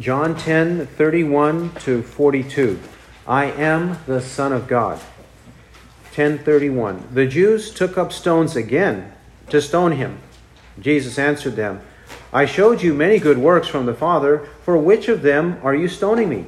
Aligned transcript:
John 0.00 0.36
10 0.36 0.86
31 0.86 1.70
to 1.80 2.02
42. 2.02 2.80
I 3.28 3.44
am 3.44 3.98
the 4.06 4.20
Son 4.20 4.52
of 4.52 4.66
God. 4.66 4.98
1031. 6.14 7.10
The 7.12 7.26
Jews 7.26 7.72
took 7.72 7.96
up 7.96 8.12
stones 8.12 8.56
again 8.56 9.12
to 9.50 9.62
stone 9.62 9.92
him. 9.92 10.18
Jesus 10.80 11.16
answered 11.16 11.54
them, 11.54 11.80
I 12.32 12.44
showed 12.44 12.82
you 12.82 12.92
many 12.92 13.20
good 13.20 13.38
works 13.38 13.68
from 13.68 13.86
the 13.86 13.94
Father. 13.94 14.48
For 14.64 14.76
which 14.76 15.08
of 15.08 15.22
them 15.22 15.60
are 15.62 15.76
you 15.76 15.86
stoning 15.86 16.28
me? 16.28 16.46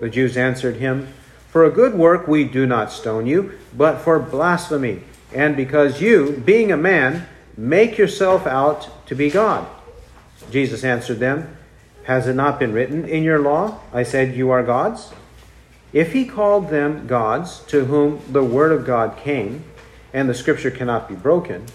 The 0.00 0.08
Jews 0.08 0.36
answered 0.36 0.76
him, 0.76 1.08
For 1.48 1.64
a 1.64 1.72
good 1.72 1.94
work 1.94 2.28
we 2.28 2.44
do 2.44 2.64
not 2.64 2.92
stone 2.92 3.26
you, 3.26 3.58
but 3.76 3.98
for 3.98 4.20
blasphemy, 4.20 5.02
and 5.34 5.56
because 5.56 6.00
you, 6.00 6.40
being 6.46 6.70
a 6.70 6.76
man, 6.76 7.26
make 7.56 7.98
yourself 7.98 8.46
out 8.46 9.04
to 9.08 9.16
be 9.16 9.30
God. 9.30 9.66
Jesus 10.52 10.84
answered 10.84 11.18
them, 11.18 11.57
Has 12.08 12.26
it 12.26 12.36
not 12.36 12.58
been 12.58 12.72
written 12.72 13.04
in 13.06 13.22
your 13.22 13.38
law, 13.38 13.80
I 13.92 14.02
said 14.02 14.34
you 14.34 14.48
are 14.48 14.62
gods? 14.62 15.12
If 15.92 16.14
he 16.14 16.24
called 16.24 16.70
them 16.70 17.06
gods 17.06 17.60
to 17.66 17.84
whom 17.84 18.22
the 18.32 18.42
word 18.42 18.72
of 18.72 18.86
God 18.86 19.18
came, 19.18 19.64
and 20.14 20.26
the 20.26 20.32
scripture 20.32 20.70
cannot 20.70 21.06
be 21.06 21.14
broken, 21.14 21.66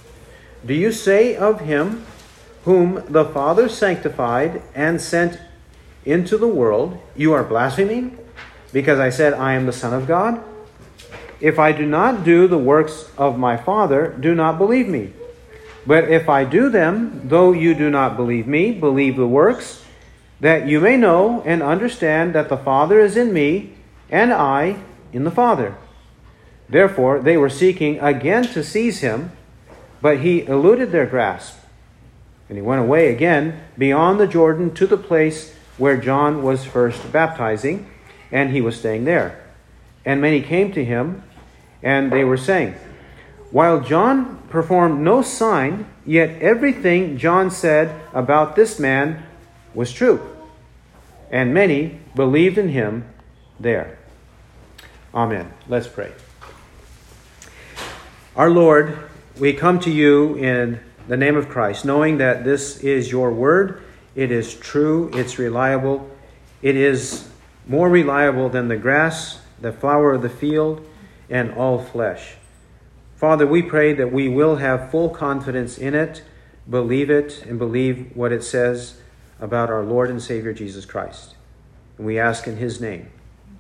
do 0.66 0.74
you 0.74 0.92
say 0.92 1.36
of 1.36 1.62
him 1.62 2.04
whom 2.66 3.04
the 3.08 3.26
Father 3.26 3.70
sanctified 3.70 4.64
and 4.74 5.00
sent 5.00 5.40
into 6.04 6.36
the 6.40 6.48
world, 6.48 7.00
You 7.16 7.34
are 7.34 7.44
blaspheming? 7.44 8.18
Because 8.72 8.98
I 8.98 9.12
said, 9.12 9.34
I 9.34 9.54
am 9.54 9.68
the 9.68 9.72
Son 9.72 9.94
of 9.94 10.08
God? 10.08 10.44
If 11.42 11.60
I 11.60 11.74
do 11.74 11.86
not 11.86 12.24
do 12.24 12.48
the 12.48 12.58
works 12.58 13.12
of 13.20 13.38
my 13.38 13.56
Father, 13.56 14.08
do 14.20 14.34
not 14.34 14.58
believe 14.58 14.88
me. 14.88 15.14
But 15.86 16.10
if 16.10 16.28
I 16.28 16.44
do 16.44 16.72
them, 16.72 17.22
though 17.26 17.52
you 17.52 17.76
do 17.76 17.92
not 17.92 18.18
believe 18.18 18.48
me, 18.48 18.72
believe 18.72 19.16
the 19.16 19.28
works, 19.28 19.83
that 20.44 20.68
you 20.68 20.82
may 20.82 20.98
know 20.98 21.42
and 21.46 21.64
understand 21.64 22.36
that 22.36 22.50
the 22.50 22.58
Father 22.58 23.00
is 23.00 23.16
in 23.16 23.32
me, 23.32 23.72
and 24.10 24.34
I 24.34 24.76
in 25.14 25.24
the 25.24 25.32
Father. 25.32 25.78
Therefore, 26.68 27.22
they 27.22 27.38
were 27.38 27.50
seeking 27.50 27.98
again 28.02 28.44
to 28.48 28.62
seize 28.62 29.00
him, 29.00 29.32
but 30.02 30.20
he 30.20 30.42
eluded 30.42 30.92
their 30.92 31.06
grasp. 31.06 31.60
And 32.50 32.58
he 32.58 32.62
went 32.62 32.82
away 32.82 33.08
again 33.14 33.64
beyond 33.78 34.20
the 34.20 34.28
Jordan 34.28 34.74
to 34.74 34.86
the 34.86 34.98
place 34.98 35.56
where 35.78 35.96
John 35.96 36.44
was 36.44 36.66
first 36.66 37.10
baptizing, 37.10 37.90
and 38.30 38.52
he 38.52 38.60
was 38.60 38.78
staying 38.78 39.06
there. 39.06 39.42
And 40.04 40.20
many 40.20 40.42
came 40.42 40.74
to 40.74 40.84
him, 40.84 41.24
and 41.82 42.12
they 42.12 42.26
were 42.26 42.36
saying, 42.36 42.76
While 43.50 43.80
John 43.80 44.40
performed 44.50 45.00
no 45.00 45.22
sign, 45.22 45.86
yet 46.06 46.42
everything 46.42 47.18
John 47.18 47.50
said 47.50 47.98
about 48.14 48.58
this 48.58 48.78
man 48.78 49.26
was 49.74 49.94
true. 49.94 50.33
And 51.34 51.52
many 51.52 52.00
believed 52.16 52.60
in 52.60 52.70
him 52.70 53.12
there. 53.60 53.98
Amen. 55.16 55.52
Let's 55.68 55.88
pray. 55.88 56.12
Our 58.36 58.52
Lord, 58.52 59.10
we 59.40 59.54
come 59.54 59.80
to 59.80 59.90
you 59.90 60.36
in 60.36 60.80
the 61.08 61.18
name 61.18 61.36
of 61.36 61.50
Christ, 61.50 61.86
knowing 61.86 62.20
that 62.20 62.44
this 62.44 62.78
is 62.82 63.12
your 63.12 63.32
word. 63.32 63.82
It 64.14 64.30
is 64.32 64.54
true, 64.54 65.10
it's 65.16 65.40
reliable, 65.40 66.08
it 66.62 66.76
is 66.76 67.28
more 67.66 67.90
reliable 67.90 68.50
than 68.50 68.68
the 68.68 68.78
grass, 68.78 69.42
the 69.60 69.74
flower 69.74 70.14
of 70.14 70.22
the 70.22 70.30
field, 70.30 70.86
and 71.32 71.52
all 71.56 71.80
flesh. 71.80 72.36
Father, 73.16 73.48
we 73.48 73.64
pray 73.64 73.94
that 73.94 74.12
we 74.12 74.30
will 74.30 74.58
have 74.58 74.92
full 74.92 75.10
confidence 75.10 75.80
in 75.80 75.96
it, 75.96 76.22
believe 76.70 77.10
it, 77.10 77.44
and 77.48 77.58
believe 77.58 78.16
what 78.16 78.32
it 78.32 78.44
says 78.44 78.98
about 79.40 79.70
our 79.70 79.84
Lord 79.84 80.10
and 80.10 80.22
Savior 80.22 80.54
Jesus 80.54 80.86
Christ. 80.86 81.36
And 81.98 82.06
we 82.06 82.20
ask 82.20 82.48
in 82.48 82.58
his 82.58 82.80
name. 82.80 83.10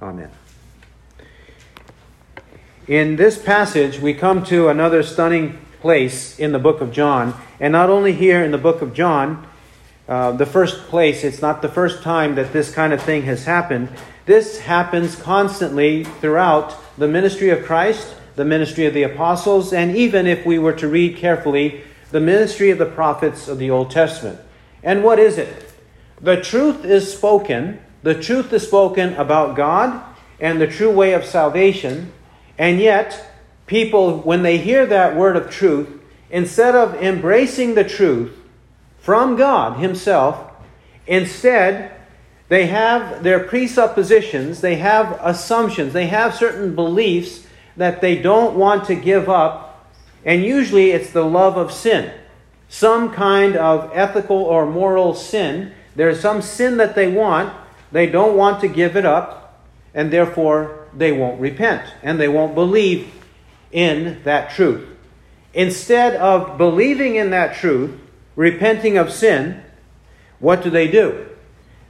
Amen. 0.02 0.31
In 2.88 3.15
this 3.15 3.38
passage, 3.38 3.99
we 3.99 4.14
come 4.14 4.43
to 4.45 4.67
another 4.67 5.03
stunning 5.03 5.59
place 5.80 6.37
in 6.39 6.52
the 6.52 6.59
book 6.59 6.81
of 6.81 6.92
John. 6.92 7.33
And 7.59 7.71
not 7.71 7.89
only 7.89 8.14
here 8.14 8.43
in 8.43 8.52
the 8.52 8.58
book 8.58 8.81
of 8.81 8.93
John, 8.93 9.48
uh, 10.08 10.33
the 10.33 10.45
first 10.45 10.87
place, 10.87 11.23
it's 11.23 11.42
not 11.42 11.61
the 11.61 11.70
first 11.70 12.03
time 12.03 12.36
that 12.36 12.52
this 12.52 12.73
kind 12.73 12.92
of 12.92 13.02
thing 13.02 13.23
has 13.23 13.45
happened. 13.45 13.89
This 14.25 14.59
happens 14.59 15.15
constantly 15.15 16.03
throughout 16.03 16.75
the 16.98 17.08
ministry 17.08 17.49
of 17.49 17.64
Christ, 17.64 18.15
the 18.36 18.45
ministry 18.45 18.86
of 18.86 18.93
the 18.93 19.03
apostles, 19.03 19.71
and 19.71 19.95
even 19.95 20.27
if 20.27 20.45
we 20.45 20.59
were 20.59 20.73
to 20.73 20.87
read 20.87 21.15
carefully, 21.17 21.83
the 22.11 22.19
ministry 22.19 22.69
of 22.69 22.77
the 22.77 22.86
prophets 22.86 23.48
of 23.48 23.59
the 23.59 23.69
Old 23.69 23.92
Testament. 23.92 24.39
And 24.83 25.04
what 25.04 25.17
is 25.17 25.38
it? 25.38 25.71
The 26.21 26.42
truth 26.42 26.86
is 26.86 27.11
spoken. 27.11 27.80
The 28.04 28.21
truth 28.21 28.52
is 28.54 28.67
spoken 28.67 29.14
about 29.16 29.55
God 29.55 30.04
and 30.39 30.60
the 30.60 30.67
true 30.67 30.92
way 30.92 31.14
of 31.14 31.26
salvation. 31.26 32.11
And 32.58 32.80
yet, 32.80 33.32
people, 33.66 34.20
when 34.20 34.43
they 34.43 34.58
hear 34.58 34.86
that 34.86 35.16
word 35.16 35.36
of 35.36 35.49
truth, 35.49 35.89
instead 36.30 36.76
of 36.76 36.95
embracing 36.95 37.76
the 37.76 37.83
truth 37.83 38.38
from 38.99 39.36
God 39.36 39.80
Himself, 39.80 40.52
instead, 41.08 41.92
they 42.49 42.67
have 42.67 43.23
their 43.23 43.39
presuppositions, 43.39 44.61
they 44.61 44.76
have 44.76 45.17
assumptions, 45.22 45.93
they 45.93 46.08
have 46.08 46.36
certain 46.36 46.76
beliefs 46.76 47.48
that 47.77 48.02
they 48.02 48.16
don't 48.22 48.55
want 48.55 48.86
to 48.86 48.95
give 48.95 49.30
up. 49.30 49.89
And 50.26 50.43
usually 50.43 50.92
it's 50.92 51.11
the 51.11 51.26
love 51.26 51.58
of 51.58 51.72
sin, 51.72 52.14
some 52.73 53.11
kind 53.11 53.56
of 53.56 53.92
ethical 53.94 54.36
or 54.36 54.66
moral 54.66 55.14
sin. 55.14 55.72
There's 55.95 56.20
some 56.20 56.42
sin 56.42 56.78
that 56.78 56.95
they 56.95 57.08
want, 57.08 57.54
they 57.92 58.08
don't 58.08 58.36
want 58.36 58.61
to 58.61 58.67
give 58.67 58.98
it 58.98 59.06
up, 59.06 59.64
and 59.94 60.11
therefore 60.11 60.88
they 60.92 61.11
won't 61.11 61.39
repent 61.39 61.88
and 62.02 62.20
they 62.20 62.28
won't 62.28 62.56
believe 62.56 63.14
in 63.72 64.20
that 64.23 64.50
truth. 64.50 64.88
Instead 65.54 66.16
of 66.16 66.58
believing 66.58 67.16
in 67.16 67.30
that 67.30 67.56
truth, 67.56 67.92
repenting 68.36 68.98
of 68.98 69.14
sin, 69.14 69.61
what 70.40 70.64
do 70.64 70.72
they 70.72 70.88
do? 70.88 71.28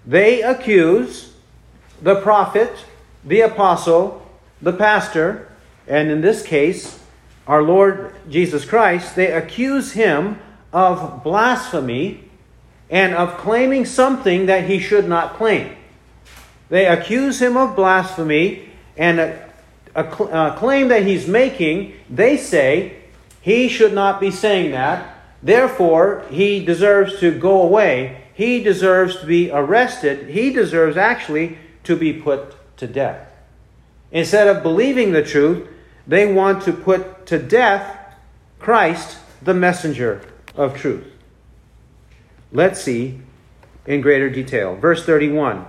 They 0.06 0.42
accuse 0.42 1.34
the 2.02 2.20
prophet, 2.20 2.76
the 3.24 3.40
apostle, 3.40 4.22
the 4.62 4.74
pastor, 4.74 5.50
and 5.88 6.12
in 6.12 6.20
this 6.20 6.44
case, 6.44 7.00
our 7.48 7.64
Lord 7.64 8.14
Jesus 8.30 8.66
Christ, 8.66 9.16
they 9.16 9.32
accuse 9.32 9.94
him 9.94 10.42
of 10.74 11.24
blasphemy 11.24 12.30
and 12.90 13.14
of 13.14 13.38
claiming 13.38 13.86
something 13.86 14.48
that 14.48 14.66
he 14.68 14.80
should 14.80 15.08
not 15.08 15.36
claim. 15.36 15.76
They 16.70 16.88
accuse 16.88 17.42
him 17.42 17.56
of 17.56 17.76
blasphemy 17.76 18.70
and 18.98 19.20
uh, 19.20 19.38
a, 19.96 20.04
a, 20.04 20.06
a 20.06 20.26
uh, 20.26 20.58
claim 20.58 20.88
that 20.88 21.06
he's 21.06 21.28
making, 21.28 21.94
they 22.10 22.36
say 22.36 22.98
he 23.42 23.68
should 23.70 23.94
not 23.94 24.20
be 24.20 24.32
saying 24.32 24.72
that. 24.72 25.18
Therefore, 25.44 26.26
he 26.30 26.66
deserves 26.66 27.20
to 27.20 27.38
go 27.38 27.62
away. 27.62 28.24
He 28.34 28.64
deserves 28.64 29.20
to 29.20 29.26
be 29.26 29.52
arrested. 29.52 30.30
He 30.30 30.52
deserves 30.52 30.98
actually 30.98 31.58
to 31.84 31.96
be 31.96 32.14
put 32.14 32.56
to 32.78 32.88
death. 32.88 33.28
Instead 34.12 34.48
of 34.48 34.64
believing 34.64 35.12
the 35.12 35.24
truth, 35.24 35.68
they 36.08 36.32
want 36.32 36.64
to 36.64 36.74
put 36.74 37.26
to 37.28 37.38
death 37.38 38.16
Christ, 38.60 39.18
the 39.42 39.54
messenger 39.54 40.22
of 40.56 40.78
truth. 40.78 41.06
Let's 42.52 42.82
see 42.82 43.20
in 43.86 44.02
greater 44.02 44.30
detail. 44.30 44.76
Verse 44.76 45.06
31 45.06 45.66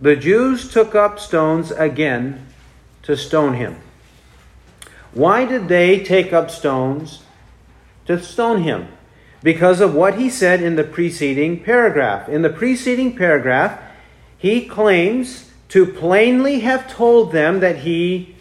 The 0.00 0.16
Jews 0.16 0.70
took 0.70 0.94
up 0.94 1.18
stones 1.18 1.70
again 1.70 2.46
to 3.02 3.16
stone 3.16 3.54
him. 3.54 3.78
Why 5.12 5.44
did 5.44 5.68
they 5.68 6.02
take 6.02 6.32
up 6.32 6.50
stones 6.50 7.22
to 8.06 8.22
stone 8.22 8.62
him? 8.62 8.88
Because 9.42 9.80
of 9.80 9.94
what 9.94 10.18
he 10.18 10.30
said 10.30 10.62
in 10.62 10.76
the 10.76 10.84
preceding 10.84 11.62
paragraph. 11.62 12.28
In 12.28 12.42
the 12.42 12.50
preceding 12.50 13.16
paragraph, 13.16 13.80
he 14.38 14.66
claims 14.66 15.50
to 15.68 15.84
plainly 15.86 16.60
have 16.60 16.90
told 16.90 17.32
them 17.32 17.60
that 17.60 17.78
he 17.78 18.36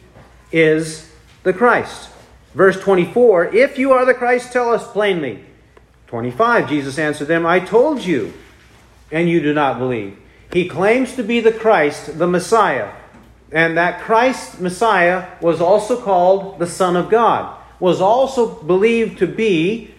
is 0.52 1.12
the 1.44 1.54
Christ. 1.54 2.10
Verse 2.54 2.80
24 2.80 3.56
If 3.56 3.78
you 3.78 3.92
are 3.92 4.06
the 4.06 4.14
Christ, 4.14 4.54
tell 4.54 4.72
us 4.72 4.90
plainly. 4.92 5.44
25 6.12 6.68
Jesus 6.68 7.00
answered 7.00 7.30
them, 7.30 7.46
I 7.46 7.62
told 7.62 8.04
you, 8.04 8.34
and 9.14 9.30
you 9.30 9.40
do 9.40 9.54
not 9.54 9.80
believe. 9.80 10.18
He 10.52 10.68
claims 10.68 11.16
to 11.16 11.24
be 11.24 11.40
the 11.40 11.54
Christ, 11.54 12.20
the 12.20 12.28
Messiah. 12.28 12.92
And 13.50 13.78
that 13.78 14.02
Christ, 14.02 14.60
Messiah, 14.60 15.30
was 15.40 15.62
also 15.62 16.02
called 16.02 16.60
the 16.60 16.68
Son 16.68 16.98
of 16.98 17.10
God, 17.10 17.58
was 17.80 18.02
also 18.02 18.62
believed 18.62 19.20
to 19.20 19.28
be 19.28 19.94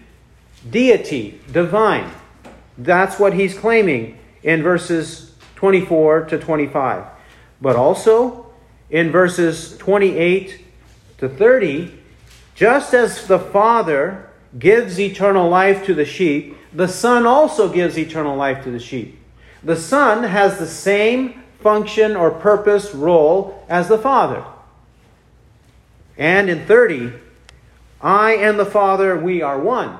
deity, 0.71 1.41
divine. 1.51 2.11
That's 2.77 3.19
what 3.19 3.33
he's 3.33 3.57
claiming 3.57 4.19
in 4.43 4.63
verses 4.63 5.35
24 5.57 6.27
to 6.27 6.39
25. 6.39 7.07
But 7.63 7.77
also 7.77 8.53
in 8.91 9.11
verses 9.11 9.79
28 9.79 10.63
to 11.17 11.29
30, 11.31 11.99
just 12.55 12.93
as 12.93 13.27
the 13.27 13.39
Father 13.39 14.29
gives 14.59 15.01
eternal 15.01 15.49
life 15.49 15.85
to 15.87 15.95
the 15.95 16.05
sheep, 16.05 16.57
the 16.73 16.89
Son 16.89 17.27
also 17.27 17.69
gives 17.69 17.99
eternal 17.99 18.37
life 18.37 18.65
to 18.65 18.71
the 18.71 18.79
sheep. 18.79 19.19
The 19.63 19.77
Son 19.77 20.25
has 20.25 20.59
the 20.59 20.67
same 20.67 21.43
function 21.61 22.17
or 22.17 22.31
purpose, 22.31 22.95
role 22.95 23.65
as 23.69 23.89
the 23.89 23.99
Father. 23.99 24.45
And 26.19 26.51
in 26.51 26.67
30, 26.67 27.13
I 28.01 28.33
and 28.33 28.59
the 28.59 28.67
Father, 28.67 29.17
we 29.17 29.43
are 29.43 29.59
one. 29.59 29.99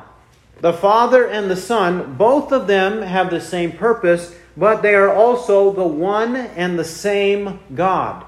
The 0.61 0.73
Father 0.73 1.27
and 1.27 1.51
the 1.51 1.57
Son, 1.57 2.15
both 2.15 2.53
of 2.53 2.67
them 2.67 3.03
have 3.03 3.31
the 3.31 3.41
same 3.41 3.73
purpose, 3.73 4.35
but 4.57 4.83
they 4.83 4.95
are 4.95 5.13
also 5.13 5.73
the 5.73 5.87
one 5.87 6.37
and 6.37 6.79
the 6.79 6.85
same 6.85 7.61
God. 7.75 8.25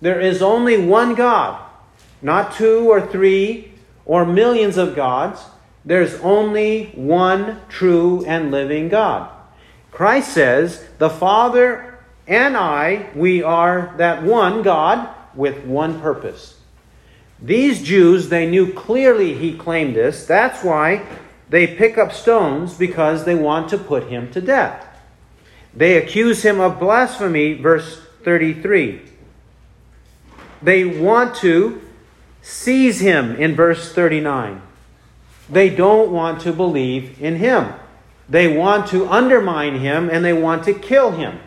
There 0.00 0.20
is 0.20 0.42
only 0.42 0.78
one 0.78 1.14
God, 1.14 1.62
not 2.20 2.54
two 2.54 2.90
or 2.90 3.06
three 3.06 3.72
or 4.04 4.24
millions 4.24 4.76
of 4.76 4.96
gods. 4.96 5.42
There's 5.88 6.20
only 6.20 6.92
one 6.94 7.62
true 7.70 8.22
and 8.26 8.50
living 8.50 8.90
God. 8.90 9.32
Christ 9.90 10.34
says, 10.34 10.84
The 10.98 11.08
Father 11.08 11.98
and 12.26 12.58
I, 12.58 13.08
we 13.14 13.42
are 13.42 13.94
that 13.96 14.22
one 14.22 14.60
God 14.60 15.08
with 15.34 15.64
one 15.64 15.98
purpose. 16.02 16.60
These 17.40 17.82
Jews, 17.82 18.28
they 18.28 18.46
knew 18.46 18.70
clearly 18.74 19.32
he 19.32 19.56
claimed 19.56 19.96
this. 19.96 20.26
That's 20.26 20.62
why 20.62 21.06
they 21.48 21.66
pick 21.66 21.96
up 21.96 22.12
stones 22.12 22.74
because 22.74 23.24
they 23.24 23.34
want 23.34 23.70
to 23.70 23.78
put 23.78 24.10
him 24.10 24.30
to 24.32 24.42
death. 24.42 24.86
They 25.72 25.96
accuse 25.96 26.42
him 26.42 26.60
of 26.60 26.78
blasphemy, 26.78 27.54
verse 27.54 28.02
33. 28.24 29.00
They 30.60 30.84
want 30.84 31.34
to 31.36 31.80
seize 32.42 33.00
him 33.00 33.36
in 33.36 33.54
verse 33.54 33.90
39. 33.90 34.67
They 35.50 35.70
don't 35.70 36.10
want 36.10 36.42
to 36.42 36.52
believe 36.52 37.20
in 37.22 37.36
him. 37.36 37.72
They 38.28 38.54
want 38.54 38.88
to 38.88 39.08
undermine 39.08 39.80
him 39.80 40.10
and 40.10 40.24
they 40.24 40.34
want 40.34 40.64
to 40.64 40.74
kill 40.74 41.12
him. 41.12 41.40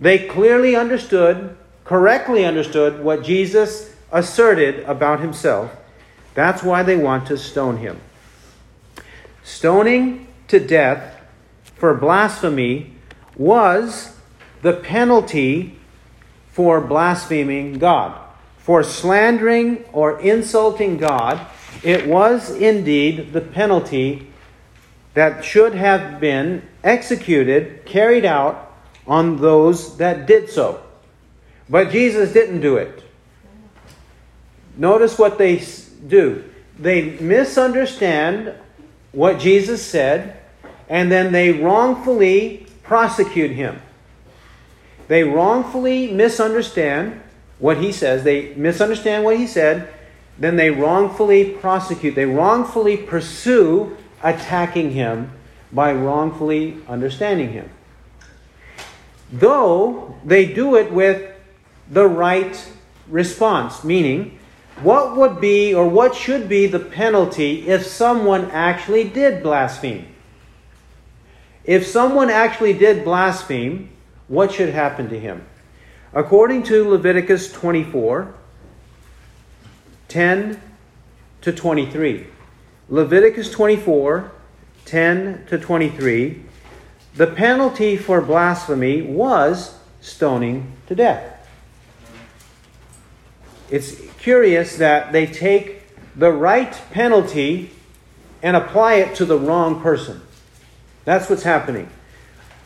They 0.00 0.18
clearly 0.18 0.74
understood, 0.74 1.56
correctly 1.84 2.44
understood, 2.44 3.02
what 3.02 3.22
Jesus 3.22 3.94
asserted 4.10 4.80
about 4.84 5.20
himself. 5.20 5.70
That's 6.34 6.62
why 6.62 6.82
they 6.82 6.96
want 6.96 7.26
to 7.28 7.38
stone 7.38 7.76
him. 7.76 8.00
Stoning 9.44 10.26
to 10.48 10.58
death 10.58 11.20
for 11.76 11.94
blasphemy 11.94 12.92
was 13.36 14.16
the 14.62 14.72
penalty 14.72 15.78
for 16.50 16.80
blaspheming 16.80 17.78
God. 17.78 18.20
For 18.58 18.82
slandering 18.82 19.84
or 19.92 20.18
insulting 20.20 20.96
God, 20.96 21.46
it 21.82 22.06
was 22.06 22.50
indeed 22.50 23.32
the 23.32 23.40
penalty 23.40 24.30
that 25.14 25.44
should 25.44 25.74
have 25.74 26.20
been 26.20 26.62
executed, 26.82 27.84
carried 27.86 28.24
out 28.24 28.72
on 29.06 29.36
those 29.36 29.96
that 29.98 30.26
did 30.26 30.48
so. 30.48 30.82
But 31.68 31.90
Jesus 31.90 32.32
didn't 32.32 32.60
do 32.60 32.76
it. 32.76 33.02
Notice 34.76 35.18
what 35.18 35.38
they 35.38 35.62
do. 36.06 36.44
They 36.78 37.10
misunderstand 37.18 38.54
what 39.12 39.38
Jesus 39.38 39.84
said, 39.84 40.36
and 40.88 41.10
then 41.10 41.32
they 41.32 41.52
wrongfully 41.52 42.66
prosecute 42.82 43.52
him. 43.52 43.80
They 45.06 45.22
wrongfully 45.22 46.12
misunderstand 46.12 47.20
what 47.58 47.78
he 47.78 47.92
says. 47.92 48.24
They 48.24 48.54
misunderstand 48.54 49.24
what 49.24 49.36
he 49.36 49.46
said. 49.46 49.92
Then 50.38 50.56
they 50.56 50.70
wrongfully 50.70 51.50
prosecute. 51.50 52.14
They 52.14 52.26
wrongfully 52.26 52.96
pursue 52.96 53.96
attacking 54.22 54.92
him 54.92 55.30
by 55.72 55.92
wrongfully 55.92 56.78
understanding 56.88 57.52
him. 57.52 57.70
Though 59.32 60.16
they 60.24 60.46
do 60.46 60.76
it 60.76 60.92
with 60.92 61.30
the 61.90 62.06
right 62.06 62.72
response, 63.08 63.84
meaning, 63.84 64.38
what 64.82 65.16
would 65.16 65.40
be 65.40 65.72
or 65.72 65.88
what 65.88 66.14
should 66.14 66.48
be 66.48 66.66
the 66.66 66.80
penalty 66.80 67.68
if 67.68 67.86
someone 67.86 68.50
actually 68.50 69.04
did 69.04 69.42
blaspheme? 69.42 70.06
If 71.64 71.86
someone 71.86 72.28
actually 72.28 72.72
did 72.74 73.04
blaspheme, 73.04 73.90
what 74.28 74.52
should 74.52 74.70
happen 74.70 75.08
to 75.10 75.18
him? 75.18 75.46
According 76.12 76.64
to 76.64 76.88
Leviticus 76.88 77.52
24, 77.52 78.34
10 80.08 80.60
to 81.42 81.52
23. 81.52 82.26
Leviticus 82.88 83.50
24, 83.50 84.32
10 84.84 85.46
to 85.46 85.58
23. 85.58 86.42
The 87.14 87.26
penalty 87.26 87.96
for 87.96 88.20
blasphemy 88.20 89.02
was 89.02 89.78
stoning 90.00 90.72
to 90.86 90.94
death. 90.94 91.48
It's 93.70 93.94
curious 94.18 94.76
that 94.76 95.12
they 95.12 95.26
take 95.26 95.82
the 96.14 96.30
right 96.30 96.80
penalty 96.90 97.70
and 98.42 98.56
apply 98.56 98.94
it 98.94 99.14
to 99.16 99.24
the 99.24 99.38
wrong 99.38 99.80
person. 99.80 100.20
That's 101.04 101.30
what's 101.30 101.42
happening. 101.44 101.88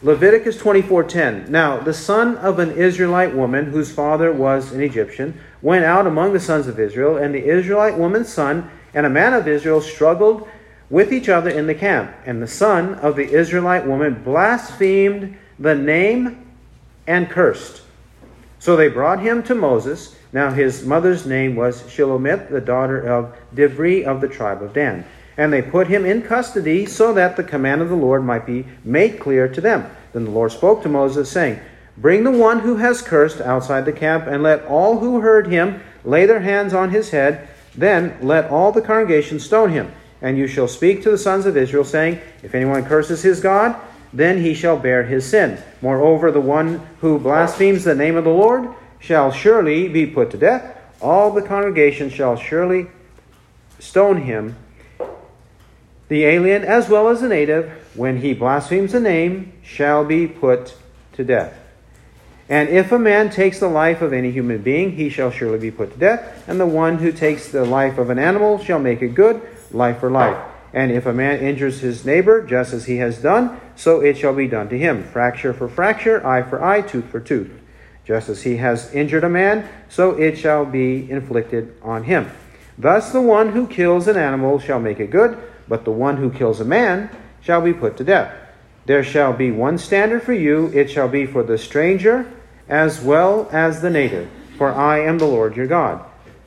Leviticus 0.03 0.57
24:10 0.59 1.49
Now 1.49 1.79
the 1.79 1.95
son 1.95 2.37
of 2.37 2.59
an 2.59 2.71
Israelite 2.73 3.35
woman 3.35 3.67
whose 3.67 3.91
father 3.91 4.33
was 4.33 4.73
an 4.73 4.81
Egyptian 4.81 5.39
went 5.63 5.85
out 5.85 6.07
among 6.07 6.33
the 6.33 6.41
sons 6.41 6.67
of 6.67 6.79
Israel 6.79 7.17
and 7.17 7.35
the 7.35 7.45
Israelite 7.45 7.99
woman's 7.99 8.29
son 8.29 8.71
and 8.95 9.05
a 9.05 9.11
man 9.11 9.35
of 9.35 9.47
Israel 9.47 9.81
struggled 9.81 10.49
with 10.91 11.13
each 11.13 11.29
other 11.29 11.51
in 11.51 11.67
the 11.67 11.75
camp. 11.75 12.15
And 12.25 12.43
the 12.43 12.49
son 12.49 12.95
of 12.97 13.17
the 13.17 13.31
Israelite 13.31 13.87
woman 13.87 14.23
blasphemed 14.23 15.37
the 15.59 15.75
name 15.75 16.47
and 17.07 17.29
cursed. 17.29 17.83
So 18.59 18.77
they 18.77 18.89
brought 18.89 19.21
him 19.21 19.43
to 19.45 19.55
Moses. 19.55 20.17
Now 20.33 20.51
his 20.51 20.85
mother's 20.85 21.27
name 21.27 21.57
was 21.57 21.83
Shelomith 21.83 22.51
the 22.51 22.61
daughter 22.61 23.01
of 23.01 23.37
Dibri 23.55 24.05
of 24.05 24.21
the 24.21 24.29
tribe 24.29 24.63
of 24.63 24.73
Dan. 24.73 25.05
And 25.37 25.53
they 25.53 25.63
put 25.63 25.87
him 25.87 26.05
in 26.05 26.23
custody 26.23 26.85
so 26.87 27.15
that 27.15 27.37
the 27.37 27.45
command 27.45 27.81
of 27.81 27.89
the 27.89 27.95
Lord 27.95 28.25
might 28.25 28.45
be 28.45 28.67
made 28.85 29.21
clear 29.21 29.49
to 29.49 29.61
them. 29.61 29.89
Then 30.13 30.25
the 30.25 30.31
Lord 30.31 30.51
spoke 30.51 30.83
to 30.83 30.89
Moses, 30.89 31.31
saying, 31.31 31.61
Bring 32.01 32.23
the 32.23 32.31
one 32.31 32.61
who 32.61 32.77
has 32.77 33.03
cursed 33.03 33.41
outside 33.41 33.85
the 33.85 33.93
camp, 33.93 34.27
and 34.27 34.43
let 34.43 34.65
all 34.67 35.01
who 35.01 35.21
heard 35.21 35.49
him 35.49 35.83
lay 36.05 36.27
their 36.27 36.41
hands 36.41 36.73
on 36.73 36.91
his 36.91 37.11
head. 37.11 37.49
Then 37.75 38.17
let 38.23 38.51
all 38.51 38.73
the 38.73 38.81
congregation 38.81 39.41
stone 39.41 39.73
him. 39.73 39.93
And 40.23 40.39
you 40.39 40.47
shall 40.47 40.69
speak 40.69 41.03
to 41.03 41.11
the 41.11 41.19
sons 41.19 41.45
of 41.45 41.57
Israel, 41.57 41.85
saying, 41.85 42.21
If 42.43 42.55
anyone 42.55 42.85
curses 42.85 43.23
his 43.23 43.41
God, 43.41 43.77
then 44.13 44.41
he 44.41 44.55
shall 44.55 44.79
bear 44.79 45.03
his 45.03 45.27
sin. 45.27 45.61
Moreover, 45.83 46.31
the 46.31 46.41
one 46.41 46.87
who 47.01 47.19
blasphemes 47.19 47.85
the 47.85 47.95
name 47.95 48.17
of 48.17 48.25
the 48.25 48.31
Lord 48.31 48.69
shall 49.01 49.31
surely 49.31 49.89
be 49.89 50.07
put 50.07 50.31
to 50.31 50.39
death. 50.39 50.77
All 51.01 51.33
the 51.33 51.43
congregation 51.43 52.11
shall 52.11 52.37
surely 52.37 52.87
stone 53.81 54.23
him 54.23 54.57
the 56.09 56.25
alien 56.25 56.65
as 56.65 56.89
well 56.89 57.09
as 57.09 57.21
the 57.21 57.29
native, 57.29 57.71
when 57.95 58.19
he 58.19 58.33
blasphemes 58.33 58.93
the 58.93 59.01
name, 59.01 59.53
shall 59.63 60.05
be 60.05 60.27
put 60.27 60.75
to 61.13 61.23
death. 61.23 61.55
And 62.49 62.69
if 62.69 62.93
a 62.93 62.99
man 62.99 63.31
takes 63.31 63.61
the 63.61 63.69
life 63.69 64.01
of 64.01 64.13
any 64.13 64.31
human 64.31 64.63
being, 64.63 64.93
he 64.93 65.09
shall 65.09 65.31
surely 65.31 65.59
be 65.59 65.71
put 65.71 65.93
to 65.93 65.99
death. 65.99 66.49
And 66.49 66.59
the 66.59 66.67
one 66.67 66.99
who 66.99 67.13
takes 67.13 67.49
the 67.49 67.65
life 67.65 67.99
of 67.99 68.11
an 68.11 68.19
animal 68.19 68.59
shall 68.59 68.79
make 68.79 69.03
it 69.03 69.15
good, 69.15 69.43
life 69.71 70.01
for 70.01 70.11
life. 70.11 70.39
And 70.73 70.91
if 70.91 71.07
a 71.07 71.13
man 71.13 71.41
injures 71.41 71.81
his 71.81 72.05
neighbor, 72.05 72.43
just 72.43 72.73
as 72.73 72.87
he 72.87 72.97
has 72.99 73.19
done, 73.19 73.61
so 73.77 74.01
it 74.01 74.17
shall 74.17 74.35
be 74.35 74.49
done 74.49 74.69
to 74.71 74.79
him. 74.79 75.05
Fracture 75.05 75.53
for 75.53 75.69
fracture, 75.69 76.27
eye 76.27 76.43
for 76.43 76.63
eye, 76.63 76.83
tooth 76.83 77.07
for 77.07 77.21
tooth. 77.21 77.51
Just 78.05 78.29
as 78.29 78.43
he 78.43 78.57
has 78.57 78.93
injured 78.95 79.25
a 79.25 79.29
man, 79.29 79.69
so 79.89 80.13
it 80.13 80.39
shall 80.39 80.65
be 80.65 81.11
inflicted 81.11 81.75
on 81.83 82.05
him. 82.05 82.31
Thus 82.79 83.13
the 83.13 83.21
one 83.21 83.53
who 83.53 83.67
kills 83.67 84.09
an 84.09 84.17
animal 84.17 84.59
shall 84.59 84.81
make 84.81 85.01
it 85.01 85.11
good 85.11 85.37
but 85.69 85.85
the 85.85 85.93
one 85.93 86.17
who 86.17 86.31
kills 86.31 86.61
a 86.61 86.65
man 86.65 87.11
shall 87.41 87.61
be 87.61 87.73
put 87.73 87.97
to 87.99 88.05
death. 88.05 88.35
There 88.87 89.05
shall 89.05 89.35
be 89.35 89.51
one 89.51 89.79
standard 89.79 90.23
for 90.23 90.33
you, 90.33 90.69
it 90.75 90.91
shall 90.91 91.09
be 91.09 91.27
for 91.27 91.43
the 91.43 91.59
stranger 91.59 92.31
as 92.69 93.01
well 93.01 93.49
as 93.53 93.81
the 93.81 93.91
native, 93.91 94.29
for 94.57 94.73
I 94.73 95.01
am 95.01 95.19
the 95.19 95.27
Lord 95.27 95.57
your 95.57 95.67
God. 95.67 96.05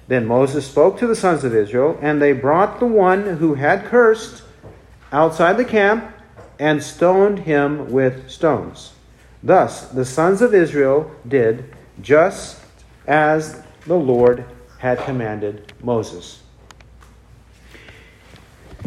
Then 0.07 0.25
Moses 0.25 0.65
spoke 0.65 0.99
to 0.99 1.07
the 1.07 1.15
sons 1.15 1.43
of 1.43 1.55
Israel, 1.55 1.97
and 2.01 2.21
they 2.21 2.33
brought 2.33 2.79
the 2.79 2.85
one 2.85 3.37
who 3.37 3.55
had 3.55 3.85
cursed 3.85 4.43
outside 5.11 5.57
the 5.57 5.65
camp 5.65 6.13
and 6.59 6.83
stoned 6.83 7.39
him 7.39 7.91
with 7.91 8.29
stones. 8.29 8.93
Thus 9.41 9.87
the 9.87 10.05
sons 10.05 10.41
of 10.41 10.53
Israel 10.53 11.11
did 11.27 11.73
just 12.01 12.59
as 13.07 13.63
the 13.85 13.95
Lord 13.95 14.45
had 14.77 14.99
commanded 14.99 15.73
Moses 15.81 16.41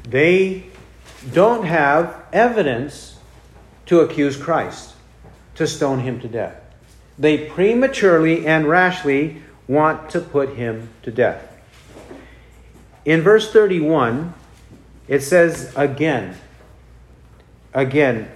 they 0.09 0.65
don't 1.33 1.65
have 1.65 2.23
evidence 2.33 3.17
to 3.87 4.01
accuse 4.01 4.37
Christ, 4.37 4.95
to 5.57 5.67
stone 5.67 6.01
him 6.01 6.21
to 6.21 6.29
death. 6.29 6.61
They 7.19 7.49
prematurely 7.49 8.47
and 8.47 8.69
rashly 8.69 9.43
want 9.69 10.11
to 10.11 10.21
put 10.21 10.57
him 10.57 10.91
to 11.03 11.11
death. 11.11 11.51
In 13.05 13.23
verse 13.23 13.53
31, 13.53 14.35
it 15.09 15.21
says 15.21 15.73
again, 15.77 16.37
again, 17.73 18.29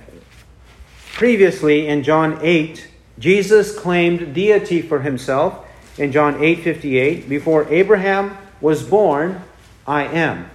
Previously 1.18 1.88
in 1.88 2.04
John 2.04 2.38
8, 2.42 2.86
Jesus 3.18 3.76
claimed 3.76 4.32
deity 4.34 4.80
for 4.80 5.00
himself 5.00 5.66
in 5.98 6.12
John 6.12 6.36
8:58, 6.36 7.28
before 7.28 7.66
Abraham 7.70 8.38
was 8.60 8.84
born, 8.84 9.42
I 9.84 10.04
am. 10.04 10.48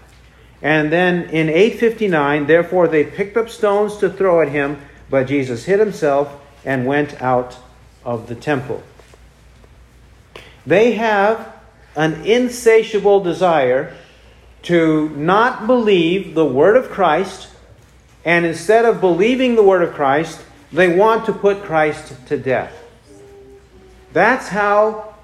And 0.61 0.89
then 0.89 1.23
in 1.31 1.49
859, 1.49 2.47
therefore 2.47 2.87
they 2.87 3.03
picked 3.03 3.35
up 3.35 3.49
stones 3.49 3.97
to 3.97 4.09
throw 4.09 4.39
at 4.39 4.47
him, 4.47 4.77
but 5.09 5.27
Jesus 5.27 5.65
hid 5.65 5.81
himself 5.81 6.31
and 6.63 6.85
went 6.85 7.21
out 7.21 7.57
of 8.05 8.27
the 8.27 8.35
temple. 8.35 8.83
They 10.65 10.93
have 10.93 11.53
an 11.95 12.25
insatiable 12.25 13.21
desire 13.21 13.95
to 14.63 15.09
not 15.09 15.67
believe 15.67 16.35
the 16.35 16.45
word 16.45 16.77
of 16.77 16.89
Christ, 16.89 17.49
and 18.23 18.45
instead 18.45 18.85
of 18.85 19.01
believing 19.01 19.55
the 19.55 19.63
word 19.63 19.81
of 19.81 19.93
Christ, 19.93 20.41
they 20.71 20.95
want 20.95 21.25
to 21.25 21.33
put 21.33 21.63
Christ 21.63 22.15
to 22.27 22.37
death. 22.37 22.73
That's 24.13 24.47
how 24.47 25.15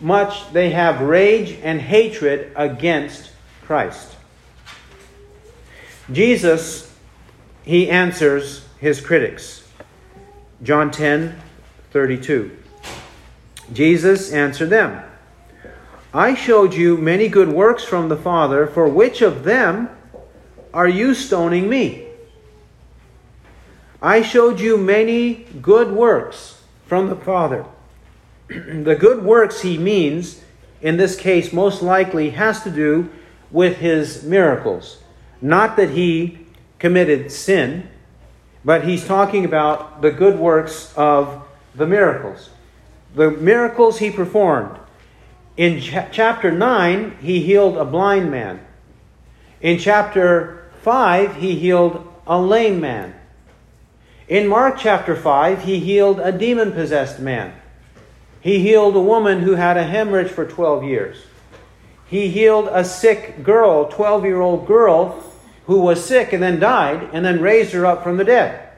much 0.00 0.52
they 0.52 0.70
have 0.70 1.00
rage 1.00 1.58
and 1.62 1.80
hatred 1.80 2.52
against 2.54 3.30
Christ. 3.62 4.16
Jesus, 6.10 6.94
he 7.64 7.88
answers 7.88 8.64
his 8.78 9.00
critics. 9.00 9.66
John 10.62 10.90
10 10.90 11.40
32. 11.92 12.56
Jesus 13.72 14.32
answered 14.32 14.70
them 14.70 15.02
I 16.14 16.34
showed 16.34 16.74
you 16.74 16.98
many 16.98 17.28
good 17.28 17.48
works 17.48 17.84
from 17.84 18.08
the 18.08 18.16
Father, 18.16 18.66
for 18.66 18.86
which 18.86 19.22
of 19.22 19.44
them 19.44 19.88
are 20.74 20.88
you 20.88 21.14
stoning 21.14 21.70
me? 21.70 22.06
I 24.02 24.20
showed 24.20 24.60
you 24.60 24.76
many 24.76 25.46
good 25.62 25.90
works 25.90 26.62
from 26.86 27.08
the 27.08 27.16
Father. 27.16 27.64
the 28.48 28.96
good 28.98 29.22
works 29.22 29.62
he 29.62 29.78
means, 29.78 30.42
in 30.82 30.98
this 30.98 31.16
case, 31.16 31.52
most 31.52 31.82
likely 31.82 32.30
has 32.30 32.62
to 32.64 32.70
do 32.70 33.08
with 33.50 33.78
his 33.78 34.22
miracles. 34.22 35.02
Not 35.40 35.76
that 35.76 35.90
he 35.90 36.46
committed 36.78 37.32
sin, 37.32 37.88
but 38.64 38.84
he's 38.84 39.06
talking 39.06 39.44
about 39.44 40.02
the 40.02 40.10
good 40.10 40.38
works 40.38 40.92
of 40.94 41.46
the 41.74 41.86
miracles. 41.86 42.50
The 43.14 43.30
miracles 43.30 43.98
he 43.98 44.10
performed. 44.10 44.78
In 45.56 45.80
ch- 45.80 45.94
chapter 46.10 46.50
9, 46.50 47.18
he 47.20 47.42
healed 47.42 47.76
a 47.76 47.84
blind 47.84 48.30
man. 48.30 48.60
In 49.60 49.78
chapter 49.78 50.70
5, 50.82 51.36
he 51.36 51.56
healed 51.56 52.06
a 52.26 52.40
lame 52.40 52.80
man. 52.80 53.14
In 54.28 54.48
Mark 54.48 54.78
chapter 54.78 55.14
5, 55.14 55.64
he 55.64 55.78
healed 55.78 56.18
a 56.20 56.32
demon 56.32 56.72
possessed 56.72 57.20
man. 57.20 57.54
He 58.40 58.60
healed 58.60 58.96
a 58.96 59.00
woman 59.00 59.40
who 59.40 59.54
had 59.54 59.76
a 59.76 59.84
hemorrhage 59.84 60.30
for 60.30 60.46
12 60.46 60.84
years. 60.84 61.18
He 62.06 62.28
healed 62.28 62.68
a 62.70 62.84
sick 62.84 63.42
girl, 63.42 63.88
12 63.88 64.24
year 64.24 64.40
old 64.40 64.66
girl, 64.66 65.22
who 65.66 65.80
was 65.80 66.04
sick 66.04 66.32
and 66.32 66.42
then 66.42 66.58
died, 66.58 67.08
and 67.12 67.24
then 67.24 67.40
raised 67.40 67.72
her 67.72 67.86
up 67.86 68.02
from 68.02 68.16
the 68.16 68.24
dead. 68.24 68.68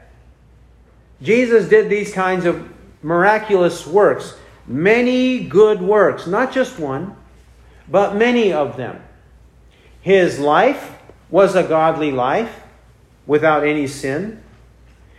Jesus 1.23 1.69
did 1.69 1.89
these 1.89 2.13
kinds 2.13 2.45
of 2.45 2.69
miraculous 3.05 3.87
works, 3.87 4.35
many 4.67 5.45
good 5.45 5.81
works, 5.81 6.27
not 6.27 6.53
just 6.53 6.79
one, 6.79 7.15
but 7.89 8.17
many 8.17 8.53
of 8.53 8.79
them. 8.79 9.01
His 10.01 10.39
life 10.39 10.99
was 11.31 11.55
a 11.55 11.63
godly 11.63 12.11
life 12.11 12.63
without 13.27 13.67
any 13.67 13.87
sin. 13.87 14.43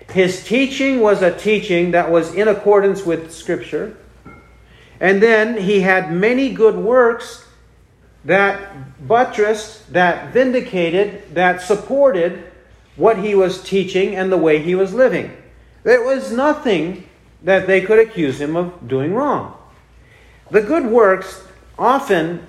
His 0.10 0.44
teaching 0.44 1.00
was 1.00 1.22
a 1.22 1.38
teaching 1.38 1.92
that 1.92 2.12
was 2.12 2.34
in 2.34 2.48
accordance 2.48 3.06
with 3.06 3.32
Scripture. 3.32 3.96
And 5.00 5.22
then 5.22 5.58
he 5.58 5.82
had 5.82 6.12
many 6.12 6.54
good 6.54 6.76
works 6.76 7.46
that 8.24 9.08
buttressed, 9.08 9.94
that 9.94 10.34
vindicated, 10.34 11.36
that 11.36 11.62
supported 11.62 12.52
what 12.96 13.20
he 13.20 13.36
was 13.36 13.62
teaching 13.62 14.16
and 14.16 14.32
the 14.32 14.38
way 14.38 14.60
he 14.60 14.74
was 14.74 14.94
living. 14.94 15.36
There 15.84 16.04
was 16.04 16.32
nothing 16.32 17.08
that 17.46 17.66
they 17.66 17.80
could 17.80 18.00
accuse 18.00 18.42
him 18.42 18.56
of 18.56 18.88
doing 18.88 19.14
wrong. 19.14 19.58
The 20.52 20.62
good 20.62 20.86
works 20.86 21.44
often 21.80 22.46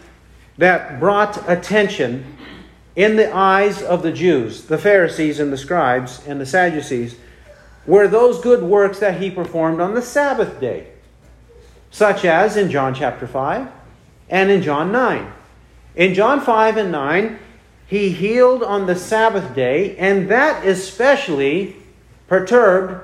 that 0.58 0.98
brought 0.98 1.48
attention 1.48 2.36
in 2.96 3.16
the 3.16 3.32
eyes 3.32 3.82
of 3.82 4.02
the 4.02 4.12
Jews, 4.12 4.64
the 4.64 4.78
Pharisees 4.78 5.38
and 5.38 5.52
the 5.52 5.56
scribes 5.56 6.26
and 6.26 6.40
the 6.40 6.46
Sadducees, 6.46 7.16
were 7.86 8.08
those 8.08 8.40
good 8.40 8.62
works 8.62 8.98
that 8.98 9.20
he 9.20 9.30
performed 9.30 9.80
on 9.80 9.94
the 9.94 10.02
Sabbath 10.02 10.60
day 10.60 10.88
such 11.96 12.26
as 12.26 12.58
in 12.58 12.70
John 12.70 12.94
chapter 12.94 13.26
5 13.26 13.68
and 14.28 14.50
in 14.50 14.60
John 14.60 14.92
9. 14.92 15.32
In 15.94 16.12
John 16.12 16.42
5 16.42 16.76
and 16.76 16.92
9, 16.92 17.38
he 17.86 18.10
healed 18.10 18.62
on 18.62 18.84
the 18.84 18.94
Sabbath 18.94 19.54
day, 19.54 19.96
and 19.96 20.28
that 20.28 20.66
especially 20.66 21.76
perturbed 22.28 23.02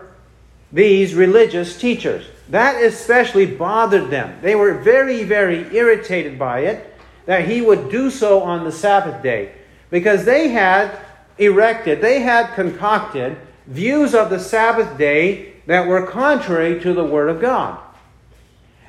these 0.73 1.15
religious 1.15 1.79
teachers. 1.79 2.27
That 2.49 2.83
especially 2.83 3.47
bothered 3.47 4.11
them. 4.11 4.39
They 4.43 4.55
were 4.55 4.75
very, 4.75 5.25
very 5.25 5.75
irritated 5.75 6.39
by 6.39 6.61
it 6.61 6.95
that 7.27 7.49
he 7.49 7.61
would 7.61 7.91
do 7.91 8.11
so 8.11 8.41
on 8.43 8.65
the 8.65 8.73
Sabbath 8.73 9.23
day 9.23 9.53
because 9.91 10.25
they 10.25 10.49
had 10.49 10.99
erected, 11.39 12.01
they 12.01 12.21
had 12.21 12.55
concocted 12.55 13.37
views 13.67 14.15
of 14.15 14.31
the 14.31 14.41
Sabbath 14.41 14.99
day 14.99 15.53
that 15.67 15.87
were 15.87 16.07
contrary 16.07 16.81
to 16.81 16.93
the 16.93 17.05
Word 17.05 17.29
of 17.29 17.41
God. 17.41 17.79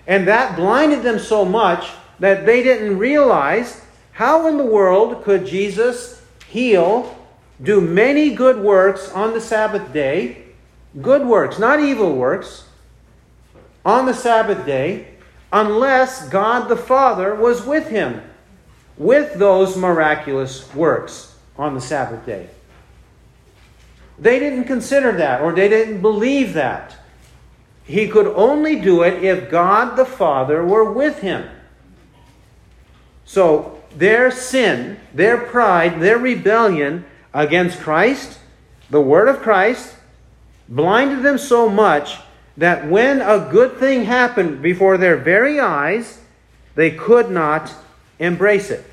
And 0.08 0.28
that 0.28 0.56
blinded 0.56 1.04
them 1.04 1.20
so 1.20 1.46
much 1.46 1.90
that 2.20 2.46
they 2.46 2.64
didn't 2.64 2.98
realize 2.98 3.82
how 4.14 4.48
in 4.48 4.58
the 4.58 4.66
world 4.66 5.24
could 5.24 5.46
Jesus 5.46 6.22
heal, 6.48 7.18
do 7.62 7.80
many 7.80 8.34
good 8.34 8.58
works 8.58 9.10
on 9.12 9.34
the 9.34 9.42
Sabbath 9.42 9.94
day, 9.94 10.43
good 11.02 11.26
works, 11.26 11.60
not 11.60 11.80
evil 11.80 12.16
works, 12.16 12.66
on 13.86 14.06
the 14.06 14.14
Sabbath 14.14 14.66
day, 14.66 15.08
unless 15.52 16.30
God 16.30 16.68
the 16.68 16.78
Father 16.78 17.36
was 17.36 17.66
with 17.66 17.90
him 17.90 18.22
with 18.98 19.38
those 19.40 19.76
miraculous 19.76 20.74
works 20.74 21.36
on 21.58 21.74
the 21.74 21.82
Sabbath 21.82 22.26
day. 22.26 22.50
They 24.20 24.40
didn't 24.40 24.66
consider 24.66 25.12
that, 25.14 25.42
or 25.42 25.52
they 25.52 25.68
didn't 25.68 26.02
believe 26.02 26.54
that. 26.54 26.96
He 27.84 28.08
could 28.08 28.28
only 28.28 28.80
do 28.80 29.02
it 29.02 29.24
if 29.24 29.50
God 29.50 29.96
the 29.96 30.06
Father 30.06 30.64
were 30.64 30.90
with 30.90 31.20
him. 31.20 31.50
So 33.26 33.82
their 33.96 34.32
sin, 34.32 35.00
their 35.14 35.38
pride, 35.38 36.00
their 36.00 36.18
rebellion 36.18 37.06
against 37.34 37.80
Christ, 37.80 38.40
the 38.90 39.02
Word 39.02 39.28
of 39.28 39.42
Christ, 39.42 39.96
blinded 40.68 41.24
them 41.24 41.38
so 41.38 41.70
much 41.70 42.18
that 42.58 42.88
when 42.88 43.22
a 43.22 43.50
good 43.52 43.78
thing 43.78 44.06
happened 44.06 44.62
before 44.62 44.98
their 44.98 45.18
very 45.18 45.60
eyes, 45.60 46.20
they 46.76 46.92
could 46.92 47.30
not 47.30 47.74
embrace 48.20 48.70
it. 48.70 48.86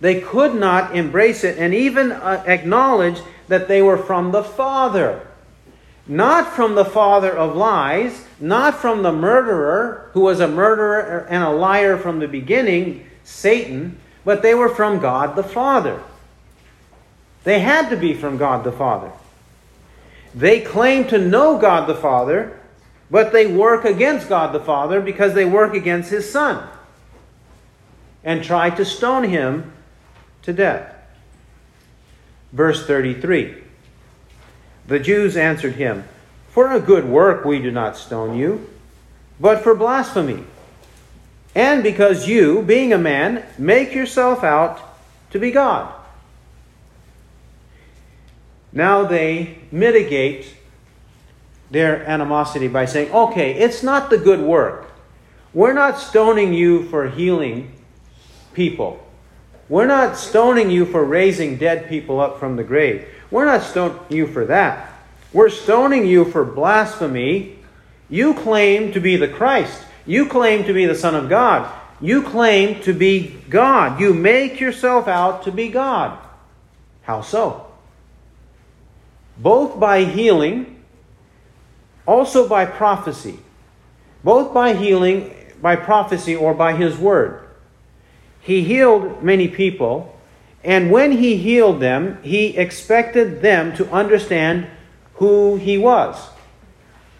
They 0.00 0.20
could 0.20 0.54
not 0.54 0.94
embrace 0.94 1.44
it 1.44 1.58
and 1.58 1.72
even 1.72 2.12
uh, 2.12 2.44
acknowledge 2.46 3.20
that 3.48 3.68
they 3.68 3.80
were 3.80 3.96
from 3.96 4.32
the 4.32 4.44
Father. 4.44 5.26
Not 6.06 6.52
from 6.52 6.76
the 6.76 6.84
father 6.84 7.36
of 7.36 7.56
lies, 7.56 8.24
not 8.38 8.76
from 8.76 9.02
the 9.02 9.12
murderer, 9.12 10.10
who 10.12 10.20
was 10.20 10.38
a 10.38 10.46
murderer 10.46 11.26
and 11.28 11.42
a 11.42 11.50
liar 11.50 11.96
from 11.96 12.20
the 12.20 12.28
beginning, 12.28 13.04
Satan, 13.24 13.98
but 14.24 14.40
they 14.42 14.54
were 14.54 14.68
from 14.68 15.00
God 15.00 15.34
the 15.34 15.42
Father. 15.42 16.00
They 17.42 17.58
had 17.58 17.90
to 17.90 17.96
be 17.96 18.14
from 18.14 18.36
God 18.36 18.62
the 18.62 18.70
Father. 18.70 19.10
They 20.36 20.60
claim 20.60 21.08
to 21.08 21.18
know 21.18 21.56
God 21.56 21.88
the 21.88 21.94
Father, 21.94 22.60
but 23.10 23.32
they 23.32 23.46
work 23.46 23.86
against 23.86 24.28
God 24.28 24.52
the 24.52 24.60
Father 24.60 25.00
because 25.00 25.32
they 25.32 25.46
work 25.46 25.74
against 25.74 26.10
his 26.10 26.30
Son 26.30 26.68
and 28.22 28.44
try 28.44 28.68
to 28.68 28.84
stone 28.84 29.24
him 29.24 29.72
to 30.42 30.52
death. 30.52 30.94
Verse 32.52 32.86
33. 32.86 33.62
The 34.86 35.00
Jews 35.00 35.38
answered 35.38 35.76
him, 35.76 36.04
For 36.48 36.70
a 36.70 36.80
good 36.80 37.06
work 37.06 37.46
we 37.46 37.58
do 37.58 37.70
not 37.70 37.96
stone 37.96 38.36
you, 38.36 38.68
but 39.40 39.62
for 39.62 39.74
blasphemy. 39.74 40.44
And 41.54 41.82
because 41.82 42.28
you, 42.28 42.60
being 42.60 42.92
a 42.92 42.98
man, 42.98 43.42
make 43.56 43.94
yourself 43.94 44.44
out 44.44 44.80
to 45.30 45.38
be 45.38 45.50
God. 45.50 45.94
Now 48.76 49.04
they 49.04 49.56
mitigate 49.72 50.54
their 51.70 52.06
animosity 52.06 52.68
by 52.68 52.84
saying, 52.84 53.10
okay, 53.10 53.54
it's 53.54 53.82
not 53.82 54.10
the 54.10 54.18
good 54.18 54.40
work. 54.40 54.90
We're 55.54 55.72
not 55.72 55.98
stoning 55.98 56.52
you 56.52 56.82
for 56.90 57.08
healing 57.08 57.72
people. 58.52 59.02
We're 59.70 59.86
not 59.86 60.18
stoning 60.18 60.70
you 60.70 60.84
for 60.84 61.02
raising 61.02 61.56
dead 61.56 61.88
people 61.88 62.20
up 62.20 62.38
from 62.38 62.56
the 62.56 62.64
grave. 62.64 63.08
We're 63.30 63.46
not 63.46 63.62
stoning 63.62 63.98
you 64.10 64.26
for 64.26 64.44
that. 64.44 64.92
We're 65.32 65.48
stoning 65.48 66.06
you 66.06 66.26
for 66.26 66.44
blasphemy. 66.44 67.58
You 68.10 68.34
claim 68.34 68.92
to 68.92 69.00
be 69.00 69.16
the 69.16 69.26
Christ. 69.26 69.80
You 70.04 70.26
claim 70.26 70.64
to 70.64 70.74
be 70.74 70.84
the 70.84 70.94
Son 70.94 71.14
of 71.14 71.30
God. 71.30 71.74
You 72.02 72.22
claim 72.22 72.82
to 72.82 72.92
be 72.92 73.42
God. 73.48 73.98
You 73.98 74.12
make 74.12 74.60
yourself 74.60 75.08
out 75.08 75.44
to 75.44 75.50
be 75.50 75.70
God. 75.70 76.18
How 77.04 77.22
so? 77.22 77.65
Both 79.38 79.78
by 79.78 80.04
healing, 80.04 80.82
also 82.06 82.48
by 82.48 82.64
prophecy. 82.64 83.40
Both 84.24 84.54
by 84.54 84.74
healing, 84.74 85.34
by 85.60 85.76
prophecy, 85.76 86.34
or 86.34 86.54
by 86.54 86.74
his 86.74 86.96
word. 86.96 87.40
He 88.40 88.62
healed 88.62 89.22
many 89.22 89.48
people, 89.48 90.16
and 90.64 90.90
when 90.90 91.12
he 91.12 91.36
healed 91.36 91.80
them, 91.80 92.18
he 92.22 92.56
expected 92.56 93.42
them 93.42 93.74
to 93.76 93.90
understand 93.90 94.66
who 95.14 95.56
he 95.56 95.78
was, 95.78 96.28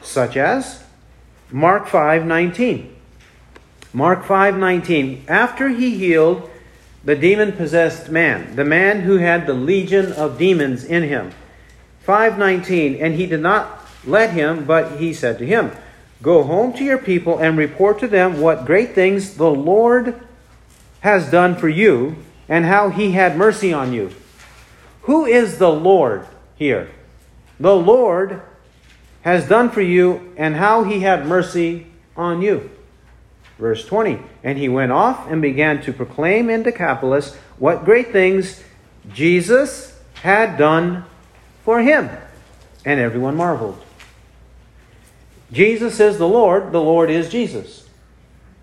such 0.03 0.37
as 0.37 0.83
Mark 1.51 1.87
5:19. 1.87 2.91
Mark 3.93 4.25
5:19 4.25 5.23
After 5.29 5.69
he 5.69 5.97
healed 5.97 6.51
the 7.05 7.15
demon-possessed 7.15 8.11
man, 8.11 8.57
the 8.57 8.65
man 8.65 9.01
who 9.03 9.19
had 9.19 9.47
the 9.47 9.55
legion 9.55 10.13
of 10.13 10.39
demons 10.39 10.85
in 10.85 11.05
him. 11.05 11.31
5:19 12.07 12.99
And 13.01 13.15
he 13.15 13.27
did 13.27 13.41
not 13.41 13.87
let 14.07 14.31
him, 14.31 14.65
but 14.65 14.99
he 14.99 15.13
said 15.13 15.39
to 15.39 15.47
him, 15.47 15.73
Go 16.23 16.45
home 16.45 16.73
to 16.75 16.85
your 16.85 16.99
people 16.99 17.39
and 17.39 17.59
report 17.59 17.99
to 18.01 18.09
them 18.09 18.41
what 18.41 18.65
great 18.65 18.95
things 18.95 19.35
the 19.35 19.51
Lord 19.51 20.15
has 21.01 21.31
done 21.31 21.57
for 21.57 21.69
you 21.69 22.17
and 22.49 22.65
how 22.65 22.89
he 22.89 23.13
had 23.13 23.37
mercy 23.37 23.73
on 23.73 23.93
you. 23.93 24.13
Who 25.03 25.27
is 25.27 25.59
the 25.59 25.71
Lord 25.71 26.27
here? 26.57 26.89
The 27.61 27.75
Lord 27.75 28.43
has 29.23 29.49
done 29.49 29.71
for 29.71 29.83
you 29.83 30.33
and 30.37 30.57
how 30.57 30.85
he 30.85 31.01
had 31.01 31.27
mercy 31.27 31.87
on 32.17 32.43
you. 32.43 32.71
Verse 33.59 33.85
20 33.85 34.21
And 34.43 34.59
he 34.59 34.69
went 34.69 34.93
off 34.93 35.31
and 35.31 35.43
began 35.43 35.83
to 35.83 35.93
proclaim 35.93 36.49
in 36.49 36.63
Decapolis 36.63 37.35
what 37.59 37.85
great 37.85 38.13
things 38.13 38.63
Jesus 39.13 39.99
had 40.23 40.57
done 40.57 41.05
for 41.67 41.81
him. 41.81 42.09
And 42.85 43.01
everyone 43.01 43.35
marveled. 43.35 43.83
Jesus 45.53 45.99
is 45.99 46.17
the 46.17 46.29
Lord, 46.29 46.71
the 46.71 46.81
Lord 46.81 47.11
is 47.11 47.29
Jesus. 47.29 47.89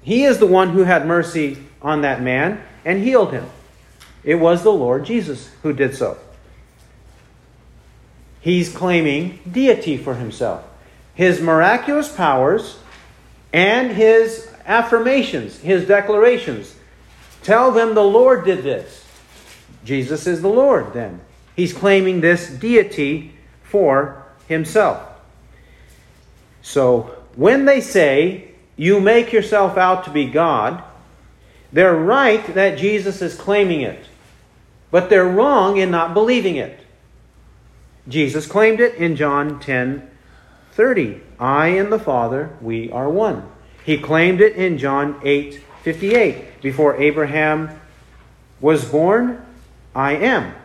He 0.01 0.23
is 0.23 0.39
the 0.39 0.47
one 0.47 0.69
who 0.69 0.83
had 0.83 1.05
mercy 1.05 1.57
on 1.81 2.01
that 2.01 2.21
man 2.21 2.63
and 2.85 3.03
healed 3.03 3.33
him. 3.33 3.45
It 4.23 4.35
was 4.35 4.63
the 4.63 4.71
Lord 4.71 5.05
Jesus 5.05 5.49
who 5.63 5.73
did 5.73 5.95
so. 5.95 6.17
He's 8.39 8.73
claiming 8.73 9.39
deity 9.49 9.97
for 9.97 10.15
himself. 10.15 10.63
His 11.13 11.41
miraculous 11.41 12.09
powers 12.09 12.79
and 13.51 13.91
his 13.91 14.49
affirmations, 14.65 15.59
his 15.59 15.85
declarations, 15.85 16.73
tell 17.41 17.71
them 17.71 17.95
the 17.95 18.03
Lord 18.03 18.45
did 18.45 18.63
this. 18.63 19.05
Jesus 19.83 20.25
is 20.25 20.41
the 20.41 20.47
Lord, 20.47 20.93
then. 20.93 21.19
He's 21.55 21.73
claiming 21.73 22.21
this 22.21 22.49
deity 22.49 23.33
for 23.63 24.25
himself. 24.47 25.01
So, 26.61 27.15
when 27.35 27.65
they 27.65 27.81
say, 27.81 28.51
you 28.75 28.99
make 28.99 29.33
yourself 29.33 29.77
out 29.77 30.05
to 30.05 30.09
be 30.09 30.25
God, 30.25 30.83
they're 31.71 31.95
right 31.95 32.45
that 32.53 32.77
Jesus 32.77 33.21
is 33.21 33.35
claiming 33.35 33.81
it, 33.81 34.05
but 34.91 35.09
they're 35.09 35.27
wrong 35.27 35.77
in 35.77 35.91
not 35.91 36.13
believing 36.13 36.55
it. 36.55 36.79
Jesus 38.07 38.47
claimed 38.47 38.79
it 38.79 38.95
in 38.95 39.15
John 39.15 39.59
10 39.59 40.09
30. 40.73 41.21
I 41.39 41.67
and 41.67 41.91
the 41.91 41.99
Father, 41.99 42.49
we 42.59 42.91
are 42.91 43.09
one. 43.09 43.47
He 43.85 43.97
claimed 43.97 44.41
it 44.41 44.55
in 44.55 44.77
John 44.77 45.19
8 45.23 45.61
58. 45.83 46.61
Before 46.61 46.95
Abraham 46.95 47.69
was 48.61 48.85
born, 48.85 49.45
I 49.93 50.13
am. 50.13 50.55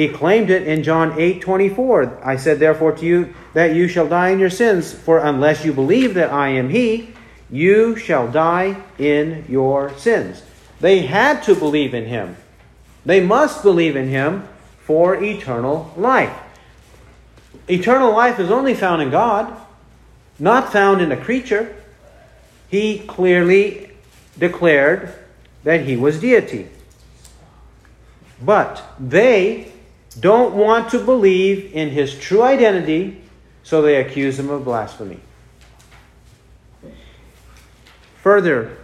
He 0.00 0.08
claimed 0.08 0.48
it 0.48 0.66
in 0.66 0.82
John 0.82 1.20
8 1.20 1.42
24. 1.42 2.22
I 2.24 2.36
said, 2.36 2.58
therefore, 2.58 2.92
to 2.92 3.04
you 3.04 3.34
that 3.52 3.74
you 3.74 3.86
shall 3.86 4.08
die 4.08 4.30
in 4.30 4.38
your 4.38 4.48
sins, 4.48 4.94
for 4.94 5.18
unless 5.18 5.62
you 5.62 5.74
believe 5.74 6.14
that 6.14 6.32
I 6.32 6.48
am 6.48 6.70
He, 6.70 7.10
you 7.50 7.96
shall 7.96 8.26
die 8.26 8.82
in 8.96 9.44
your 9.46 9.94
sins. 9.98 10.42
They 10.80 11.00
had 11.00 11.42
to 11.42 11.54
believe 11.54 11.92
in 11.92 12.06
him. 12.06 12.38
They 13.04 13.20
must 13.20 13.62
believe 13.62 13.94
in 13.94 14.08
him 14.08 14.48
for 14.84 15.22
eternal 15.22 15.92
life. 15.98 16.34
Eternal 17.68 18.10
life 18.12 18.40
is 18.40 18.50
only 18.50 18.72
found 18.72 19.02
in 19.02 19.10
God, 19.10 19.54
not 20.38 20.72
found 20.72 21.02
in 21.02 21.12
a 21.12 21.16
creature. 21.18 21.76
He 22.70 23.00
clearly 23.00 23.90
declared 24.38 25.12
that 25.64 25.82
he 25.82 25.94
was 25.94 26.22
deity. 26.22 26.70
But 28.40 28.82
they 28.98 29.69
don't 30.18 30.54
want 30.54 30.90
to 30.90 30.98
believe 30.98 31.72
in 31.72 31.90
his 31.90 32.18
true 32.18 32.42
identity, 32.42 33.22
so 33.62 33.80
they 33.82 33.96
accuse 33.96 34.38
him 34.38 34.50
of 34.50 34.64
blasphemy. 34.64 35.20
Further, 38.22 38.76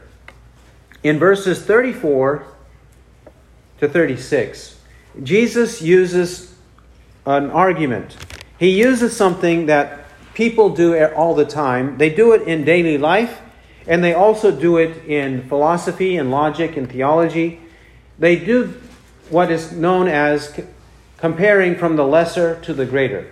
in 1.02 1.18
verses 1.18 1.64
34 1.64 2.46
to 3.80 3.88
36, 3.88 4.80
Jesus 5.22 5.82
uses 5.82 6.54
an 7.26 7.50
argument. 7.50 8.16
He 8.58 8.78
uses 8.78 9.16
something 9.16 9.66
that 9.66 10.04
people 10.34 10.70
do 10.70 10.94
all 11.06 11.34
the 11.34 11.44
time. 11.44 11.98
They 11.98 12.10
do 12.10 12.32
it 12.32 12.42
in 12.42 12.64
daily 12.64 12.98
life, 12.98 13.40
and 13.86 14.02
they 14.02 14.14
also 14.14 14.50
do 14.50 14.78
it 14.78 15.04
in 15.06 15.48
philosophy 15.48 16.16
and 16.16 16.30
logic 16.30 16.76
and 16.76 16.90
theology. 16.90 17.60
They 18.18 18.36
do 18.36 18.80
what 19.28 19.50
is 19.50 19.72
known 19.72 20.08
as 20.08 20.58
comparing 21.26 21.74
from 21.74 21.96
the 21.96 22.06
lesser 22.06 22.54
to 22.60 22.72
the 22.72 22.86
greater. 22.86 23.28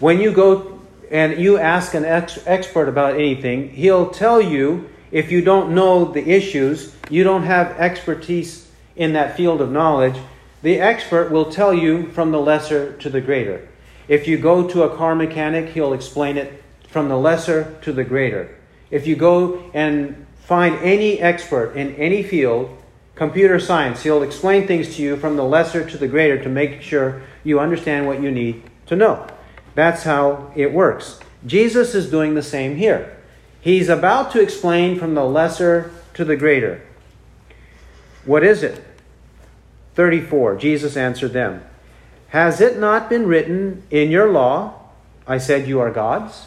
When 0.00 0.18
you 0.18 0.32
go 0.32 0.80
and 1.12 1.38
you 1.38 1.56
ask 1.56 1.94
an 1.94 2.04
ex- 2.04 2.40
expert 2.44 2.88
about 2.88 3.14
anything, 3.14 3.70
he'll 3.70 4.10
tell 4.10 4.42
you 4.42 4.90
if 5.12 5.30
you 5.30 5.42
don't 5.42 5.76
know 5.76 6.06
the 6.06 6.28
issues, 6.28 6.92
you 7.08 7.22
don't 7.22 7.44
have 7.44 7.68
expertise 7.78 8.68
in 8.96 9.12
that 9.12 9.36
field 9.36 9.60
of 9.60 9.70
knowledge, 9.70 10.16
the 10.62 10.80
expert 10.80 11.30
will 11.30 11.52
tell 11.52 11.72
you 11.72 12.10
from 12.10 12.32
the 12.32 12.40
lesser 12.40 12.94
to 12.94 13.08
the 13.08 13.20
greater. 13.20 13.68
If 14.08 14.26
you 14.26 14.36
go 14.36 14.66
to 14.66 14.82
a 14.82 14.96
car 14.96 15.14
mechanic, 15.14 15.68
he'll 15.68 15.92
explain 15.92 16.36
it 16.36 16.64
from 16.88 17.08
the 17.08 17.16
lesser 17.16 17.78
to 17.82 17.92
the 17.92 18.02
greater. 18.02 18.58
If 18.90 19.06
you 19.06 19.14
go 19.14 19.70
and 19.72 20.26
find 20.40 20.74
any 20.78 21.20
expert 21.20 21.76
in 21.76 21.94
any 21.94 22.24
field, 22.24 22.76
computer 23.14 23.58
science, 23.60 24.02
he'll 24.02 24.22
explain 24.22 24.66
things 24.66 24.96
to 24.96 25.02
you 25.02 25.16
from 25.16 25.36
the 25.36 25.44
lesser 25.44 25.88
to 25.88 25.98
the 25.98 26.08
greater 26.08 26.42
to 26.42 26.48
make 26.48 26.82
sure 26.82 27.22
you 27.44 27.60
understand 27.60 28.06
what 28.06 28.22
you 28.22 28.30
need 28.30 28.62
to 28.86 28.96
know. 28.96 29.26
That's 29.74 30.02
how 30.02 30.52
it 30.54 30.72
works. 30.72 31.20
Jesus 31.46 31.94
is 31.94 32.10
doing 32.10 32.34
the 32.34 32.42
same 32.42 32.76
here. 32.76 33.16
He's 33.60 33.88
about 33.88 34.32
to 34.32 34.40
explain 34.40 34.98
from 34.98 35.14
the 35.14 35.24
lesser 35.24 35.92
to 36.14 36.24
the 36.24 36.36
greater. 36.36 36.82
What 38.24 38.44
is 38.44 38.62
it? 38.62 38.84
34. 39.94 40.56
Jesus 40.56 40.96
answered 40.96 41.32
them 41.32 41.64
Has 42.28 42.60
it 42.60 42.78
not 42.78 43.08
been 43.08 43.26
written 43.26 43.82
in 43.90 44.10
your 44.10 44.30
law, 44.30 44.80
I 45.26 45.38
said 45.38 45.68
you 45.68 45.80
are 45.80 45.90
gods? 45.90 46.46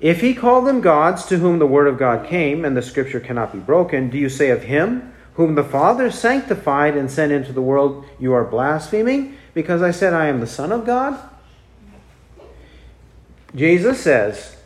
If 0.00 0.22
he 0.22 0.34
called 0.34 0.66
them 0.66 0.80
gods 0.80 1.26
to 1.26 1.38
whom 1.38 1.58
the 1.58 1.66
word 1.66 1.86
of 1.86 1.98
God 1.98 2.26
came, 2.26 2.64
and 2.64 2.76
the 2.76 2.82
scripture 2.82 3.20
cannot 3.20 3.52
be 3.52 3.58
broken, 3.58 4.08
do 4.08 4.16
you 4.16 4.30
say 4.30 4.50
of 4.50 4.62
him, 4.62 5.12
whom 5.34 5.54
the 5.54 5.64
Father 5.64 6.10
sanctified 6.10 6.96
and 6.96 7.10
sent 7.10 7.32
into 7.32 7.52
the 7.52 7.62
world, 7.62 8.06
you 8.18 8.32
are 8.32 8.44
blaspheming, 8.44 9.36
because 9.52 9.82
I 9.82 9.90
said 9.90 10.12
I 10.12 10.26
am 10.26 10.40
the 10.40 10.46
Son 10.46 10.72
of 10.72 10.86
God? 10.86 11.18
Jesus 13.54 14.00
says, 14.00 14.56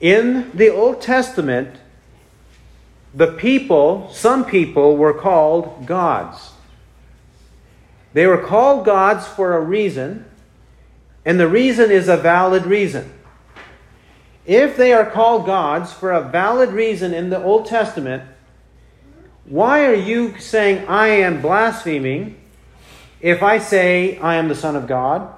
in 0.00 0.50
the 0.52 0.68
Old 0.68 1.00
Testament, 1.00 1.76
the 3.14 3.28
people, 3.32 4.10
some 4.12 4.44
people, 4.44 4.96
were 4.96 5.14
called 5.14 5.86
gods. 5.86 6.52
They 8.12 8.26
were 8.26 8.38
called 8.38 8.84
gods 8.84 9.26
for 9.26 9.56
a 9.56 9.60
reason, 9.60 10.26
and 11.24 11.40
the 11.40 11.48
reason 11.48 11.90
is 11.90 12.08
a 12.08 12.16
valid 12.16 12.66
reason. 12.66 13.13
If 14.46 14.76
they 14.76 14.92
are 14.92 15.10
called 15.10 15.46
gods 15.46 15.92
for 15.92 16.12
a 16.12 16.22
valid 16.22 16.70
reason 16.70 17.14
in 17.14 17.30
the 17.30 17.42
Old 17.42 17.66
Testament, 17.66 18.22
why 19.46 19.86
are 19.86 19.94
you 19.94 20.38
saying 20.38 20.86
I 20.88 21.08
am 21.08 21.40
blaspheming 21.40 22.40
if 23.20 23.42
I 23.42 23.58
say 23.58 24.18
I 24.18 24.36
am 24.36 24.48
the 24.48 24.54
Son 24.54 24.76
of 24.76 24.86
God? 24.86 25.32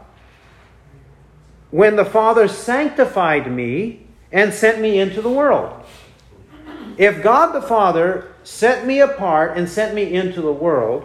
When 1.70 1.96
the 1.96 2.04
Father 2.04 2.48
sanctified 2.48 3.50
me 3.50 4.06
and 4.32 4.52
sent 4.52 4.80
me 4.80 4.98
into 4.98 5.22
the 5.22 5.30
world. 5.30 5.84
If 6.98 7.22
God 7.22 7.52
the 7.52 7.62
Father 7.62 8.32
set 8.42 8.86
me 8.86 9.00
apart 9.00 9.56
and 9.56 9.68
sent 9.68 9.94
me 9.94 10.12
into 10.12 10.40
the 10.40 10.52
world, 10.52 11.04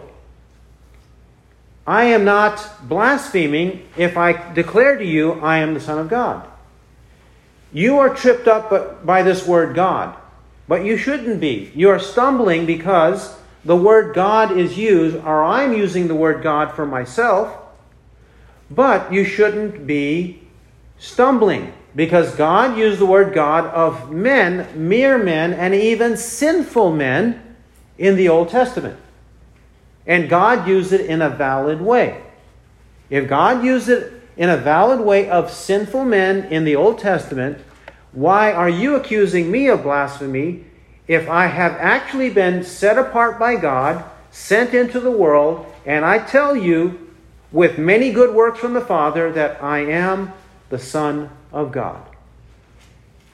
I 1.86 2.04
am 2.04 2.24
not 2.24 2.88
blaspheming 2.88 3.88
if 3.96 4.16
I 4.16 4.52
declare 4.52 4.96
to 4.96 5.04
you, 5.04 5.32
I 5.40 5.58
am 5.58 5.74
the 5.74 5.80
Son 5.80 5.98
of 5.98 6.08
God. 6.08 6.48
You 7.72 7.98
are 7.98 8.14
tripped 8.14 8.48
up 8.48 9.04
by 9.04 9.22
this 9.22 9.46
word 9.46 9.74
God, 9.74 10.16
but 10.68 10.84
you 10.84 10.96
shouldn't 10.96 11.40
be. 11.40 11.72
You 11.74 11.88
are 11.88 11.98
stumbling 11.98 12.66
because 12.66 13.36
the 13.64 13.76
word 13.76 14.14
God 14.14 14.56
is 14.56 14.76
used, 14.76 15.16
or 15.16 15.44
I'm 15.44 15.72
using 15.72 16.08
the 16.08 16.14
word 16.14 16.42
God 16.42 16.72
for 16.74 16.84
myself, 16.84 17.56
but 18.70 19.12
you 19.12 19.24
shouldn't 19.24 19.86
be 19.86 20.42
stumbling 20.98 21.72
because 21.94 22.34
God 22.34 22.76
used 22.76 22.98
the 22.98 23.06
word 23.06 23.34
God 23.34 23.66
of 23.66 24.10
men, 24.10 24.68
mere 24.88 25.18
men, 25.18 25.52
and 25.52 25.74
even 25.74 26.16
sinful 26.16 26.92
men 26.92 27.56
in 27.98 28.16
the 28.16 28.28
Old 28.28 28.48
Testament. 28.48 28.98
And 30.06 30.28
God 30.28 30.66
used 30.66 30.92
it 30.92 31.02
in 31.02 31.22
a 31.22 31.30
valid 31.30 31.80
way. 31.80 32.22
If 33.10 33.28
God 33.28 33.64
used 33.64 33.88
it 33.88 34.21
in 34.36 34.48
a 34.48 34.56
valid 34.56 35.00
way 35.00 35.28
of 35.28 35.50
sinful 35.50 36.04
men 36.04 36.44
in 36.44 36.64
the 36.64 36.76
Old 36.76 36.98
Testament, 36.98 37.58
why 38.12 38.52
are 38.52 38.68
you 38.68 38.94
accusing 38.94 39.50
me 39.50 39.68
of 39.68 39.82
blasphemy 39.82 40.64
if 41.06 41.28
I 41.28 41.46
have 41.46 41.72
actually 41.72 42.30
been 42.30 42.64
set 42.64 42.98
apart 42.98 43.38
by 43.38 43.56
God, 43.56 44.04
sent 44.30 44.74
into 44.74 45.00
the 45.00 45.10
world, 45.10 45.66
and 45.84 46.04
I 46.04 46.18
tell 46.18 46.56
you 46.56 47.10
with 47.50 47.78
many 47.78 48.12
good 48.12 48.34
works 48.34 48.58
from 48.58 48.72
the 48.72 48.80
Father 48.80 49.30
that 49.32 49.62
I 49.62 49.80
am 49.80 50.32
the 50.70 50.78
Son 50.78 51.30
of 51.52 51.72
God? 51.72 52.02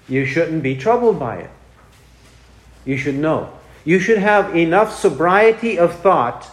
You 0.09 0.25
shouldn't 0.25 0.63
be 0.63 0.77
troubled 0.77 1.19
by 1.19 1.37
it. 1.37 1.51
You 2.85 2.97
should 2.97 3.17
know. 3.17 3.53
You 3.85 3.99
should 3.99 4.19
have 4.19 4.57
enough 4.57 4.99
sobriety 4.99 5.79
of 5.79 5.95
thought 6.01 6.51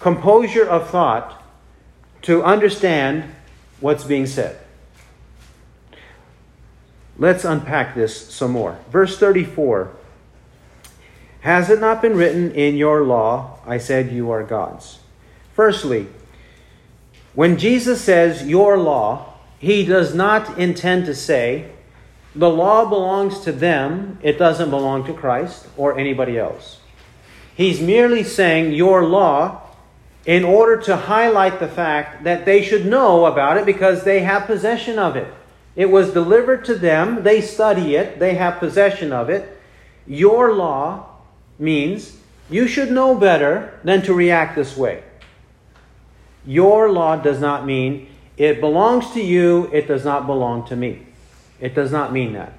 composure 0.00 0.66
of 0.66 0.88
thought 0.90 1.37
to 2.22 2.42
understand 2.42 3.24
what's 3.80 4.04
being 4.04 4.26
said. 4.26 4.58
Let's 7.16 7.44
unpack 7.44 7.94
this 7.94 8.32
some 8.32 8.52
more. 8.52 8.78
Verse 8.90 9.18
34 9.18 9.90
Has 11.40 11.68
it 11.70 11.80
not 11.80 12.00
been 12.00 12.16
written 12.16 12.52
in 12.52 12.76
your 12.76 13.02
law, 13.02 13.58
I 13.66 13.78
said 13.78 14.12
you 14.12 14.30
are 14.30 14.42
gods? 14.44 15.00
Firstly, 15.54 16.06
when 17.34 17.58
Jesus 17.58 18.00
says 18.00 18.46
your 18.46 18.78
law, 18.78 19.34
he 19.58 19.84
does 19.84 20.14
not 20.14 20.58
intend 20.58 21.06
to 21.06 21.14
say 21.14 21.70
the 22.34 22.50
law 22.50 22.88
belongs 22.88 23.40
to 23.40 23.52
them, 23.52 24.18
it 24.22 24.38
doesn't 24.38 24.70
belong 24.70 25.04
to 25.06 25.12
Christ 25.12 25.66
or 25.76 25.98
anybody 25.98 26.38
else. 26.38 26.78
He's 27.56 27.80
merely 27.80 28.22
saying 28.22 28.72
your 28.72 29.04
law 29.04 29.67
in 30.28 30.44
order 30.44 30.76
to 30.76 30.94
highlight 30.94 31.58
the 31.58 31.66
fact 31.66 32.22
that 32.24 32.44
they 32.44 32.62
should 32.62 32.84
know 32.84 33.24
about 33.24 33.56
it 33.56 33.64
because 33.64 34.04
they 34.04 34.20
have 34.20 34.44
possession 34.44 34.98
of 34.98 35.16
it. 35.16 35.32
It 35.74 35.86
was 35.86 36.12
delivered 36.12 36.66
to 36.66 36.74
them, 36.74 37.22
they 37.22 37.40
study 37.40 37.94
it, 37.94 38.18
they 38.18 38.34
have 38.34 38.58
possession 38.58 39.10
of 39.10 39.30
it. 39.30 39.58
Your 40.06 40.52
law 40.52 41.06
means 41.58 42.18
you 42.50 42.68
should 42.68 42.90
know 42.90 43.14
better 43.14 43.80
than 43.84 44.02
to 44.02 44.12
react 44.12 44.54
this 44.54 44.76
way. 44.76 45.02
Your 46.44 46.92
law 46.92 47.16
does 47.16 47.40
not 47.40 47.64
mean 47.64 48.10
it 48.36 48.60
belongs 48.60 49.10
to 49.12 49.22
you, 49.22 49.70
it 49.72 49.88
does 49.88 50.04
not 50.04 50.26
belong 50.26 50.66
to 50.66 50.76
me. 50.76 51.06
It 51.58 51.74
does 51.74 51.90
not 51.90 52.12
mean 52.12 52.34
that. 52.34 52.52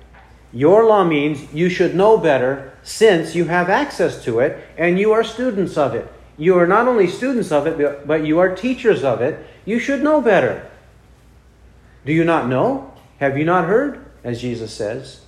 Your 0.52 0.88
law 0.88 1.04
means 1.04 1.54
you 1.54 1.70
should 1.70 1.94
know 1.94 2.18
better 2.18 2.74
since 2.82 3.36
you 3.36 3.46
have 3.46 3.70
access 3.70 4.24
to 4.24 4.40
it 4.40 4.58
and 4.76 4.98
you 4.98 5.12
are 5.12 5.24
students 5.24 5.78
of 5.78 5.94
it. 5.94 6.12
You 6.40 6.58
are 6.58 6.66
not 6.66 6.88
only 6.88 7.08
students 7.08 7.52
of 7.52 7.68
it, 7.68 8.08
but 8.08 8.26
you 8.26 8.40
are 8.40 8.56
teachers 8.56 9.04
of 9.04 9.22
it. 9.22 9.46
You 9.66 9.78
should 9.78 10.02
know 10.02 10.22
better. 10.22 10.72
Do 12.06 12.14
you 12.14 12.24
not 12.24 12.48
know? 12.48 12.94
Have 13.20 13.38
you 13.38 13.44
not 13.44 13.66
heard? 13.66 14.06
As 14.24 14.42
Jesus 14.42 14.74
says. 14.74 15.20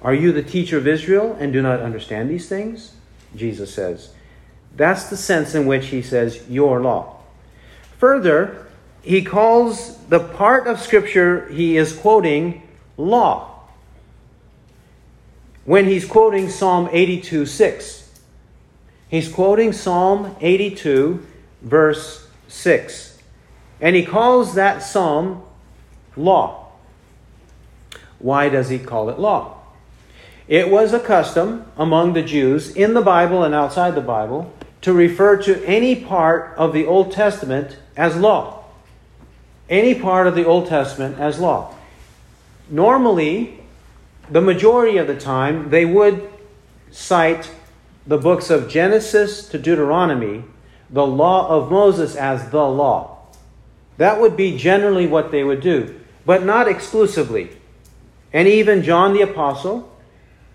Are 0.00 0.14
you 0.14 0.30
the 0.30 0.42
teacher 0.42 0.78
of 0.78 0.86
Israel 0.86 1.36
and 1.40 1.52
do 1.52 1.60
not 1.60 1.80
understand 1.80 2.30
these 2.30 2.48
things? 2.48 2.94
Jesus 3.34 3.74
says. 3.74 4.14
That's 4.76 5.10
the 5.10 5.16
sense 5.16 5.56
in 5.56 5.66
which 5.66 5.86
he 5.86 6.00
says, 6.00 6.44
your 6.48 6.80
law. 6.80 7.20
Further, 7.98 8.68
he 9.02 9.24
calls 9.24 9.96
the 10.06 10.20
part 10.20 10.68
of 10.68 10.80
Scripture 10.80 11.48
he 11.48 11.76
is 11.76 11.92
quoting 11.92 12.62
law. 12.96 13.64
When 15.64 15.86
he's 15.86 16.04
quoting 16.04 16.48
Psalm 16.48 16.88
82 16.92 17.46
6. 17.46 18.07
He's 19.08 19.28
quoting 19.28 19.72
Psalm 19.72 20.36
82, 20.40 21.26
verse 21.62 22.28
6. 22.48 23.18
And 23.80 23.96
he 23.96 24.04
calls 24.04 24.54
that 24.54 24.82
psalm 24.82 25.42
law. 26.16 26.72
Why 28.18 28.48
does 28.48 28.68
he 28.68 28.78
call 28.78 29.08
it 29.08 29.18
law? 29.18 29.60
It 30.46 30.70
was 30.70 30.92
a 30.92 31.00
custom 31.00 31.66
among 31.76 32.12
the 32.12 32.22
Jews 32.22 32.74
in 32.74 32.94
the 32.94 33.00
Bible 33.00 33.44
and 33.44 33.54
outside 33.54 33.94
the 33.94 34.00
Bible 34.00 34.52
to 34.80 34.92
refer 34.92 35.36
to 35.42 35.64
any 35.64 35.94
part 35.94 36.54
of 36.56 36.72
the 36.72 36.86
Old 36.86 37.12
Testament 37.12 37.76
as 37.96 38.16
law. 38.16 38.64
Any 39.68 39.94
part 39.94 40.26
of 40.26 40.34
the 40.34 40.46
Old 40.46 40.68
Testament 40.68 41.18
as 41.18 41.38
law. 41.38 41.74
Normally, 42.70 43.60
the 44.30 44.40
majority 44.40 44.98
of 44.98 45.06
the 45.06 45.18
time, 45.18 45.70
they 45.70 45.84
would 45.84 46.28
cite 46.90 47.50
the 48.08 48.16
books 48.18 48.48
of 48.48 48.70
Genesis 48.70 49.46
to 49.50 49.58
Deuteronomy, 49.58 50.42
the 50.88 51.06
law 51.06 51.46
of 51.50 51.70
Moses 51.70 52.16
as 52.16 52.48
the 52.48 52.64
law. 52.64 53.18
That 53.98 54.18
would 54.18 54.34
be 54.34 54.56
generally 54.56 55.06
what 55.06 55.30
they 55.30 55.44
would 55.44 55.60
do, 55.60 56.00
but 56.24 56.42
not 56.42 56.66
exclusively. 56.66 57.50
And 58.32 58.48
even 58.48 58.82
John 58.82 59.12
the 59.12 59.20
Apostle 59.20 59.94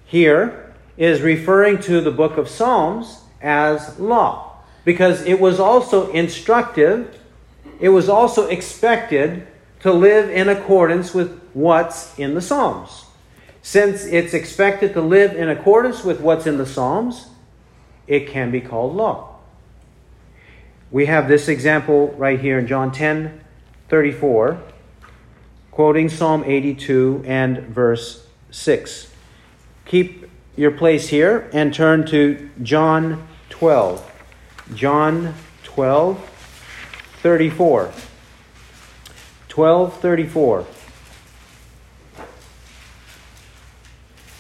here 0.03 0.73
is 0.97 1.21
referring 1.21 1.79
to 1.81 2.01
the 2.01 2.09
book 2.09 2.37
of 2.37 2.49
Psalms 2.49 3.21
as 3.39 3.99
law, 3.99 4.57
because 4.83 5.21
it 5.23 5.39
was 5.39 5.59
also 5.59 6.11
instructive, 6.11 7.19
it 7.79 7.89
was 7.89 8.09
also 8.09 8.47
expected 8.47 9.45
to 9.81 9.93
live 9.93 10.27
in 10.27 10.49
accordance 10.49 11.13
with 11.13 11.39
what's 11.53 12.17
in 12.17 12.33
the 12.33 12.41
Psalms. 12.41 13.05
Since 13.61 14.05
it's 14.05 14.33
expected 14.33 14.93
to 14.93 15.01
live 15.01 15.35
in 15.35 15.49
accordance 15.49 16.03
with 16.03 16.19
what's 16.19 16.47
in 16.47 16.57
the 16.57 16.65
Psalms, 16.65 17.27
it 18.07 18.27
can 18.27 18.51
be 18.51 18.61
called 18.61 18.95
law. 18.95 19.35
We 20.91 21.07
have 21.07 21.27
this 21.27 21.47
example 21.47 22.13
right 22.17 22.39
here 22.39 22.59
in 22.59 22.67
John 22.67 22.91
10 22.91 23.39
34, 23.89 24.61
quoting 25.71 26.09
Psalm 26.09 26.43
82 26.45 27.23
and 27.25 27.59
verse 27.59 28.27
6. 28.51 29.11
Keep 29.85 30.29
your 30.55 30.71
place 30.71 31.09
here 31.09 31.49
and 31.53 31.73
turn 31.73 32.05
to 32.07 32.49
John 32.61 33.27
12. 33.49 34.11
John 34.75 35.33
12 35.63 36.29
34. 37.21 37.91
12 39.47 39.99
34. 39.99 40.65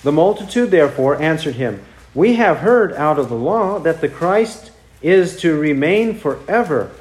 The 0.03 0.11
multitude 0.11 0.69
therefore 0.69 1.21
answered 1.21 1.55
him. 1.55 1.83
We 2.15 2.35
have 2.35 2.57
heard 2.57 2.93
out 2.93 3.17
of 3.17 3.29
the 3.29 3.35
law 3.35 3.79
that 3.79 4.01
the 4.01 4.09
Christ 4.09 4.71
is 5.01 5.37
to 5.41 5.57
remain 5.57 6.15
forever. 6.15 6.91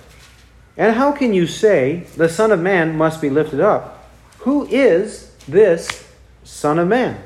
And 0.77 0.97
how 0.97 1.13
can 1.13 1.35
you 1.35 1.47
say 1.47 2.07
the 2.17 2.29
Son 2.29 2.51
of 2.51 2.61
Man 2.61 2.97
must 2.97 3.21
be 3.21 3.31
lifted 3.31 3.61
up? 3.61 4.09
Who 4.39 4.67
is 4.67 5.31
this 5.47 6.09
Son 6.45 6.79
of 6.79 6.89
Man? 6.89 7.23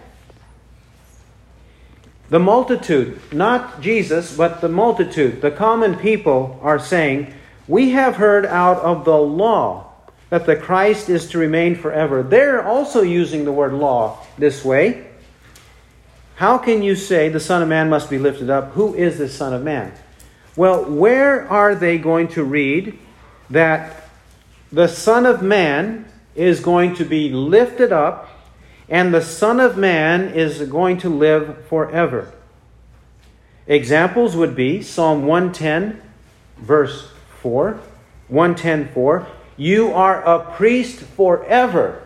The 2.29 2.41
multitude, 2.41 3.21
not 3.33 3.81
Jesus, 3.81 4.37
but 4.37 4.61
the 4.61 4.69
multitude, 4.69 5.41
the 5.41 5.53
common 5.53 5.97
people, 5.97 6.59
are 6.61 6.81
saying, 6.81 7.33
We 7.69 7.91
have 7.91 8.17
heard 8.17 8.45
out 8.45 8.79
of 8.79 9.05
the 9.05 9.17
law 9.17 9.93
that 10.29 10.45
the 10.45 10.57
Christ 10.57 11.09
is 11.09 11.29
to 11.31 11.39
remain 11.39 11.77
forever. 11.77 12.25
They're 12.25 12.67
also 12.67 13.03
using 13.03 13.45
the 13.45 13.53
word 13.53 13.73
law 13.73 14.19
this 14.37 14.65
way. 14.65 15.06
How 16.37 16.59
can 16.59 16.83
you 16.83 16.97
say 16.97 17.31
the 17.31 17.41
Son 17.41 17.63
of 17.63 17.69
Man 17.69 17.89
must 17.89 18.11
be 18.11 18.19
lifted 18.19 18.51
up? 18.51 18.73
Who 18.73 18.95
is 18.95 19.17
this 19.17 19.35
Son 19.35 19.55
of 19.55 19.63
Man? 19.63 19.95
Well, 20.55 20.85
where 20.85 21.49
are 21.49 21.75
they 21.75 21.97
going 21.97 22.29
to 22.29 22.45
read 22.45 22.99
that 23.49 24.11
the 24.71 24.87
Son 24.87 25.25
of 25.25 25.41
Man 25.41 26.05
is 26.35 26.61
going 26.61 26.95
to 26.97 27.07
be 27.07 27.31
lifted 27.31 27.91
up 27.91 28.29
and 28.87 29.15
the 29.15 29.23
Son 29.23 29.61
of 29.61 29.79
Man 29.79 30.29
is 30.29 30.61
going 30.69 30.99
to 30.99 31.09
live 31.09 31.67
forever? 31.69 32.31
Examples 33.67 34.37
would 34.37 34.55
be 34.55 34.83
Psalm 34.83 35.25
110, 35.25 36.03
verse 36.59 37.13
4. 37.41 37.81
110, 38.29 38.93
4. 38.93 39.27
You 39.57 39.91
are 39.95 40.23
a 40.23 40.53
priest 40.55 41.01
forever. 41.01 42.03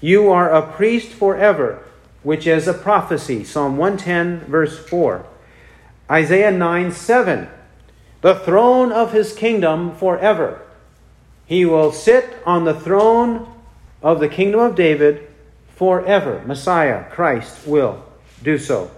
You 0.00 0.32
are 0.32 0.52
a 0.52 0.72
priest 0.72 1.10
forever 1.10 1.84
which 2.22 2.46
is 2.46 2.68
a 2.68 2.74
prophecy. 2.74 3.44
Psalm 3.44 3.76
110, 3.76 4.50
verse 4.50 4.78
4. 4.78 5.26
Isaiah 6.10 6.50
9, 6.50 6.92
7. 6.92 7.48
the 8.20 8.34
throne 8.34 8.90
of 8.90 9.12
his 9.12 9.32
kingdom 9.32 9.94
forever. 9.94 10.60
He 11.46 11.64
will 11.64 11.92
sit 11.92 12.36
on 12.44 12.64
the 12.64 12.78
throne 12.78 13.50
of 14.02 14.20
the 14.20 14.28
kingdom 14.28 14.60
of 14.60 14.74
David 14.74 15.28
forever. 15.76 16.42
Messiah, 16.46 17.08
Christ, 17.10 17.66
will 17.66 18.04
do 18.42 18.58
so. 18.58 18.90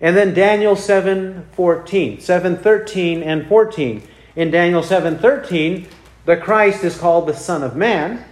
And 0.00 0.16
then 0.16 0.34
Daniel 0.34 0.74
7 0.74 1.46
14, 1.52 2.20
7 2.20 2.56
13 2.56 3.22
and 3.22 3.46
14. 3.46 4.02
In 4.34 4.50
Daniel 4.50 4.82
7 4.82 5.18
13, 5.18 5.86
the 6.24 6.36
Christ 6.36 6.82
is 6.82 6.98
called 6.98 7.28
the 7.28 7.34
Son 7.34 7.62
of 7.62 7.76
Man. 7.76 8.24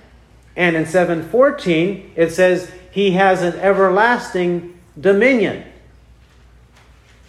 And 0.57 0.75
in 0.75 0.85
7 0.85 1.29
14, 1.29 2.13
it 2.17 2.31
says 2.31 2.73
he 2.91 3.13
has 3.13 3.43
an 3.43 3.55
everlasting 3.55 4.79
dominion. 4.99 5.65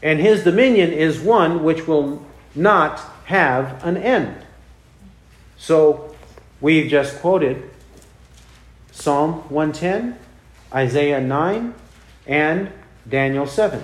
And 0.03 0.19
his 0.19 0.43
dominion 0.43 0.91
is 0.91 1.19
one 1.19 1.63
which 1.63 1.87
will 1.87 2.25
not 2.55 2.99
have 3.25 3.85
an 3.85 3.97
end. 3.97 4.35
So 5.57 6.15
we've 6.59 6.89
just 6.89 7.19
quoted 7.19 7.69
Psalm 8.91 9.33
110, 9.49 10.17
Isaiah 10.73 11.21
9, 11.21 11.73
and 12.25 12.71
Daniel 13.07 13.45
7. 13.45 13.83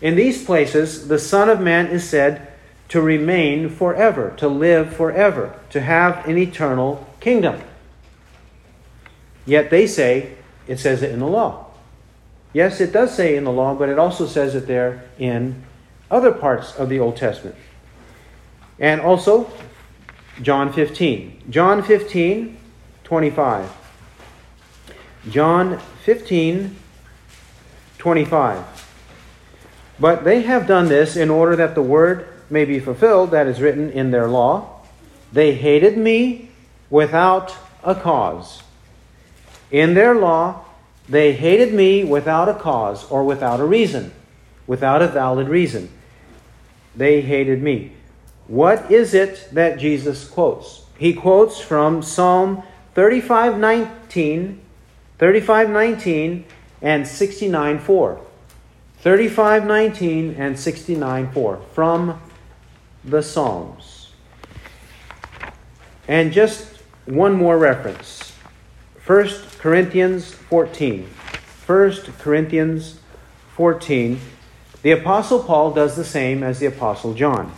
In 0.00 0.16
these 0.16 0.44
places, 0.44 1.08
the 1.08 1.18
Son 1.18 1.48
of 1.48 1.60
Man 1.60 1.86
is 1.86 2.08
said 2.08 2.52
to 2.90 3.00
remain 3.00 3.70
forever, 3.70 4.34
to 4.36 4.46
live 4.46 4.94
forever, 4.94 5.58
to 5.70 5.80
have 5.80 6.26
an 6.28 6.36
eternal 6.36 7.06
kingdom. 7.20 7.60
Yet 9.46 9.70
they 9.70 9.86
say 9.86 10.34
it 10.66 10.78
says 10.78 11.02
it 11.02 11.10
in 11.10 11.18
the 11.18 11.26
law. 11.26 11.66
Yes, 12.52 12.80
it 12.80 12.92
does 12.92 13.14
say 13.14 13.36
in 13.36 13.44
the 13.44 13.52
law, 13.52 13.74
but 13.74 13.88
it 13.88 13.98
also 13.98 14.26
says 14.26 14.54
it 14.54 14.66
there 14.66 15.04
in 15.18 15.62
other 16.10 16.32
parts 16.32 16.74
of 16.76 16.88
the 16.88 17.00
Old 17.00 17.16
Testament. 17.16 17.56
And 18.78 19.00
also, 19.00 19.50
John 20.42 20.72
15. 20.72 21.44
John 21.50 21.82
15, 21.82 22.56
25. 23.04 23.72
John 25.30 25.78
15, 26.04 26.76
25. 27.98 28.64
But 29.98 30.24
they 30.24 30.42
have 30.42 30.66
done 30.66 30.88
this 30.88 31.16
in 31.16 31.30
order 31.30 31.56
that 31.56 31.74
the 31.74 31.82
word 31.82 32.28
may 32.50 32.64
be 32.64 32.80
fulfilled 32.80 33.30
that 33.30 33.46
is 33.46 33.60
written 33.60 33.90
in 33.90 34.10
their 34.10 34.28
law. 34.28 34.82
They 35.32 35.54
hated 35.54 35.96
me 35.96 36.50
without 36.90 37.56
a 37.82 37.94
cause. 37.94 38.63
In 39.70 39.94
their 39.94 40.14
law, 40.14 40.64
they 41.08 41.32
hated 41.32 41.74
me 41.74 42.04
without 42.04 42.48
a 42.48 42.54
cause 42.54 43.04
or 43.10 43.24
without 43.24 43.60
a 43.60 43.64
reason, 43.64 44.12
without 44.66 45.02
a 45.02 45.08
valid 45.08 45.48
reason. 45.48 45.90
They 46.96 47.20
hated 47.20 47.62
me. 47.62 47.92
What 48.46 48.90
is 48.90 49.14
it 49.14 49.48
that 49.52 49.78
Jesus 49.78 50.28
quotes? 50.28 50.82
He 50.98 51.12
quotes 51.12 51.60
from 51.60 52.02
Psalm 52.02 52.62
35:19, 52.94 54.58
35:19 55.18 56.44
and 56.80 57.06
69:4. 57.06 58.20
35:19 59.02 60.36
and 60.38 60.58
69 60.58 61.30
4 61.32 61.60
from 61.74 62.20
the 63.04 63.22
Psalms. 63.22 64.12
And 66.08 66.32
just 66.32 66.80
one 67.06 67.34
more 67.34 67.58
reference. 67.58 68.33
1 69.06 69.28
Corinthians 69.58 70.32
14. 70.32 71.06
1 71.66 71.92
Corinthians 72.20 72.98
14. 73.54 74.18
The 74.80 74.92
Apostle 74.92 75.42
Paul 75.42 75.72
does 75.72 75.94
the 75.94 76.06
same 76.06 76.42
as 76.42 76.58
the 76.58 76.64
Apostle 76.64 77.12
John. 77.12 77.52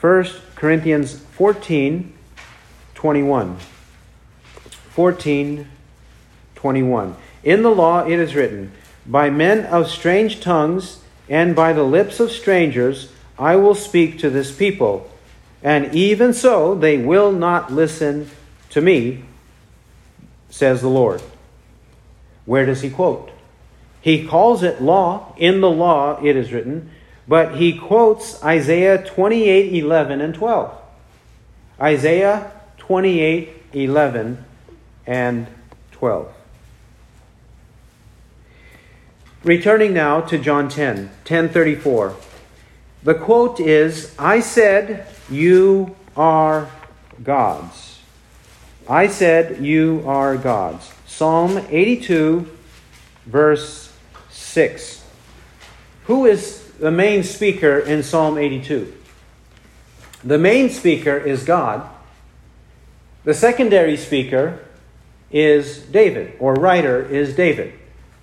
1 0.00 0.26
Corinthians 0.56 1.20
14, 1.20 2.12
21. 2.96 3.56
14, 4.90 5.68
21. 6.56 7.16
In 7.44 7.62
the 7.62 7.70
law 7.70 8.04
it 8.04 8.18
is 8.18 8.34
written, 8.34 8.72
By 9.06 9.30
men 9.30 9.66
of 9.66 9.88
strange 9.88 10.40
tongues 10.40 10.98
and 11.28 11.54
by 11.54 11.74
the 11.74 11.84
lips 11.84 12.18
of 12.18 12.32
strangers 12.32 13.12
I 13.38 13.54
will 13.54 13.76
speak 13.76 14.18
to 14.18 14.30
this 14.30 14.50
people, 14.50 15.08
and 15.62 15.94
even 15.94 16.32
so 16.32 16.74
they 16.74 16.98
will 16.98 17.30
not 17.30 17.72
listen 17.72 18.30
to 18.70 18.80
me 18.80 19.22
says 20.50 20.80
the 20.80 20.88
Lord. 20.88 21.22
Where 22.44 22.66
does 22.66 22.82
he 22.82 22.90
quote? 22.90 23.30
He 24.00 24.26
calls 24.26 24.62
it 24.62 24.80
law. 24.80 25.34
In 25.36 25.60
the 25.60 25.70
law, 25.70 26.22
it 26.22 26.36
is 26.36 26.52
written, 26.52 26.90
but 27.26 27.56
he 27.56 27.76
quotes 27.76 28.42
Isaiah 28.42 29.04
28 29.04 29.74
11 29.74 30.20
and 30.20 30.34
12. 30.34 30.78
Isaiah 31.80 32.52
28 32.78 33.50
11 33.72 34.44
and 35.06 35.46
12. 35.90 36.32
Returning 39.42 39.92
now 39.92 40.20
to 40.22 40.38
John 40.38 40.68
10, 40.68 40.96
1034. 40.96 42.16
The 43.02 43.14
quote 43.14 43.60
is, 43.60 44.14
I 44.18 44.40
said, 44.40 45.06
You 45.30 45.94
are 46.16 46.70
gods. 47.22 47.95
I 48.88 49.08
said, 49.08 49.64
You 49.64 50.02
are 50.06 50.36
gods. 50.36 50.92
Psalm 51.06 51.64
82, 51.70 52.48
verse 53.26 53.92
6. 54.30 55.04
Who 56.04 56.26
is 56.26 56.70
the 56.78 56.90
main 56.90 57.24
speaker 57.24 57.78
in 57.78 58.02
Psalm 58.02 58.38
82? 58.38 58.92
The 60.22 60.38
main 60.38 60.70
speaker 60.70 61.16
is 61.16 61.42
God. 61.42 61.88
The 63.24 63.34
secondary 63.34 63.96
speaker 63.96 64.60
is 65.32 65.80
David, 65.80 66.34
or 66.38 66.54
writer 66.54 67.02
is 67.02 67.34
David. 67.34 67.74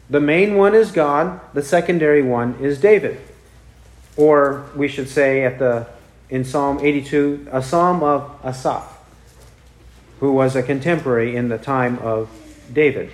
The 0.09 0.21
main 0.21 0.55
one 0.55 0.75
is 0.75 0.91
God, 0.91 1.41
the 1.53 1.61
secondary 1.61 2.21
one 2.21 2.55
is 2.61 2.79
David. 2.79 3.19
Or 4.15 4.69
we 4.75 4.87
should 4.87 5.09
say 5.09 5.43
at 5.43 5.59
the 5.59 5.87
in 6.29 6.45
Psalm 6.45 6.79
82, 6.81 7.47
a 7.51 7.61
psalm 7.61 8.01
of 8.01 8.39
Asaph 8.43 8.92
who 10.23 10.31
was 10.31 10.55
a 10.55 10.63
contemporary 10.63 11.35
in 11.35 11.49
the 11.49 11.57
time 11.57 11.99
of 11.99 12.29
David. 12.71 13.11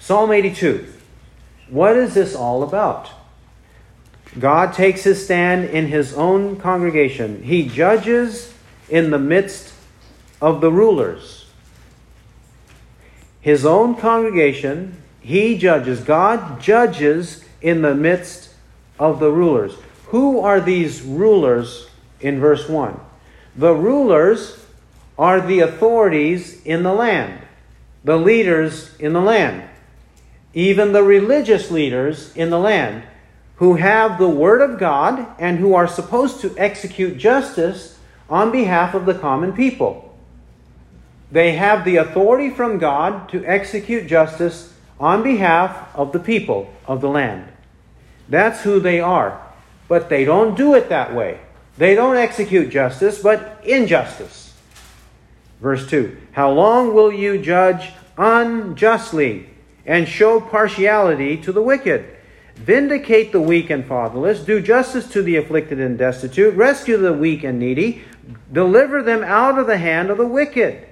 Psalm 0.00 0.32
82. 0.32 0.84
What 1.68 1.96
is 1.96 2.14
this 2.14 2.34
all 2.34 2.64
about? 2.64 3.08
God 4.36 4.74
takes 4.74 5.04
his 5.04 5.24
stand 5.24 5.70
in 5.70 5.86
his 5.86 6.12
own 6.14 6.56
congregation. 6.56 7.44
He 7.44 7.68
judges 7.68 8.52
in 8.88 9.12
the 9.12 9.18
midst 9.20 9.72
of 10.40 10.60
the 10.60 10.72
rulers. 10.72 11.46
His 13.40 13.64
own 13.64 13.94
congregation, 13.94 15.00
he 15.20 15.56
judges. 15.56 16.00
God 16.00 16.60
judges 16.60 17.44
in 17.62 17.82
the 17.82 17.94
midst 17.94 18.52
of 18.98 19.20
the 19.20 19.30
rulers. 19.30 19.74
Who 20.06 20.40
are 20.40 20.60
these 20.60 21.00
rulers 21.00 21.88
in 22.20 22.40
verse 22.40 22.68
1? 22.68 22.98
The 23.54 23.72
rulers 23.72 24.56
are 25.20 25.42
the 25.42 25.60
authorities 25.60 26.62
in 26.64 26.82
the 26.82 26.94
land, 26.94 27.38
the 28.02 28.16
leaders 28.16 28.96
in 28.98 29.12
the 29.12 29.20
land, 29.20 29.68
even 30.54 30.92
the 30.92 31.02
religious 31.02 31.70
leaders 31.70 32.34
in 32.34 32.48
the 32.48 32.58
land 32.58 33.02
who 33.56 33.74
have 33.74 34.18
the 34.18 34.30
Word 34.30 34.62
of 34.62 34.80
God 34.80 35.26
and 35.38 35.58
who 35.58 35.74
are 35.74 35.86
supposed 35.86 36.40
to 36.40 36.56
execute 36.56 37.18
justice 37.18 37.98
on 38.30 38.50
behalf 38.50 38.94
of 38.94 39.04
the 39.04 39.12
common 39.12 39.52
people. 39.52 40.18
They 41.30 41.52
have 41.52 41.84
the 41.84 41.98
authority 41.98 42.48
from 42.48 42.78
God 42.78 43.28
to 43.28 43.44
execute 43.44 44.06
justice 44.06 44.72
on 44.98 45.22
behalf 45.22 45.94
of 45.94 46.12
the 46.12 46.18
people 46.18 46.72
of 46.86 47.02
the 47.02 47.10
land. 47.10 47.46
That's 48.30 48.62
who 48.62 48.80
they 48.80 49.00
are. 49.00 49.38
But 49.86 50.08
they 50.08 50.24
don't 50.24 50.56
do 50.56 50.72
it 50.72 50.88
that 50.88 51.14
way. 51.14 51.40
They 51.76 51.94
don't 51.94 52.16
execute 52.16 52.70
justice, 52.70 53.20
but 53.22 53.60
injustice. 53.66 54.49
Verse 55.60 55.88
2 55.88 56.16
How 56.32 56.50
long 56.50 56.94
will 56.94 57.12
you 57.12 57.40
judge 57.40 57.92
unjustly 58.16 59.48
and 59.86 60.08
show 60.08 60.40
partiality 60.40 61.36
to 61.38 61.52
the 61.52 61.62
wicked? 61.62 62.16
Vindicate 62.56 63.32
the 63.32 63.40
weak 63.40 63.70
and 63.70 63.86
fatherless, 63.86 64.40
do 64.40 64.60
justice 64.60 65.10
to 65.12 65.22
the 65.22 65.36
afflicted 65.36 65.80
and 65.80 65.96
destitute, 65.96 66.54
rescue 66.54 66.98
the 66.98 67.12
weak 67.12 67.42
and 67.42 67.58
needy, 67.58 68.02
deliver 68.52 69.02
them 69.02 69.24
out 69.24 69.58
of 69.58 69.66
the 69.66 69.78
hand 69.78 70.10
of 70.10 70.18
the 70.18 70.26
wicked. 70.26 70.86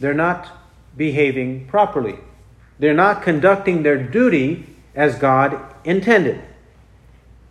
They're 0.00 0.14
not 0.14 0.48
behaving 0.96 1.66
properly. 1.66 2.18
They're 2.78 2.94
not 2.94 3.22
conducting 3.22 3.82
their 3.82 4.02
duty 4.02 4.66
as 4.94 5.18
God 5.18 5.60
intended. 5.84 6.40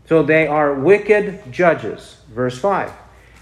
So 0.08 0.24
they 0.24 0.48
are 0.48 0.74
wicked 0.74 1.52
judges. 1.52 2.18
Verse 2.30 2.58
5. 2.58 2.92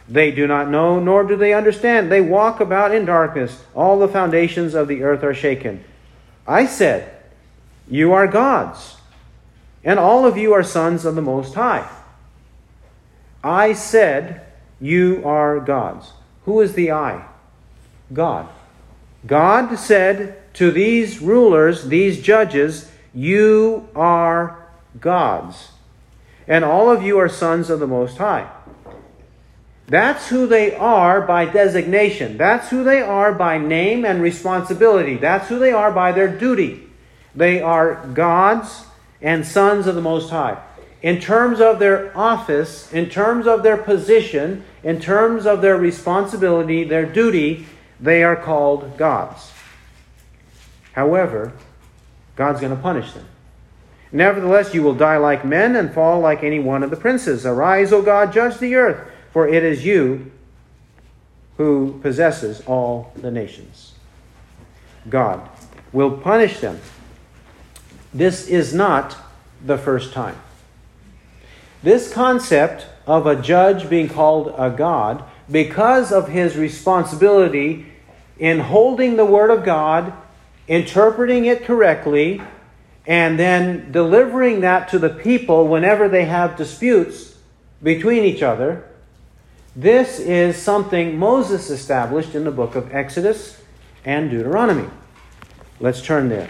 They 0.07 0.31
do 0.31 0.45
not 0.45 0.69
know, 0.69 0.99
nor 0.99 1.23
do 1.23 1.35
they 1.35 1.53
understand. 1.53 2.11
They 2.11 2.21
walk 2.21 2.59
about 2.59 2.93
in 2.93 3.05
darkness. 3.05 3.63
All 3.73 3.97
the 3.97 4.07
foundations 4.07 4.75
of 4.75 4.87
the 4.87 5.03
earth 5.03 5.23
are 5.23 5.33
shaken. 5.33 5.83
I 6.47 6.67
said, 6.67 7.11
You 7.89 8.13
are 8.13 8.27
gods, 8.27 8.97
and 9.83 9.97
all 9.97 10.25
of 10.25 10.37
you 10.37 10.53
are 10.53 10.63
sons 10.63 11.05
of 11.05 11.15
the 11.15 11.21
Most 11.21 11.55
High. 11.55 11.89
I 13.43 13.73
said, 13.73 14.45
You 14.79 15.23
are 15.25 15.59
gods. 15.59 16.13
Who 16.45 16.61
is 16.61 16.73
the 16.73 16.91
I? 16.91 17.25
God. 18.13 18.47
God 19.25 19.75
said 19.79 20.53
to 20.55 20.71
these 20.71 21.19
rulers, 21.19 21.87
these 21.87 22.21
judges, 22.21 22.91
You 23.13 23.89
are 23.95 24.67
gods. 24.99 25.69
And 26.47 26.63
all 26.63 26.91
of 26.91 27.01
you 27.01 27.17
are 27.17 27.29
sons 27.29 27.71
of 27.71 27.79
the 27.79 27.87
Most 27.87 28.17
High. 28.17 28.51
That's 29.87 30.29
who 30.29 30.47
they 30.47 30.75
are 30.75 31.21
by 31.21 31.45
designation. 31.45 32.37
That's 32.37 32.69
who 32.69 32.83
they 32.83 33.01
are 33.01 33.31
by 33.33 33.59
name 33.59 34.03
and 34.03 34.21
responsibility. 34.21 35.17
That's 35.17 35.47
who 35.47 35.59
they 35.59 35.71
are 35.71 35.91
by 35.91 36.11
their 36.11 36.27
duty. 36.27 36.89
They 37.35 37.61
are 37.61 38.07
gods 38.07 38.85
and 39.21 39.45
sons 39.45 39.85
of 39.85 39.95
the 39.95 40.01
Most 40.01 40.29
High. 40.31 40.61
In 41.01 41.19
terms 41.19 41.61
of 41.61 41.77
their 41.77 42.17
office, 42.17 42.91
in 42.91 43.09
terms 43.09 43.45
of 43.45 43.61
their 43.61 43.77
position, 43.77 44.63
in 44.83 44.99
terms 44.99 45.45
of 45.45 45.61
their 45.61 45.77
responsibility, 45.77 46.83
their 46.83 47.05
duty, 47.05 47.67
they 47.99 48.23
are 48.23 48.35
called 48.35 48.97
gods. 48.97 49.51
However, 50.93 51.53
God's 52.35 52.59
going 52.59 52.75
to 52.75 52.81
punish 52.81 53.13
them. 53.13 53.27
Nevertheless, 54.11 54.73
you 54.73 54.81
will 54.81 54.95
die 54.95 55.17
like 55.17 55.45
men 55.45 55.75
and 55.75 55.93
fall 55.93 56.21
like 56.21 56.43
any 56.43 56.59
one 56.59 56.83
of 56.83 56.89
the 56.89 56.95
princes. 56.95 57.45
Arise, 57.45 57.91
O 57.91 58.01
God, 58.01 58.31
judge 58.31 58.57
the 58.57 58.75
earth, 58.75 59.07
for 59.35 59.49
it 59.49 59.65
is 59.65 59.83
you 59.83 60.31
who 61.57 61.99
possesses 62.01 62.61
all 62.65 63.11
the 63.17 63.29
nations. 63.29 63.91
God 65.09 65.49
will 65.91 66.11
punish 66.19 66.61
them. 66.61 66.79
This 68.13 68.47
is 68.47 68.73
not 68.73 69.17
the 69.61 69.77
first 69.77 70.13
time. 70.13 70.37
This 71.83 72.13
concept 72.13 72.85
of 73.05 73.27
a 73.27 73.35
judge 73.35 73.89
being 73.89 74.07
called 74.07 74.55
a 74.57 74.69
God, 74.69 75.25
because 75.51 76.13
of 76.13 76.29
his 76.29 76.55
responsibility 76.55 77.87
in 78.39 78.61
holding 78.61 79.17
the 79.17 79.25
Word 79.25 79.51
of 79.51 79.65
God, 79.65 80.13
interpreting 80.69 81.43
it 81.43 81.65
correctly, 81.65 82.41
and 83.05 83.37
then 83.37 83.91
delivering 83.91 84.61
that 84.61 84.87
to 84.91 84.97
the 84.97 85.09
people 85.09 85.67
whenever 85.67 86.07
they 86.07 86.23
have 86.23 86.55
disputes 86.55 87.35
between 87.83 88.23
each 88.23 88.41
other. 88.41 88.85
This 89.77 90.19
is 90.19 90.55
something 90.55 91.19
Moses 91.19 91.69
established 91.69 92.33
in 92.33 92.45
the 92.45 92.51
book 92.51 92.75
of 92.75 92.95
Exodus 92.95 93.61
and 94.05 94.29
Deuteronomy. 94.29 94.87
Let's 95.81 96.01
turn 96.01 96.29
there. 96.29 96.47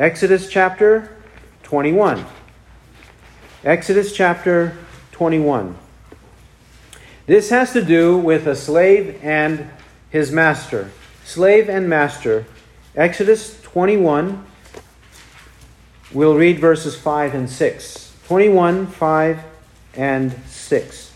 Exodus 0.00 0.50
chapter 0.50 1.16
21. 1.62 2.26
Exodus 3.62 4.12
chapter 4.12 4.76
21. 5.12 5.78
This 7.26 7.50
has 7.50 7.72
to 7.74 7.84
do 7.84 8.18
with 8.18 8.48
a 8.48 8.56
slave 8.56 9.20
and 9.22 9.70
his 10.10 10.32
master. 10.32 10.90
Slave 11.24 11.68
and 11.68 11.88
master. 11.88 12.46
Exodus 12.96 13.62
21. 13.62 14.44
We'll 16.12 16.34
read 16.34 16.58
verses 16.58 16.96
5 16.96 17.34
and 17.34 17.48
6. 17.48 18.14
21, 18.26 18.88
5, 18.88 19.40
and 19.94 20.32
6. 20.48 21.07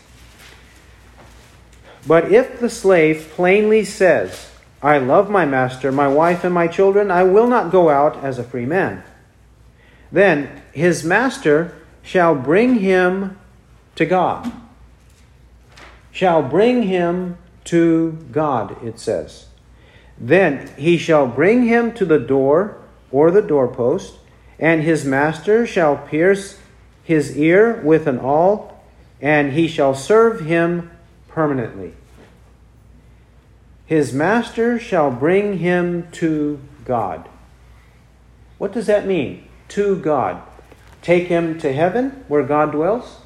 But 2.05 2.31
if 2.31 2.59
the 2.59 2.69
slave 2.69 3.29
plainly 3.31 3.85
says, 3.85 4.49
I 4.81 4.97
love 4.97 5.29
my 5.29 5.45
master, 5.45 5.91
my 5.91 6.07
wife, 6.07 6.43
and 6.43 6.53
my 6.53 6.67
children, 6.67 7.09
I 7.09 7.23
will 7.23 7.47
not 7.47 7.71
go 7.71 7.89
out 7.89 8.21
as 8.23 8.37
a 8.37 8.43
free 8.43 8.65
man. 8.65 9.03
Then 10.11 10.61
his 10.73 11.03
master 11.03 11.73
shall 12.01 12.35
bring 12.35 12.79
him 12.79 13.37
to 13.95 14.05
God. 14.05 14.51
Shall 16.11 16.43
bring 16.43 16.83
him 16.83 17.37
to 17.65 18.11
God, 18.31 18.83
it 18.83 18.99
says. 18.99 19.47
Then 20.19 20.69
he 20.77 20.97
shall 20.97 21.27
bring 21.27 21.63
him 21.63 21.93
to 21.93 22.05
the 22.05 22.19
door 22.19 22.77
or 23.11 23.31
the 23.31 23.41
doorpost, 23.41 24.15
and 24.59 24.83
his 24.83 25.05
master 25.05 25.65
shall 25.65 25.97
pierce 25.97 26.59
his 27.03 27.37
ear 27.37 27.81
with 27.81 28.05
an 28.07 28.19
awl, 28.19 28.83
and 29.21 29.53
he 29.53 29.67
shall 29.67 29.95
serve 29.95 30.41
him 30.41 30.91
permanently. 31.33 31.93
His 33.85 34.13
master 34.13 34.79
shall 34.79 35.11
bring 35.11 35.57
him 35.57 36.09
to 36.13 36.59
God. 36.85 37.27
What 38.57 38.71
does 38.71 38.87
that 38.87 39.05
mean? 39.05 39.47
To 39.69 39.97
God. 39.97 40.41
Take 41.01 41.27
him 41.27 41.59
to 41.59 41.73
heaven 41.73 42.23
where 42.27 42.43
God 42.43 42.71
dwells? 42.71 43.17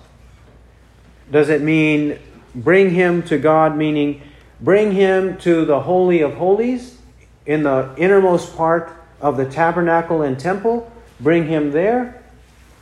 Does 1.32 1.50
it 1.50 1.62
mean 1.62 2.18
bring 2.56 2.92
him 2.92 3.22
to 3.24 3.38
God, 3.38 3.78
meaning 3.78 4.22
bring 4.62 4.94
him 4.94 5.38
to 5.40 5.66
the 5.66 5.82
Holy 5.82 6.22
of 6.22 6.34
Holies 6.36 6.98
in 7.46 7.64
the 7.64 7.94
innermost 7.98 8.56
part 8.56 8.92
of 9.22 9.38
the 9.38 9.46
tabernacle 9.46 10.22
and 10.22 10.40
temple? 10.40 10.92
Bring 11.20 11.48
him 11.48 11.72
there? 11.72 12.24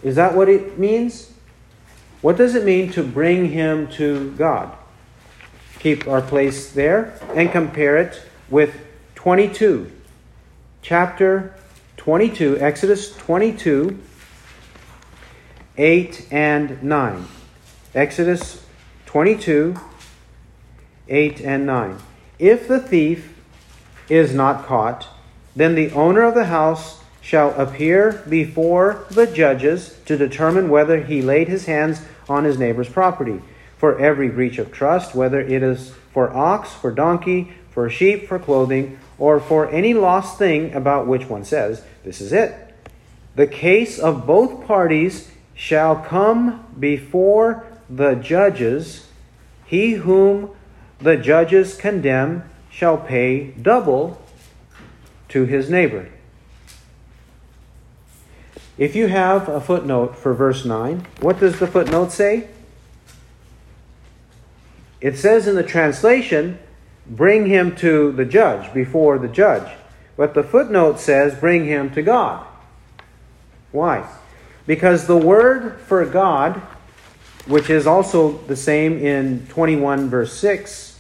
Is 0.04 0.16
that 0.16 0.36
what 0.36 0.48
it 0.48 0.78
means? 0.78 1.34
What 2.22 2.38
does 2.38 2.56
it 2.56 2.64
mean 2.64 2.92
to 2.94 3.04
bring 3.04 3.50
him 3.50 3.88
to 3.94 4.32
God? 4.32 4.76
Keep 5.86 6.08
our 6.08 6.20
place 6.20 6.72
there 6.72 7.14
and 7.36 7.52
compare 7.52 7.96
it 7.96 8.20
with 8.50 8.76
22. 9.14 9.92
Chapter 10.82 11.54
22, 11.98 12.58
Exodus 12.60 13.16
22, 13.18 14.00
8 15.78 16.28
and 16.32 16.82
9. 16.82 17.28
Exodus 17.94 18.66
22, 19.06 19.76
8 21.08 21.42
and 21.42 21.68
9. 21.68 21.98
If 22.40 22.68
the 22.68 22.80
thief 22.80 23.38
is 24.10 24.34
not 24.34 24.66
caught, 24.66 25.08
then 25.56 25.76
the 25.76 25.92
owner 25.92 26.24
of 26.24 26.34
the 26.34 26.46
house 26.46 27.00
shall 27.22 27.52
appear 27.62 28.24
before 28.28 29.06
the 29.12 29.28
judges 29.28 30.00
to 30.08 30.18
determine 30.18 30.70
whether 30.70 31.04
he 31.04 31.22
laid 31.22 31.48
his 31.48 31.68
hands 31.68 32.02
on 32.28 32.44
his 32.44 32.58
neighbor's 32.58 32.90
property. 32.90 33.40
For 33.78 34.00
every 34.00 34.30
breach 34.30 34.58
of 34.58 34.72
trust, 34.72 35.16
whether 35.16 35.40
it 35.40 35.62
is 35.64 35.94
for 36.14 36.34
ox, 36.34 36.74
for 36.74 36.92
donkey, 36.92 37.54
for 37.72 37.90
sheep, 37.90 38.28
for 38.28 38.40
clothing, 38.40 38.98
or 39.18 39.40
for 39.40 39.70
any 39.70 39.94
lost 39.94 40.38
thing 40.38 40.74
about 40.74 41.08
which 41.08 41.28
one 41.28 41.44
says, 41.44 41.84
This 42.04 42.22
is 42.22 42.32
it. 42.32 42.74
The 43.36 43.48
case 43.48 44.00
of 44.00 44.26
both 44.26 44.66
parties 44.66 45.30
shall 45.54 45.98
come 45.98 46.66
before 46.80 47.66
the 47.90 48.16
judges. 48.16 49.08
He 49.66 49.92
whom 49.94 50.52
the 51.00 51.18
judges 51.18 51.76
condemn 51.76 52.50
shall 52.70 52.98
pay 52.98 53.52
double 53.52 54.22
to 55.30 55.46
his 55.46 55.70
neighbor. 55.70 56.10
If 58.78 58.96
you 58.96 59.08
have 59.08 59.48
a 59.48 59.62
footnote 59.62 60.18
for 60.18 60.34
verse 60.34 60.66
9, 60.66 61.08
what 61.22 61.40
does 61.40 61.60
the 61.60 61.68
footnote 61.68 62.12
say? 62.12 62.50
It 65.02 65.18
says 65.18 65.48
in 65.48 65.56
the 65.56 65.64
translation, 65.64 66.60
bring 67.06 67.48
him 67.48 67.76
to 67.78 68.12
the 68.12 68.26
judge, 68.26 68.74
before 68.74 69.20
the 69.20 69.28
judge. 69.28 69.70
But 70.18 70.34
the 70.34 70.44
footnote 70.44 71.00
says, 71.00 71.36
bring 71.36 71.66
him 71.66 71.92
to 71.92 72.02
God. 72.02 72.46
Why? 73.72 74.10
Because 74.66 75.06
the 75.06 75.18
word 75.18 75.80
for 75.82 76.06
God, 76.06 76.62
which 77.46 77.70
is 77.70 77.86
also 77.86 78.38
the 78.48 78.56
same 78.56 78.98
in 78.98 79.46
21 79.48 80.10
verse 80.10 80.34
6, 80.40 81.00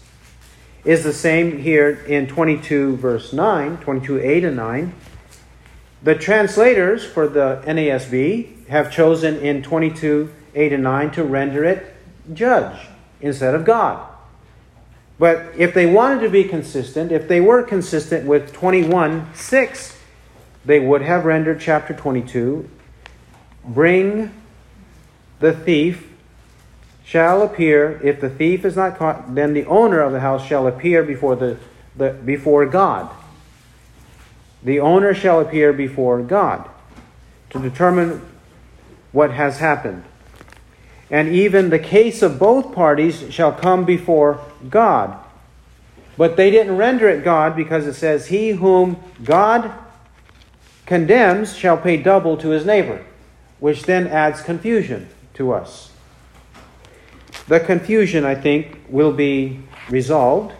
is 0.83 1.03
the 1.03 1.13
same 1.13 1.59
here 1.59 2.03
in 2.07 2.27
22 2.27 2.97
verse 2.97 3.33
9, 3.33 3.77
22 3.77 4.19
8 4.19 4.43
and 4.43 4.55
9. 4.55 4.93
The 6.03 6.13
translators 6.13 7.03
for 7.03 7.27
the 7.27 7.63
NASB 7.65 8.67
have 8.67 8.91
chosen 8.91 9.37
in 9.37 9.63
22 9.63 10.31
8 10.53 10.73
and 10.73 10.83
9 10.83 11.11
to 11.11 11.23
render 11.23 11.63
it 11.63 11.95
judge 12.33 12.77
instead 13.25 13.55
of 13.55 13.65
God. 13.65 14.07
But 15.17 15.53
if 15.57 15.73
they 15.73 15.85
wanted 15.85 16.21
to 16.21 16.29
be 16.29 16.43
consistent, 16.43 17.11
if 17.11 17.27
they 17.27 17.41
were 17.41 17.63
consistent 17.63 18.25
with 18.25 18.53
21 18.53 19.33
6, 19.33 19.97
they 20.65 20.79
would 20.79 21.01
have 21.01 21.25
rendered 21.25 21.59
chapter 21.59 21.93
22 21.93 22.69
Bring 23.65 24.31
the 25.39 25.53
thief 25.53 26.07
shall 27.03 27.41
appear. 27.41 27.99
If 28.03 28.21
the 28.21 28.29
thief 28.29 28.63
is 28.63 28.75
not 28.75 28.97
caught, 28.97 29.33
then 29.33 29.53
the 29.53 29.65
owner 29.65 30.01
of 30.01 30.11
the 30.11 30.19
house 30.19 30.45
shall 30.45 30.67
appear 30.67 31.01
before, 31.01 31.35
the, 31.35 31.57
the, 31.95 32.11
before 32.11 32.65
God. 32.67 33.09
The 34.63 34.79
owner 34.79 35.13
shall 35.13 35.39
appear 35.39 35.73
before 35.73 36.21
God 36.21 36.69
to 37.51 37.59
determine 37.59 38.21
what 39.11 39.31
has 39.31 39.59
happened. 39.59 40.03
And 41.09 41.29
even 41.29 41.69
the 41.69 41.79
case 41.79 42.21
of 42.21 42.39
both 42.39 42.73
parties 42.73 43.31
shall 43.31 43.51
come 43.51 43.85
before 43.85 44.39
God. 44.69 45.17
But 46.17 46.37
they 46.37 46.49
didn't 46.49 46.77
render 46.77 47.09
it 47.09 47.23
God 47.23 47.55
because 47.55 47.85
it 47.85 47.93
says, 47.93 48.27
He 48.27 48.51
whom 48.51 48.97
God 49.23 49.71
condemns 50.85 51.55
shall 51.55 51.77
pay 51.77 51.97
double 51.97 52.37
to 52.37 52.49
his 52.49 52.65
neighbor 52.65 53.03
which 53.59 53.83
then 53.83 54.07
adds 54.07 54.41
confusion 54.41 55.09
to 55.33 55.51
us. 55.51 55.91
The 57.47 57.59
confusion, 57.59 58.25
I 58.25 58.35
think, 58.35 58.79
will 58.89 59.11
be 59.11 59.59
resolved 59.89 60.53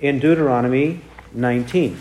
in 0.00 0.18
Deuteronomy 0.18 1.00
19. 1.32 1.98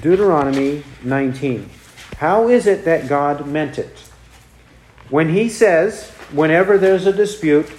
Deuteronomy 0.00 0.84
19. 1.02 1.70
How 2.18 2.48
is 2.48 2.66
it 2.66 2.84
that 2.84 3.08
God 3.08 3.46
meant 3.46 3.78
it? 3.78 3.98
When 5.10 5.30
he 5.30 5.48
says, 5.48 6.12
whenever 6.32 6.78
there's 6.78 7.06
a 7.06 7.12
dispute, 7.12 7.70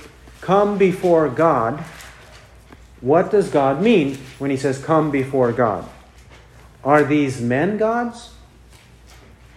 come 0.41 0.78
before 0.78 1.30
God, 1.30 1.84
what 3.02 3.32
does 3.32 3.50
God 3.50 3.82
mean 3.82 4.18
when 4.39 4.52
he 4.52 4.58
says, 4.58 4.84
come 4.84 5.12
before 5.12 5.52
God? 5.52 5.88
Are 6.84 7.04
these 7.04 7.41
men 7.41 7.78
gods? 7.78 8.34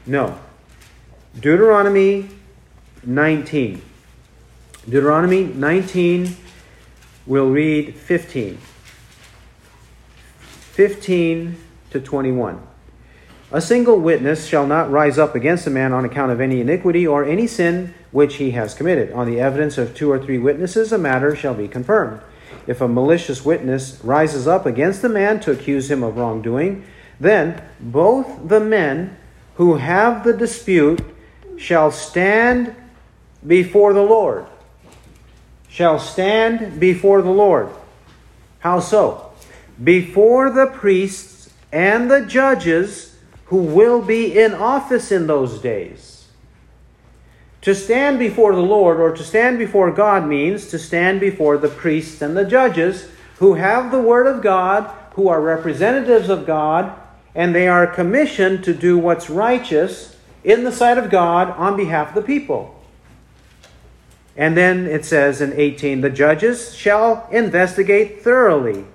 No. 0.06 0.38
Deuteronomy 1.38 2.28
19. 3.04 3.82
Deuteronomy 4.84 5.44
19, 5.44 6.36
we'll 7.26 7.50
read 7.50 7.94
15. 7.94 8.58
15 10.72 11.56
to 11.90 12.00
21. 12.00 12.71
A 13.54 13.60
single 13.60 13.98
witness 13.98 14.46
shall 14.46 14.66
not 14.66 14.90
rise 14.90 15.18
up 15.18 15.34
against 15.34 15.66
a 15.66 15.70
man 15.70 15.92
on 15.92 16.06
account 16.06 16.32
of 16.32 16.40
any 16.40 16.62
iniquity 16.62 17.06
or 17.06 17.22
any 17.22 17.46
sin 17.46 17.92
which 18.10 18.36
he 18.36 18.52
has 18.52 18.72
committed. 18.72 19.12
On 19.12 19.26
the 19.26 19.40
evidence 19.40 19.76
of 19.76 19.94
two 19.94 20.10
or 20.10 20.18
three 20.18 20.38
witnesses, 20.38 20.90
a 20.90 20.96
matter 20.96 21.36
shall 21.36 21.52
be 21.52 21.68
confirmed. 21.68 22.22
If 22.66 22.80
a 22.80 22.88
malicious 22.88 23.44
witness 23.44 24.00
rises 24.02 24.48
up 24.48 24.64
against 24.64 25.04
a 25.04 25.08
man 25.08 25.38
to 25.40 25.50
accuse 25.50 25.90
him 25.90 26.02
of 26.02 26.16
wrongdoing, 26.16 26.84
then 27.20 27.62
both 27.78 28.48
the 28.48 28.60
men 28.60 29.18
who 29.56 29.74
have 29.74 30.24
the 30.24 30.32
dispute 30.32 31.02
shall 31.58 31.90
stand 31.90 32.74
before 33.46 33.92
the 33.92 34.02
Lord. 34.02 34.46
Shall 35.68 35.98
stand 35.98 36.80
before 36.80 37.20
the 37.20 37.30
Lord. 37.30 37.68
How 38.60 38.80
so? 38.80 39.30
Before 39.82 40.48
the 40.50 40.68
priests 40.68 41.52
and 41.70 42.10
the 42.10 42.24
judges 42.24 43.11
who 43.52 43.58
will 43.58 44.00
be 44.00 44.38
in 44.38 44.54
office 44.54 45.12
in 45.12 45.26
those 45.26 45.58
days. 45.58 46.24
To 47.60 47.74
stand 47.74 48.18
before 48.18 48.54
the 48.54 48.62
Lord 48.62 48.98
or 48.98 49.14
to 49.14 49.22
stand 49.22 49.58
before 49.58 49.90
God 49.90 50.26
means 50.26 50.68
to 50.68 50.78
stand 50.78 51.20
before 51.20 51.58
the 51.58 51.68
priests 51.68 52.22
and 52.22 52.34
the 52.34 52.46
judges 52.46 53.10
who 53.40 53.52
have 53.52 53.90
the 53.90 54.00
Word 54.00 54.26
of 54.26 54.42
God, 54.42 54.90
who 55.16 55.28
are 55.28 55.42
representatives 55.42 56.30
of 56.30 56.46
God, 56.46 56.98
and 57.34 57.54
they 57.54 57.68
are 57.68 57.86
commissioned 57.86 58.64
to 58.64 58.72
do 58.72 58.96
what's 58.96 59.28
righteous 59.28 60.16
in 60.42 60.64
the 60.64 60.72
sight 60.72 60.96
of 60.96 61.10
God 61.10 61.50
on 61.50 61.76
behalf 61.76 62.08
of 62.08 62.14
the 62.14 62.22
people. 62.22 62.82
And 64.34 64.56
then 64.56 64.86
it 64.86 65.04
says 65.04 65.42
in 65.42 65.52
18, 65.52 66.00
the 66.00 66.08
judges 66.08 66.74
shall 66.74 67.28
investigate 67.30 68.22
thoroughly. 68.22 68.86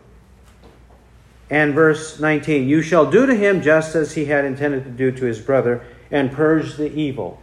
And 1.49 1.73
verse 1.73 2.19
19, 2.19 2.67
you 2.67 2.81
shall 2.81 3.09
do 3.09 3.25
to 3.25 3.35
him 3.35 3.61
just 3.61 3.95
as 3.95 4.13
he 4.13 4.25
had 4.25 4.45
intended 4.45 4.83
to 4.83 4.89
do 4.89 5.11
to 5.11 5.25
his 5.25 5.39
brother, 5.39 5.85
and 6.11 6.31
purge 6.31 6.75
the 6.75 6.93
evil, 6.93 7.41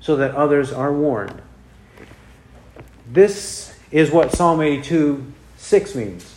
so 0.00 0.16
that 0.16 0.34
others 0.34 0.72
are 0.72 0.92
warned. 0.92 1.40
This 3.10 3.78
is 3.90 4.10
what 4.10 4.32
Psalm 4.32 4.60
82 4.60 5.32
6 5.56 5.94
means. 5.94 6.36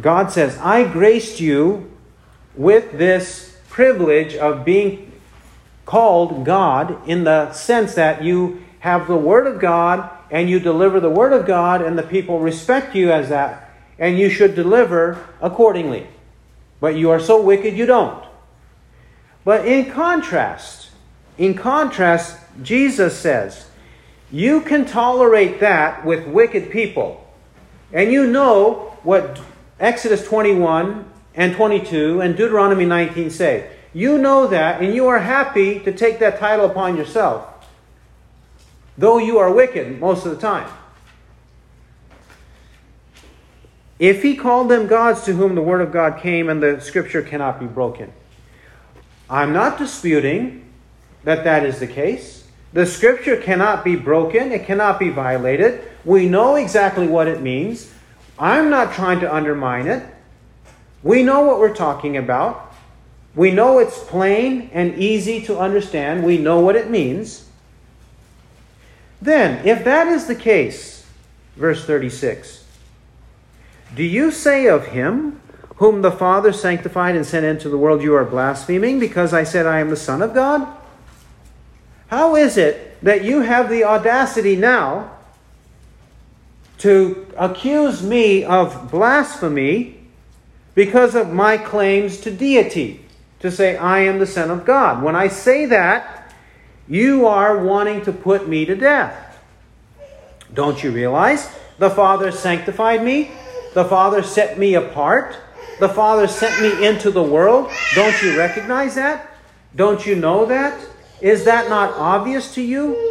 God 0.00 0.32
says, 0.32 0.56
I 0.58 0.84
graced 0.84 1.40
you 1.40 1.90
with 2.54 2.98
this 2.98 3.56
privilege 3.68 4.34
of 4.34 4.64
being 4.64 5.12
called 5.86 6.44
God 6.44 7.08
in 7.08 7.24
the 7.24 7.52
sense 7.52 7.94
that 7.94 8.22
you 8.22 8.62
have 8.80 9.06
the 9.06 9.16
Word 9.16 9.46
of 9.46 9.60
God 9.60 10.10
and 10.30 10.48
you 10.48 10.58
deliver 10.58 10.98
the 10.98 11.10
Word 11.10 11.32
of 11.34 11.46
God, 11.46 11.82
and 11.82 11.98
the 11.98 12.02
people 12.02 12.40
respect 12.40 12.94
you 12.94 13.12
as 13.12 13.28
that, 13.28 13.70
and 13.98 14.18
you 14.18 14.30
should 14.30 14.54
deliver 14.54 15.22
accordingly. 15.42 16.06
But 16.82 16.96
you 16.96 17.10
are 17.10 17.20
so 17.20 17.40
wicked 17.40 17.76
you 17.76 17.86
don't. 17.86 18.24
But 19.44 19.68
in 19.68 19.92
contrast, 19.92 20.90
in 21.38 21.54
contrast, 21.54 22.36
Jesus 22.60 23.16
says, 23.16 23.68
you 24.32 24.62
can 24.62 24.84
tolerate 24.84 25.60
that 25.60 26.04
with 26.04 26.26
wicked 26.26 26.72
people. 26.72 27.24
And 27.92 28.10
you 28.10 28.26
know 28.26 28.98
what 29.04 29.40
Exodus 29.78 30.26
21 30.26 31.08
and 31.36 31.54
22 31.54 32.20
and 32.20 32.36
Deuteronomy 32.36 32.84
19 32.84 33.30
say. 33.30 33.70
You 33.94 34.18
know 34.18 34.48
that, 34.48 34.82
and 34.82 34.92
you 34.92 35.06
are 35.06 35.20
happy 35.20 35.78
to 35.78 35.92
take 35.92 36.18
that 36.18 36.40
title 36.40 36.66
upon 36.66 36.96
yourself, 36.96 37.46
though 38.98 39.18
you 39.18 39.38
are 39.38 39.52
wicked 39.52 40.00
most 40.00 40.26
of 40.26 40.34
the 40.34 40.40
time. 40.40 40.68
If 44.02 44.24
he 44.24 44.34
called 44.34 44.68
them 44.68 44.88
gods 44.88 45.22
to 45.26 45.34
whom 45.34 45.54
the 45.54 45.62
word 45.62 45.80
of 45.80 45.92
God 45.92 46.20
came 46.20 46.48
and 46.48 46.60
the 46.60 46.80
scripture 46.80 47.22
cannot 47.22 47.60
be 47.60 47.66
broken, 47.66 48.12
I'm 49.30 49.52
not 49.52 49.78
disputing 49.78 50.68
that 51.22 51.44
that 51.44 51.64
is 51.64 51.78
the 51.78 51.86
case. 51.86 52.48
The 52.72 52.84
scripture 52.84 53.36
cannot 53.36 53.84
be 53.84 53.94
broken, 53.94 54.50
it 54.50 54.66
cannot 54.66 54.98
be 54.98 55.10
violated. 55.10 55.88
We 56.04 56.28
know 56.28 56.56
exactly 56.56 57.06
what 57.06 57.28
it 57.28 57.42
means. 57.42 57.92
I'm 58.40 58.70
not 58.70 58.92
trying 58.92 59.20
to 59.20 59.32
undermine 59.32 59.86
it. 59.86 60.04
We 61.04 61.22
know 61.22 61.42
what 61.42 61.60
we're 61.60 61.72
talking 61.72 62.16
about. 62.16 62.74
We 63.36 63.52
know 63.52 63.78
it's 63.78 64.02
plain 64.02 64.68
and 64.72 64.96
easy 64.96 65.42
to 65.42 65.56
understand. 65.56 66.24
We 66.24 66.38
know 66.38 66.58
what 66.58 66.74
it 66.74 66.90
means. 66.90 67.48
Then, 69.20 69.64
if 69.64 69.84
that 69.84 70.08
is 70.08 70.26
the 70.26 70.34
case, 70.34 71.06
verse 71.54 71.84
36, 71.84 72.61
do 73.94 74.02
you 74.02 74.30
say 74.30 74.66
of 74.66 74.86
him 74.88 75.40
whom 75.76 76.02
the 76.02 76.12
Father 76.12 76.52
sanctified 76.52 77.16
and 77.16 77.26
sent 77.26 77.44
into 77.44 77.68
the 77.68 77.78
world, 77.78 78.02
you 78.02 78.14
are 78.14 78.24
blaspheming 78.24 78.98
because 78.98 79.32
I 79.32 79.44
said 79.44 79.66
I 79.66 79.80
am 79.80 79.90
the 79.90 79.96
Son 79.96 80.22
of 80.22 80.34
God? 80.34 80.66
How 82.08 82.36
is 82.36 82.56
it 82.56 83.02
that 83.02 83.24
you 83.24 83.40
have 83.40 83.68
the 83.68 83.84
audacity 83.84 84.54
now 84.54 85.10
to 86.78 87.26
accuse 87.36 88.02
me 88.02 88.44
of 88.44 88.90
blasphemy 88.90 89.98
because 90.74 91.14
of 91.14 91.32
my 91.32 91.56
claims 91.56 92.20
to 92.20 92.30
deity, 92.30 93.04
to 93.40 93.50
say, 93.50 93.76
I 93.76 94.00
am 94.00 94.18
the 94.18 94.26
Son 94.26 94.50
of 94.50 94.64
God. 94.64 95.02
When 95.02 95.14
I 95.14 95.28
say 95.28 95.66
that, 95.66 96.34
you 96.88 97.26
are 97.26 97.62
wanting 97.62 98.04
to 98.04 98.12
put 98.12 98.48
me 98.48 98.64
to 98.64 98.74
death. 98.74 99.38
Don't 100.52 100.82
you 100.82 100.90
realize? 100.90 101.48
The 101.78 101.90
Father 101.90 102.30
sanctified 102.30 103.04
me, 103.04 103.30
the 103.74 103.84
Father 103.84 104.22
set 104.22 104.58
me 104.58 104.74
apart, 104.74 105.36
the 105.80 105.88
Father 105.88 106.28
sent 106.28 106.60
me 106.62 106.86
into 106.86 107.10
the 107.10 107.22
world. 107.22 107.70
Don't 107.94 108.22
you 108.22 108.36
recognize 108.38 108.94
that? 108.94 109.28
Don't 109.74 110.06
you 110.06 110.14
know 110.14 110.46
that? 110.46 110.78
Is 111.20 111.44
that 111.44 111.68
not 111.68 111.94
obvious 111.94 112.54
to 112.54 112.62
you? 112.62 113.08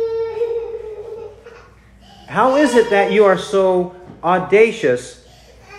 How 2.27 2.55
is 2.55 2.75
it 2.75 2.89
that 2.91 3.11
you 3.11 3.25
are 3.25 3.37
so 3.37 3.95
audacious 4.23 5.25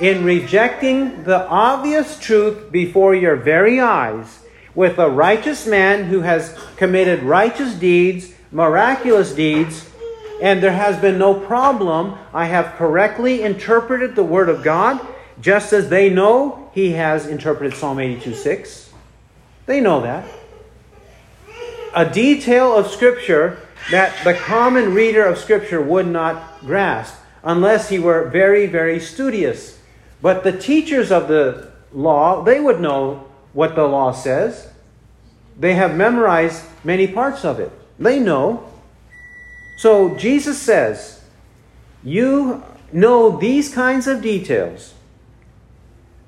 in 0.00 0.24
rejecting 0.24 1.24
the 1.24 1.46
obvious 1.48 2.18
truth 2.18 2.72
before 2.72 3.14
your 3.14 3.36
very 3.36 3.80
eyes 3.80 4.40
with 4.74 4.98
a 4.98 5.08
righteous 5.08 5.66
man 5.66 6.04
who 6.04 6.20
has 6.20 6.58
committed 6.76 7.22
righteous 7.22 7.74
deeds, 7.74 8.32
miraculous 8.50 9.32
deeds, 9.32 9.88
and 10.42 10.62
there 10.62 10.72
has 10.72 10.98
been 10.98 11.16
no 11.16 11.32
problem. 11.32 12.18
I 12.34 12.44
have 12.44 12.74
correctly 12.76 13.42
interpreted 13.42 14.14
the 14.14 14.24
Word 14.24 14.50
of 14.50 14.62
God, 14.62 15.00
just 15.40 15.72
as 15.72 15.88
they 15.88 16.10
know 16.10 16.70
he 16.74 16.92
has 16.92 17.26
interpreted 17.26 17.78
Psalm 17.78 17.98
82 17.98 18.34
6. 18.34 18.92
They 19.64 19.80
know 19.80 20.02
that. 20.02 20.26
A 21.94 22.08
detail 22.08 22.76
of 22.76 22.88
Scripture 22.88 23.58
that 23.90 24.12
the 24.24 24.34
common 24.34 24.92
reader 24.92 25.24
of 25.24 25.38
Scripture 25.38 25.80
would 25.80 26.06
not 26.06 26.60
grasp 26.60 27.14
unless 27.42 27.88
he 27.88 27.98
were 27.98 28.28
very, 28.28 28.66
very 28.66 29.00
studious 29.00 29.78
but 30.22 30.44
the 30.44 30.56
teachers 30.56 31.10
of 31.10 31.26
the 31.26 31.72
law, 31.92 32.42
they 32.44 32.60
would 32.60 32.80
know 32.80 33.26
what 33.52 33.74
the 33.74 33.84
law 33.84 34.12
says. 34.12 34.68
They 35.58 35.74
have 35.74 35.96
memorized 35.96 36.64
many 36.84 37.08
parts 37.08 37.44
of 37.44 37.58
it. 37.58 37.72
They 37.98 38.20
know. 38.20 38.71
So 39.82 40.14
Jesus 40.16 40.62
says, 40.62 41.20
You 42.04 42.62
know 42.92 43.36
these 43.36 43.74
kinds 43.74 44.06
of 44.06 44.22
details. 44.22 44.94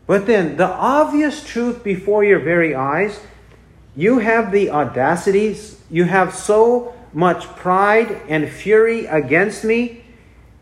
But 0.08 0.26
then, 0.26 0.56
the 0.56 0.66
obvious 0.66 1.46
truth 1.46 1.84
before 1.84 2.24
your 2.24 2.40
very 2.40 2.74
eyes, 2.74 3.20
you 3.94 4.18
have 4.18 4.50
the 4.50 4.70
audacities, 4.70 5.78
you 5.88 6.02
have 6.02 6.34
so 6.34 6.96
much 7.12 7.44
pride 7.54 8.20
and 8.28 8.48
fury 8.48 9.06
against 9.06 9.62
me 9.62 10.02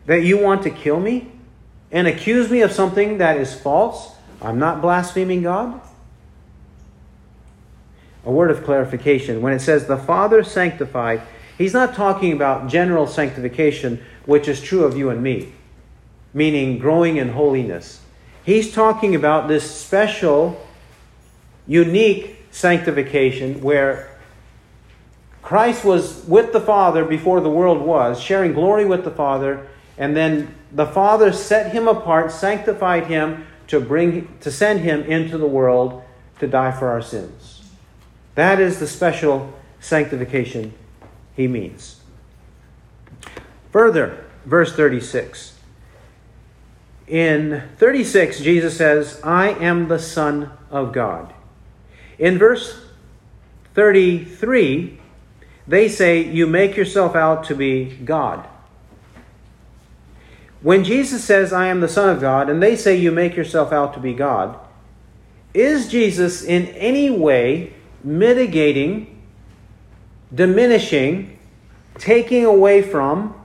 that 0.05 0.23
you 0.23 0.37
want 0.37 0.61
to 0.61 0.69
kill 0.69 0.99
me? 0.99 1.31
and 1.93 2.07
accuse 2.07 2.49
me 2.49 2.61
of 2.61 2.71
something 2.71 3.19
that 3.19 3.37
is 3.37 3.53
false, 3.53 4.15
I'm 4.41 4.57
not 4.57 4.81
blaspheming 4.81 5.43
God? 5.43 5.79
A 8.25 8.31
word 8.31 8.49
of 8.49 8.63
clarification. 8.63 9.43
When 9.43 9.53
it 9.53 9.59
says 9.59 9.85
the 9.85 9.97
Father 9.97 10.43
sanctified, 10.43 11.21
he's 11.57 11.73
not 11.73 11.93
talking 11.95 12.33
about 12.33 12.67
general 12.67 13.07
sanctification, 13.07 14.03
which 14.25 14.47
is 14.47 14.61
true 14.61 14.83
of 14.83 14.97
you 14.97 15.09
and 15.09 15.21
me. 15.21 15.53
meaning 16.33 16.79
growing 16.79 17.17
in 17.17 17.29
holiness. 17.29 18.01
He's 18.43 18.73
talking 18.73 19.15
about 19.15 19.47
this 19.47 19.69
special, 19.69 20.59
unique 21.67 22.43
sanctification 22.51 23.61
where 23.61 24.09
Christ 25.41 25.85
was 25.85 26.25
with 26.25 26.53
the 26.53 26.61
Father 26.61 27.05
before 27.05 27.41
the 27.41 27.49
world 27.49 27.81
was, 27.81 28.19
sharing 28.19 28.53
glory 28.53 28.85
with 28.85 29.03
the 29.03 29.11
Father, 29.11 29.67
and 29.97 30.15
then 30.15 30.53
the 30.71 30.85
Father 30.85 31.31
set 31.31 31.71
him 31.71 31.87
apart, 31.87 32.31
sanctified 32.31 33.07
him 33.07 33.45
to 33.67 33.79
bring 33.79 34.27
to 34.41 34.51
send 34.51 34.79
him 34.79 35.03
into 35.03 35.37
the 35.37 35.47
world 35.47 36.03
to 36.39 36.47
die 36.47 36.71
for 36.71 36.89
our 36.89 37.01
sins. 37.01 37.61
That 38.35 38.59
is 38.59 38.79
the 38.79 38.87
special 38.87 39.53
sanctification 39.79 40.73
he 41.35 41.47
means. 41.47 42.01
Further, 43.71 44.25
verse 44.45 44.75
36. 44.75 45.59
In 47.07 47.63
36, 47.77 48.39
Jesus 48.39 48.77
says, 48.77 49.19
I 49.23 49.49
am 49.49 49.87
the 49.87 49.99
Son 49.99 50.51
of 50.69 50.93
God. 50.93 51.33
In 52.17 52.37
verse 52.37 52.85
33, 53.73 54.99
they 55.67 55.89
say, 55.89 56.21
You 56.21 56.47
make 56.47 56.77
yourself 56.77 57.15
out 57.15 57.43
to 57.45 57.55
be 57.55 57.85
God. 57.85 58.47
When 60.61 60.83
Jesus 60.85 61.23
says, 61.23 61.51
I 61.51 61.67
am 61.67 61.81
the 61.81 61.89
Son 61.89 62.09
of 62.09 62.21
God, 62.21 62.49
and 62.49 62.63
they 62.63 62.75
say, 62.75 62.95
You 62.95 63.11
make 63.11 63.35
yourself 63.35 63.73
out 63.73 63.93
to 63.95 63.99
be 63.99 64.13
God, 64.13 64.57
is 65.53 65.87
Jesus 65.87 66.43
in 66.43 66.67
any 66.69 67.09
way 67.09 67.73
mitigating, 68.03 69.12
diminishing, 70.33 71.37
taking 71.97 72.45
away 72.45 72.81
from 72.81 73.35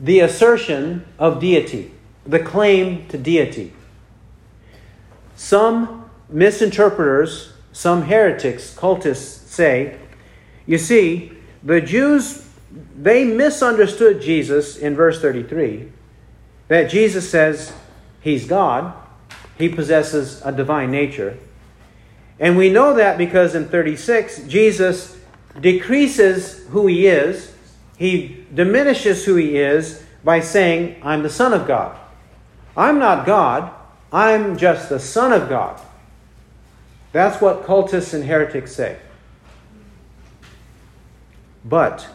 the 0.00 0.20
assertion 0.20 1.04
of 1.18 1.40
deity, 1.40 1.92
the 2.26 2.38
claim 2.38 3.06
to 3.08 3.18
deity? 3.18 3.72
Some 5.36 6.10
misinterpreters, 6.32 7.52
some 7.72 8.02
heretics, 8.02 8.74
cultists 8.74 9.46
say, 9.48 9.98
you 10.66 10.78
see, 10.78 11.32
the 11.62 11.80
Jews 11.80 12.46
they 12.96 13.24
misunderstood 13.24 14.20
Jesus 14.20 14.76
in 14.76 14.94
verse 14.94 15.20
33 15.20 15.90
that 16.68 16.90
Jesus 16.90 17.28
says 17.28 17.72
he's 18.20 18.46
God, 18.46 18.94
he 19.58 19.68
possesses 19.68 20.40
a 20.44 20.52
divine 20.52 20.90
nature. 20.90 21.36
And 22.38 22.56
we 22.56 22.70
know 22.70 22.94
that 22.94 23.18
because 23.18 23.54
in 23.54 23.68
36, 23.68 24.44
Jesus 24.44 25.19
decreases 25.58 26.66
who 26.68 26.86
he 26.86 27.06
is, 27.06 27.54
he 27.96 28.44
diminishes 28.54 29.24
who 29.24 29.36
he 29.36 29.56
is 29.56 30.02
by 30.22 30.40
saying, 30.40 31.00
I'm 31.02 31.22
the 31.22 31.30
Son 31.30 31.52
of 31.52 31.66
God. 31.66 31.98
I'm 32.76 32.98
not 32.98 33.26
God, 33.26 33.72
I'm 34.12 34.56
just 34.56 34.88
the 34.88 35.00
Son 35.00 35.32
of 35.32 35.48
God. 35.48 35.80
That's 37.12 37.40
what 37.40 37.64
cultists 37.64 38.14
and 38.14 38.24
heretics 38.24 38.72
say. 38.72 38.98
But 41.64 42.06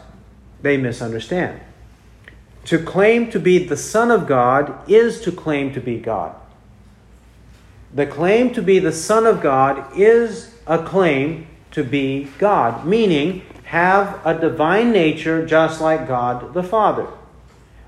they 0.62 0.76
misunderstand. 0.76 1.60
To 2.64 2.82
claim 2.82 3.30
to 3.30 3.38
be 3.38 3.64
the 3.64 3.76
Son 3.76 4.10
of 4.10 4.26
God 4.26 4.90
is 4.90 5.20
to 5.20 5.30
claim 5.30 5.72
to 5.74 5.80
be 5.80 5.98
God. 5.98 6.34
The 7.94 8.06
claim 8.06 8.52
to 8.54 8.62
be 8.62 8.78
the 8.78 8.92
Son 8.92 9.26
of 9.26 9.40
God 9.40 9.96
is 9.96 10.52
a 10.66 10.82
claim 10.82 11.46
to 11.76 11.84
be 11.84 12.26
God, 12.38 12.86
meaning 12.86 13.42
have 13.64 14.24
a 14.24 14.32
divine 14.32 14.92
nature 14.92 15.44
just 15.44 15.78
like 15.78 16.08
God 16.08 16.54
the 16.54 16.62
Father. 16.62 17.06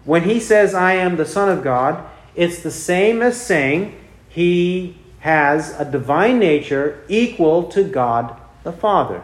When 0.05 0.25
he 0.25 0.41
says, 0.41 0.75
I 0.75 0.93
am 0.93 1.17
the 1.17 1.25
Son 1.25 1.49
of 1.49 1.65
God, 1.65 2.07
it's 2.35 2.63
the 2.63 2.71
same 2.71 3.23
as 3.23 3.41
saying 3.41 3.99
he 4.29 4.99
has 5.21 5.75
a 5.81 5.91
divine 5.91 6.39
nature 6.39 7.03
equal 7.09 7.65
to 7.71 7.83
God 7.83 8.39
the 8.63 8.73
Father. 8.73 9.23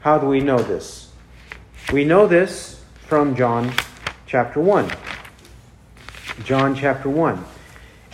How 0.00 0.16
do 0.16 0.26
we 0.26 0.40
know 0.40 0.58
this? 0.58 1.12
We 1.92 2.06
know 2.06 2.26
this 2.26 2.82
from 3.06 3.36
John 3.36 3.74
chapter 4.26 4.60
1. 4.60 4.90
John 6.42 6.74
chapter 6.74 7.10
1. 7.10 7.44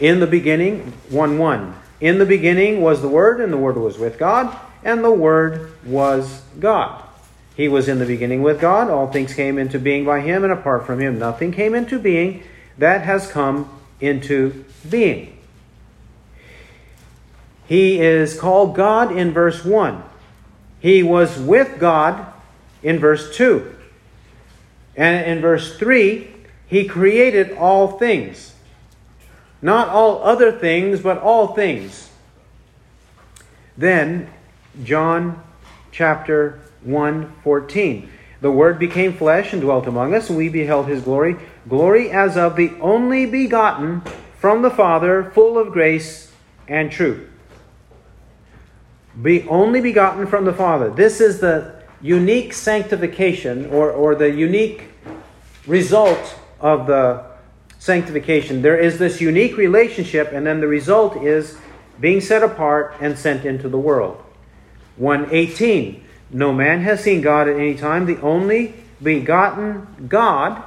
In 0.01 0.19
the 0.19 0.27
beginning, 0.27 0.95
1 1.11 1.39
1. 1.39 1.77
In 2.01 2.19
the 2.19 2.27
beginning 2.27 2.81
was 2.81 3.03
the 3.03 3.09
Word, 3.09 3.41
and 3.41 3.53
the 3.53 3.57
Word 3.57 3.77
was 3.77 3.97
with 3.97 4.19
God, 4.19 4.59
and 4.85 5.05
the 5.05 5.11
Word 5.11 5.73
was 5.85 6.43
God. 6.59 7.05
He 7.57 7.69
was 7.69 7.89
in 7.89 7.99
the 7.99 8.07
beginning 8.07 8.43
with 8.43 8.61
God. 8.61 8.89
All 8.89 9.11
things 9.11 9.35
came 9.35 9.59
into 9.59 9.79
being 9.79 10.05
by 10.05 10.21
Him, 10.21 10.45
and 10.45 10.53
apart 10.53 10.87
from 10.87 11.01
Him, 11.01 11.19
nothing 11.19 11.53
came 11.53 11.75
into 11.75 11.99
being 11.99 12.43
that 12.79 13.03
has 13.03 13.31
come 13.31 13.69
into 14.01 14.65
being. 14.89 15.37
He 17.67 18.01
is 18.01 18.39
called 18.39 18.75
God 18.75 19.17
in 19.17 19.33
verse 19.33 19.65
1. 19.65 20.03
He 20.81 21.03
was 21.03 21.39
with 21.39 21.79
God 21.79 22.33
in 22.83 22.99
verse 22.99 23.37
2. 23.37 23.77
And 24.97 25.27
in 25.27 25.41
verse 25.41 25.79
3, 25.79 26.29
he 26.67 26.87
created 26.87 27.53
all 27.53 27.99
things. 27.99 28.55
Not 29.63 29.89
all 29.89 30.23
other 30.23 30.51
things, 30.51 31.01
but 31.01 31.19
all 31.19 31.49
things. 31.49 32.11
Then, 33.77 34.31
John 34.85 35.43
chapter 35.93 36.61
1 36.83 37.33
14. 37.43 38.11
The 38.41 38.51
Word 38.51 38.79
became 38.79 39.13
flesh 39.13 39.53
and 39.53 39.61
dwelt 39.61 39.87
among 39.87 40.15
us, 40.15 40.29
and 40.29 40.39
we 40.39 40.49
beheld 40.49 40.87
his 40.87 41.03
glory. 41.03 41.37
Glory 41.69 42.11
as 42.11 42.37
of 42.37 42.57
the 42.57 42.73
only 42.81 43.27
begotten 43.27 44.03
from 44.39 44.63
the 44.63 44.71
Father, 44.71 45.31
full 45.35 45.59
of 45.59 45.73
grace 45.73 46.33
and 46.67 46.91
truth. 46.91 47.29
Be 49.21 49.47
only 49.49 49.81
begotten 49.81 50.27
from 50.27 50.47
the 50.47 50.53
Father. 50.55 50.89
This 50.89 51.21
is 51.21 51.41
the 51.41 51.75
unique 52.01 52.55
sanctification 52.55 53.67
or, 53.67 53.91
or 53.91 54.15
the 54.15 54.31
unique 54.31 54.85
result 55.67 56.37
of 56.61 56.87
the 56.87 57.25
sanctification. 57.79 58.63
There 58.63 58.79
is 58.79 58.99
this 58.99 59.21
unique 59.21 59.59
relationship, 59.59 60.33
and 60.33 60.47
then 60.47 60.61
the 60.61 60.67
result 60.67 61.17
is 61.17 61.59
being 62.01 62.23
set 62.23 62.43
apart 62.43 62.95
and 63.01 63.19
sent 63.19 63.45
into 63.45 63.69
the 63.69 63.79
world. 63.79 64.23
118 65.01 66.05
No 66.31 66.53
man 66.53 66.83
has 66.83 67.03
seen 67.03 67.23
God 67.23 67.49
at 67.49 67.57
any 67.57 67.75
time, 67.75 68.07
the 68.07 68.21
only 68.21 68.75
begotten 69.03 70.07
God, 70.09 70.63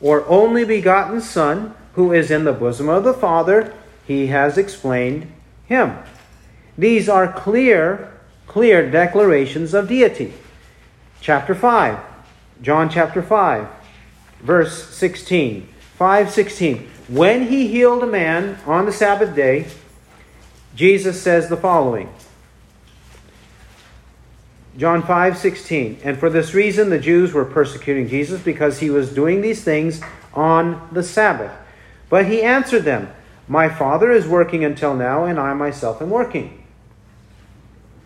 or 0.00 0.26
only 0.26 0.64
begotten 0.64 1.20
Son, 1.20 1.74
who 1.94 2.12
is 2.12 2.30
in 2.30 2.44
the 2.44 2.52
bosom 2.52 2.88
of 2.88 3.04
the 3.04 3.12
Father, 3.12 3.74
he 4.06 4.28
has 4.28 4.56
explained 4.56 5.30
him. 5.66 5.98
These 6.78 7.08
are 7.08 7.32
clear, 7.32 8.12
clear 8.46 8.88
declarations 8.88 9.74
of 9.74 9.88
deity 9.88 10.32
chapter 11.20 11.54
5. 11.54 11.98
John 12.62 12.88
chapter 12.88 13.22
5, 13.22 13.66
verse 14.40 14.88
16. 14.94 15.68
5:16. 15.98 16.88
When 17.08 17.48
he 17.48 17.68
healed 17.68 18.02
a 18.02 18.06
man 18.06 18.58
on 18.66 18.86
the 18.86 18.92
Sabbath 18.92 19.34
day, 19.34 19.66
Jesus 20.74 21.20
says 21.20 21.48
the 21.48 21.56
following. 21.56 22.08
John 24.76 25.02
5:16. 25.02 25.98
And 26.02 26.18
for 26.18 26.30
this 26.30 26.54
reason 26.54 26.88
the 26.88 26.98
Jews 26.98 27.32
were 27.32 27.44
persecuting 27.44 28.08
Jesus 28.08 28.40
because 28.40 28.78
he 28.78 28.90
was 28.90 29.12
doing 29.12 29.40
these 29.40 29.62
things 29.62 30.00
on 30.34 30.80
the 30.90 31.02
Sabbath. 31.02 31.52
But 32.08 32.26
he 32.26 32.42
answered 32.42 32.84
them, 32.84 33.08
"My 33.48 33.68
Father 33.68 34.10
is 34.10 34.26
working 34.26 34.64
until 34.64 34.94
now, 34.94 35.24
and 35.24 35.38
I 35.38 35.52
myself 35.54 36.00
am 36.00 36.10
working." 36.10 36.62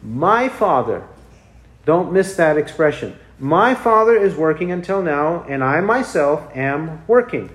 My 0.02 0.48
Father 0.48 1.02
don't 1.84 2.12
miss 2.12 2.34
that 2.36 2.56
expression. 2.56 3.14
My 3.38 3.74
Father 3.74 4.16
is 4.16 4.34
working 4.34 4.72
until 4.72 5.02
now, 5.02 5.44
and 5.48 5.62
I 5.62 5.80
myself 5.80 6.48
am 6.54 7.00
working. 7.06 7.50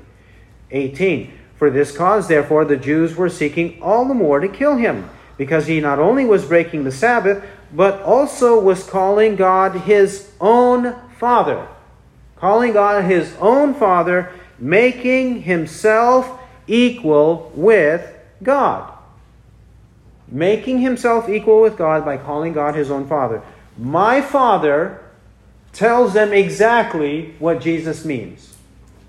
18. 0.72 1.32
For 1.58 1.70
this 1.70 1.92
cause, 1.92 2.28
therefore, 2.28 2.66
the 2.66 2.78
Jews 2.78 3.16
were 3.16 3.30
seeking 3.30 3.78
all 3.82 4.06
the 4.06 4.14
more 4.14 4.40
to 4.40 4.48
kill 4.48 4.76
him, 4.76 5.10
because 5.38 5.68
he 5.68 5.80
not 5.80 6.00
only 6.00 6.26
was 6.26 6.46
breaking 6.46 6.84
the 6.84 6.92
Sabbath, 6.92 7.44
but 7.74 8.02
also 8.02 8.60
was 8.60 8.84
calling 8.84 9.36
God 9.36 9.82
his 9.82 10.32
own 10.40 10.96
Father. 11.18 11.68
Calling 12.38 12.74
God 12.74 13.06
his 13.06 13.36
own 13.40 13.74
Father, 13.74 14.32
making 14.58 15.44
himself 15.44 16.40
equal 16.68 17.52
with 17.56 18.14
God. 18.42 18.92
Making 20.28 20.80
himself 20.80 21.30
equal 21.30 21.62
with 21.62 21.78
God 21.78 22.06
by 22.06 22.18
calling 22.18 22.54
God 22.54 22.76
his 22.76 22.90
own 22.90 23.08
Father. 23.08 23.42
My 23.78 24.22
Father 24.22 25.02
tells 25.74 26.14
them 26.14 26.34
exactly 26.34 27.36
what 27.40 27.62
Jesus 27.62 28.04
means. 28.06 28.56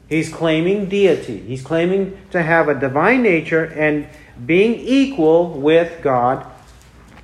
He's 0.09 0.33
claiming 0.33 0.89
deity. 0.89 1.39
He's 1.39 1.63
claiming 1.63 2.19
to 2.33 2.43
have 2.43 2.69
a 2.69 2.79
divine 2.79 3.23
nature 3.23 3.65
and 3.65 4.07
being 4.45 4.75
equal 4.75 5.53
with 5.53 6.03
God 6.03 6.47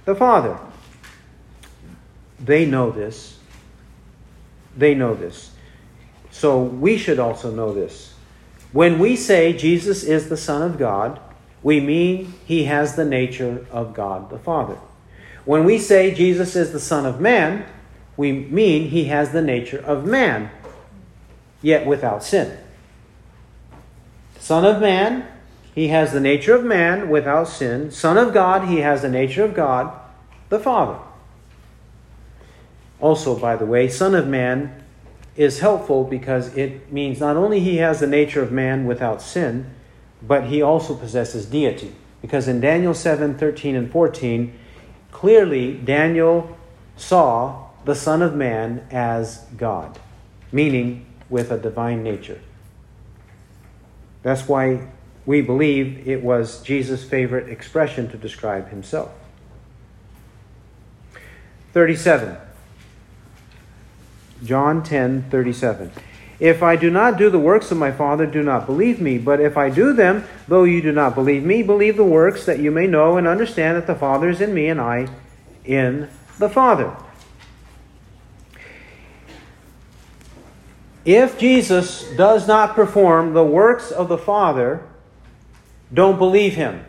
the 0.04 0.14
Father. 0.14 0.58
They 2.40 2.66
know 2.66 2.90
this. 2.90 3.38
They 4.76 4.94
know 4.94 5.14
this. 5.14 5.50
So 6.30 6.62
we 6.62 6.98
should 6.98 7.18
also 7.18 7.50
know 7.50 7.72
this. 7.72 8.14
When 8.72 8.98
we 8.98 9.16
say 9.16 9.52
Jesus 9.52 10.04
is 10.04 10.28
the 10.28 10.36
Son 10.36 10.62
of 10.62 10.78
God, 10.78 11.20
we 11.62 11.80
mean 11.80 12.34
he 12.44 12.64
has 12.64 12.94
the 12.94 13.04
nature 13.04 13.66
of 13.70 13.94
God 13.94 14.30
the 14.30 14.38
Father. 14.38 14.76
When 15.44 15.64
we 15.64 15.78
say 15.78 16.14
Jesus 16.14 16.54
is 16.54 16.72
the 16.72 16.80
Son 16.80 17.06
of 17.06 17.20
Man, 17.20 17.64
we 18.16 18.32
mean 18.32 18.90
he 18.90 19.04
has 19.04 19.30
the 19.30 19.40
nature 19.40 19.78
of 19.78 20.04
man, 20.04 20.50
yet 21.62 21.86
without 21.86 22.22
sin. 22.24 22.58
Son 24.38 24.64
of 24.64 24.80
man, 24.80 25.26
he 25.74 25.88
has 25.88 26.12
the 26.12 26.20
nature 26.20 26.54
of 26.54 26.64
man 26.64 27.08
without 27.08 27.48
sin. 27.48 27.90
Son 27.90 28.18
of 28.18 28.34
God, 28.34 28.68
he 28.68 28.78
has 28.78 29.02
the 29.02 29.08
nature 29.08 29.44
of 29.44 29.54
God, 29.54 29.92
the 30.48 30.58
Father. 30.58 30.98
Also, 33.00 33.38
by 33.38 33.56
the 33.56 33.66
way, 33.66 33.88
Son 33.88 34.14
of 34.14 34.26
Man 34.26 34.84
is 35.36 35.60
helpful 35.60 36.02
because 36.02 36.54
it 36.56 36.92
means 36.92 37.20
not 37.20 37.36
only 37.36 37.60
he 37.60 37.76
has 37.76 38.00
the 38.00 38.06
nature 38.06 38.42
of 38.42 38.50
man 38.50 38.86
without 38.86 39.22
sin, 39.22 39.70
but 40.20 40.44
he 40.44 40.60
also 40.60 40.94
possesses 40.96 41.46
deity. 41.46 41.94
Because 42.20 42.48
in 42.48 42.60
Daniel 42.60 42.92
7 42.92 43.38
13 43.38 43.76
and 43.76 43.90
14, 43.90 44.58
clearly 45.12 45.74
Daniel 45.74 46.56
saw 46.96 47.68
the 47.84 47.94
Son 47.94 48.20
of 48.20 48.34
Man 48.34 48.84
as 48.90 49.46
God, 49.56 49.98
meaning 50.50 51.06
with 51.30 51.52
a 51.52 51.58
divine 51.58 52.02
nature. 52.02 52.40
That's 54.24 54.48
why 54.48 54.88
we 55.24 55.40
believe 55.40 56.08
it 56.08 56.22
was 56.22 56.60
Jesus' 56.62 57.04
favorite 57.04 57.48
expression 57.48 58.10
to 58.10 58.16
describe 58.16 58.70
himself. 58.70 59.12
37. 61.72 62.36
John 64.44 64.82
10 64.82 65.30
37. 65.30 65.92
If 66.40 66.62
I 66.62 66.76
do 66.76 66.88
not 66.88 67.18
do 67.18 67.30
the 67.30 67.38
works 67.38 67.72
of 67.72 67.78
my 67.78 67.90
Father, 67.90 68.24
do 68.24 68.42
not 68.42 68.66
believe 68.66 69.00
me. 69.00 69.18
But 69.18 69.40
if 69.40 69.56
I 69.56 69.70
do 69.70 69.92
them, 69.92 70.24
though 70.46 70.64
you 70.64 70.80
do 70.80 70.92
not 70.92 71.14
believe 71.14 71.42
me, 71.42 71.62
believe 71.62 71.96
the 71.96 72.04
works, 72.04 72.46
that 72.46 72.60
you 72.60 72.70
may 72.70 72.86
know 72.86 73.16
and 73.16 73.26
understand 73.26 73.76
that 73.76 73.86
the 73.86 73.96
Father 73.96 74.28
is 74.28 74.40
in 74.40 74.54
me 74.54 74.68
and 74.68 74.80
I 74.80 75.08
in 75.64 76.08
the 76.38 76.48
Father. 76.48 76.94
If 81.04 81.38
Jesus 81.38 82.04
does 82.16 82.46
not 82.46 82.74
perform 82.74 83.32
the 83.32 83.44
works 83.44 83.90
of 83.90 84.08
the 84.08 84.18
Father, 84.18 84.82
don't 85.92 86.18
believe 86.18 86.54
him. 86.54 86.84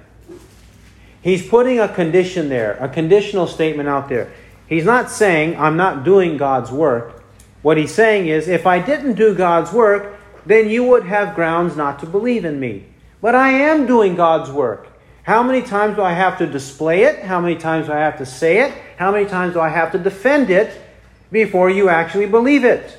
He's 1.21 1.47
putting 1.47 1.79
a 1.79 1.87
condition 1.87 2.49
there, 2.49 2.73
a 2.81 2.89
conditional 2.89 3.47
statement 3.47 3.89
out 3.89 4.09
there. 4.09 4.31
He's 4.67 4.85
not 4.85 5.09
saying, 5.09 5.57
I'm 5.57 5.77
not 5.77 6.03
doing 6.03 6.37
God's 6.37 6.71
work. 6.71 7.18
What 7.61 7.77
he's 7.77 7.93
saying 7.93 8.27
is, 8.27 8.47
if 8.47 8.65
I 8.65 8.79
didn't 8.79 9.15
do 9.15 9.35
God's 9.35 9.73
work, 9.73 10.15
then 10.45 10.69
you 10.69 10.83
would 10.85 11.05
have 11.05 11.35
grounds 11.35 11.75
not 11.75 11.99
to 11.99 12.05
believe 12.05 12.45
in 12.45 12.59
me. 12.59 12.85
But 13.21 13.35
I 13.35 13.49
am 13.49 13.85
doing 13.85 14.15
God's 14.15 14.49
work. 14.49 14.87
How 15.23 15.43
many 15.43 15.61
times 15.61 15.95
do 15.95 16.01
I 16.01 16.13
have 16.13 16.37
to 16.39 16.47
display 16.47 17.03
it? 17.03 17.19
How 17.19 17.39
many 17.39 17.55
times 17.55 17.87
do 17.87 17.93
I 17.93 17.99
have 17.99 18.17
to 18.17 18.25
say 18.25 18.59
it? 18.61 18.73
How 18.97 19.11
many 19.11 19.25
times 19.25 19.53
do 19.53 19.59
I 19.59 19.69
have 19.69 19.91
to 19.91 19.99
defend 19.99 20.49
it 20.49 20.81
before 21.31 21.69
you 21.69 21.89
actually 21.89 22.25
believe 22.25 22.63
it? 22.63 22.97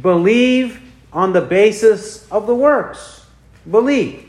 Believe 0.00 0.80
on 1.12 1.32
the 1.32 1.40
basis 1.40 2.26
of 2.30 2.46
the 2.46 2.54
works. 2.54 3.26
Believe. 3.68 4.28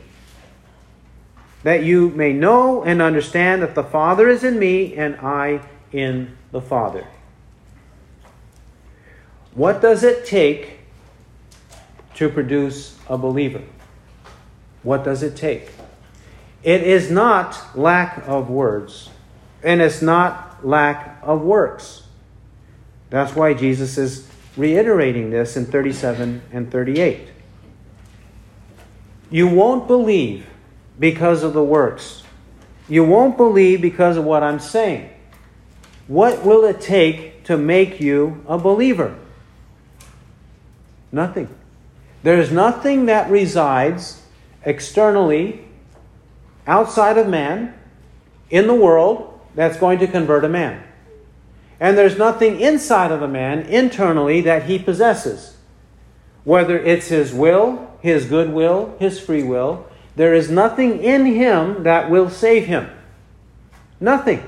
That 1.62 1.84
you 1.84 2.10
may 2.10 2.32
know 2.32 2.82
and 2.82 3.00
understand 3.00 3.62
that 3.62 3.76
the 3.76 3.84
Father 3.84 4.28
is 4.28 4.42
in 4.42 4.58
me 4.58 4.96
and 4.96 5.16
I 5.16 5.60
in 5.92 6.36
the 6.50 6.60
Father. 6.60 7.06
What 9.54 9.82
does 9.82 10.02
it 10.02 10.24
take 10.24 10.78
to 12.14 12.28
produce 12.28 12.98
a 13.08 13.18
believer? 13.18 13.62
What 14.82 15.04
does 15.04 15.22
it 15.22 15.36
take? 15.36 15.70
It 16.62 16.82
is 16.82 17.10
not 17.10 17.76
lack 17.76 18.26
of 18.26 18.48
words, 18.48 19.10
and 19.62 19.82
it's 19.82 20.00
not 20.00 20.66
lack 20.66 21.18
of 21.22 21.42
works. 21.42 22.04
That's 23.10 23.34
why 23.34 23.52
Jesus 23.52 23.98
is 23.98 24.26
reiterating 24.56 25.30
this 25.30 25.56
in 25.56 25.66
37 25.66 26.42
and 26.52 26.70
38. 26.70 27.28
You 29.30 29.48
won't 29.48 29.86
believe 29.86 30.46
because 30.98 31.42
of 31.42 31.52
the 31.52 31.64
works. 31.64 32.22
You 32.88 33.04
won't 33.04 33.36
believe 33.36 33.80
because 33.82 34.16
of 34.16 34.24
what 34.24 34.42
I'm 34.42 34.60
saying. 34.60 35.10
What 36.06 36.44
will 36.44 36.64
it 36.64 36.80
take 36.80 37.44
to 37.44 37.56
make 37.56 38.00
you 38.00 38.44
a 38.46 38.58
believer? 38.58 39.16
Nothing. 41.12 41.54
There 42.22 42.40
is 42.40 42.50
nothing 42.50 43.06
that 43.06 43.30
resides 43.30 44.22
externally 44.64 45.64
outside 46.66 47.18
of 47.18 47.28
man 47.28 47.74
in 48.48 48.66
the 48.66 48.74
world 48.74 49.40
that's 49.54 49.76
going 49.76 49.98
to 49.98 50.06
convert 50.06 50.44
a 50.44 50.48
man. 50.48 50.82
And 51.78 51.98
there's 51.98 52.16
nothing 52.16 52.60
inside 52.60 53.10
of 53.10 53.22
a 53.22 53.28
man 53.28 53.60
internally 53.60 54.40
that 54.42 54.64
he 54.64 54.78
possesses. 54.78 55.56
Whether 56.44 56.78
it's 56.78 57.08
his 57.08 57.32
will, 57.32 57.90
his 58.00 58.24
goodwill, 58.26 58.96
his 58.98 59.20
free 59.20 59.42
will, 59.42 59.86
there 60.14 60.34
is 60.34 60.50
nothing 60.50 61.02
in 61.02 61.26
him 61.26 61.82
that 61.82 62.10
will 62.10 62.30
save 62.30 62.66
him. 62.66 62.88
Nothing. 64.00 64.42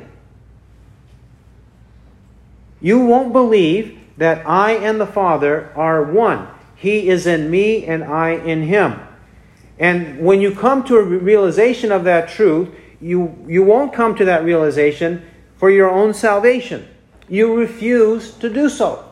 You 2.80 3.00
won't 3.00 3.32
believe 3.32 3.98
that 4.16 4.46
I 4.46 4.72
and 4.72 5.00
the 5.00 5.06
Father 5.06 5.72
are 5.74 6.02
one. 6.02 6.48
He 6.84 7.08
is 7.08 7.26
in 7.26 7.50
me 7.50 7.86
and 7.86 8.04
I 8.04 8.32
in 8.32 8.64
him. 8.64 9.00
And 9.78 10.20
when 10.20 10.42
you 10.42 10.54
come 10.54 10.84
to 10.84 10.96
a 10.96 11.02
realization 11.02 11.90
of 11.90 12.04
that 12.04 12.28
truth, 12.28 12.68
you, 13.00 13.42
you 13.48 13.62
won't 13.62 13.94
come 13.94 14.14
to 14.16 14.24
that 14.26 14.44
realization 14.44 15.24
for 15.56 15.70
your 15.70 15.90
own 15.90 16.12
salvation. 16.12 16.86
You 17.26 17.54
refuse 17.56 18.34
to 18.34 18.50
do 18.50 18.68
so. 18.68 19.02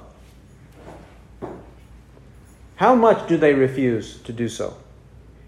How 2.76 2.94
much 2.94 3.26
do 3.26 3.38
they 3.38 3.54
refuse 3.54 4.18
to 4.24 4.34
do 4.34 4.50
so? 4.50 4.76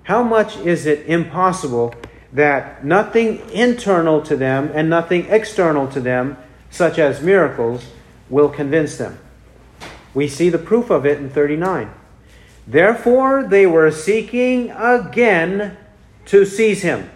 How 0.04 0.22
much 0.22 0.56
is 0.56 0.86
it 0.86 1.04
impossible 1.04 1.92
that 2.32 2.86
nothing 2.86 3.42
internal 3.50 4.22
to 4.22 4.34
them 4.34 4.70
and 4.72 4.88
nothing 4.88 5.26
external 5.26 5.88
to 5.88 6.00
them, 6.00 6.38
such 6.70 6.98
as 6.98 7.20
miracles, 7.20 7.84
will 8.30 8.48
convince 8.48 8.96
them? 8.96 9.18
We 10.14 10.26
see 10.26 10.48
the 10.48 10.56
proof 10.56 10.88
of 10.88 11.04
it 11.04 11.18
in 11.18 11.28
39. 11.28 11.90
Therefore, 12.66 13.44
they 13.44 13.66
were 13.66 13.90
seeking 13.90 14.70
again 14.70 15.76
to 16.26 16.46
seize 16.46 16.82
him, 16.82 17.10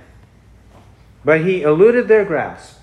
but 1.24 1.40
he 1.40 1.62
eluded 1.62 2.06
their 2.08 2.24
grasp. 2.24 2.78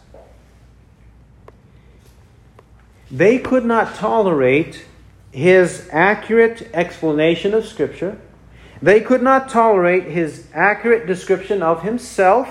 They 3.12 3.38
could 3.38 3.66
not 3.66 3.96
tolerate 3.96 4.86
his 5.32 5.88
accurate 5.92 6.70
explanation 6.74 7.54
of 7.54 7.66
Scripture. 7.66 8.18
They 8.82 9.00
could 9.00 9.22
not 9.22 9.50
tolerate 9.50 10.06
his 10.06 10.48
accurate 10.54 11.06
description 11.06 11.62
of 11.62 11.84
himself. 11.84 12.50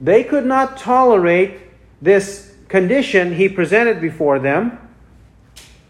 They 0.00 0.22
could 0.22 0.44
not 0.44 0.76
tolerate 0.76 1.60
this 2.02 2.54
condition 2.68 3.34
he 3.34 3.48
presented 3.48 4.00
before 4.00 4.38
them 4.38 4.78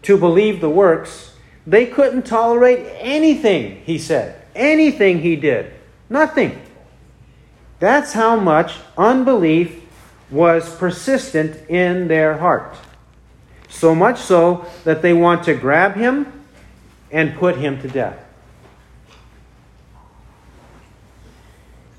to 0.03 0.17
believe 0.17 0.61
the 0.61 0.69
works 0.69 1.34
they 1.67 1.87
couldn't 1.87 2.25
tolerate 2.25 2.85
anything 2.99 3.81
he 3.85 3.97
said, 3.97 4.41
anything 4.55 5.19
he 5.19 5.35
did. 5.35 5.73
Nothing. 6.09 6.61
That's 7.79 8.13
how 8.13 8.39
much 8.39 8.75
unbelief 8.97 9.81
was 10.29 10.75
persistent 10.75 11.69
in 11.69 12.07
their 12.07 12.37
heart. 12.37 12.75
So 13.69 13.95
much 13.95 14.19
so 14.19 14.65
that 14.83 15.01
they 15.01 15.13
want 15.13 15.43
to 15.45 15.55
grab 15.55 15.95
him 15.95 16.31
and 17.11 17.35
put 17.35 17.57
him 17.57 17.81
to 17.81 17.87
death. 17.87 18.19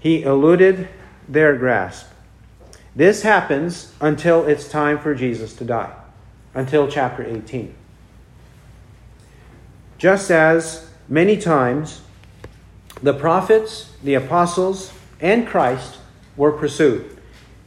He 0.01 0.23
eluded 0.23 0.89
their 1.29 1.57
grasp. 1.57 2.07
This 2.95 3.23
happens 3.23 3.93
until 4.01 4.47
it's 4.47 4.69
time 4.69 4.99
for 4.99 5.15
Jesus 5.15 5.55
to 5.57 5.65
die, 5.65 5.95
until 6.55 6.89
chapter 6.89 7.25
18 7.25 7.75
just 9.99 10.31
as 10.31 10.89
many 11.09 11.37
times 11.37 12.03
the 13.03 13.15
prophets, 13.15 13.93
the 14.03 14.15
apostles, 14.15 14.93
and 15.21 15.47
Christ 15.47 15.99
were 16.37 16.53
pursued, 16.53 17.19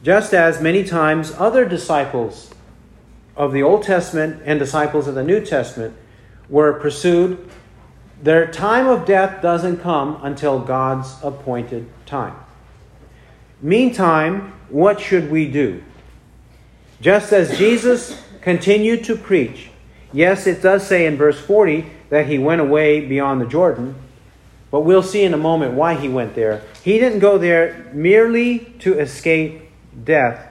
just 0.02 0.34
as 0.34 0.60
many 0.60 0.84
times 0.84 1.32
other 1.38 1.64
disciples 1.64 2.50
of 3.36 3.52
the 3.52 3.62
Old 3.62 3.82
Testament 3.82 4.42
and 4.44 4.58
disciples 4.58 5.06
of 5.06 5.14
the 5.14 5.22
New 5.22 5.44
Testament 5.44 5.94
were 6.48 6.72
pursued, 6.74 7.48
their 8.22 8.46
time 8.46 8.86
of 8.86 9.06
death 9.06 9.40
doesn't 9.40 9.78
come 9.78 10.20
until 10.22 10.58
God's 10.58 11.16
appointed 11.22 11.88
time. 12.06 12.36
Meantime, 13.62 14.52
what 14.68 15.00
should 15.00 15.30
we 15.30 15.50
do? 15.50 15.82
Just 17.00 17.32
as 17.32 17.56
Jesus 17.56 18.22
continued 18.42 19.04
to 19.04 19.16
preach, 19.16 19.69
yes, 20.12 20.46
it 20.46 20.62
does 20.62 20.86
say 20.86 21.06
in 21.06 21.16
verse 21.16 21.40
40 21.40 21.86
that 22.10 22.26
he 22.26 22.38
went 22.38 22.60
away 22.60 23.00
beyond 23.06 23.40
the 23.40 23.46
Jordan. 23.46 23.94
But 24.70 24.80
we'll 24.80 25.02
see 25.02 25.22
in 25.22 25.34
a 25.34 25.38
moment 25.38 25.74
why 25.74 25.94
he 25.94 26.08
went 26.08 26.34
there. 26.34 26.62
He 26.84 26.98
didn't 26.98 27.18
go 27.18 27.38
there 27.38 27.90
merely 27.92 28.60
to 28.80 28.98
escape 28.98 29.62
death, 30.04 30.48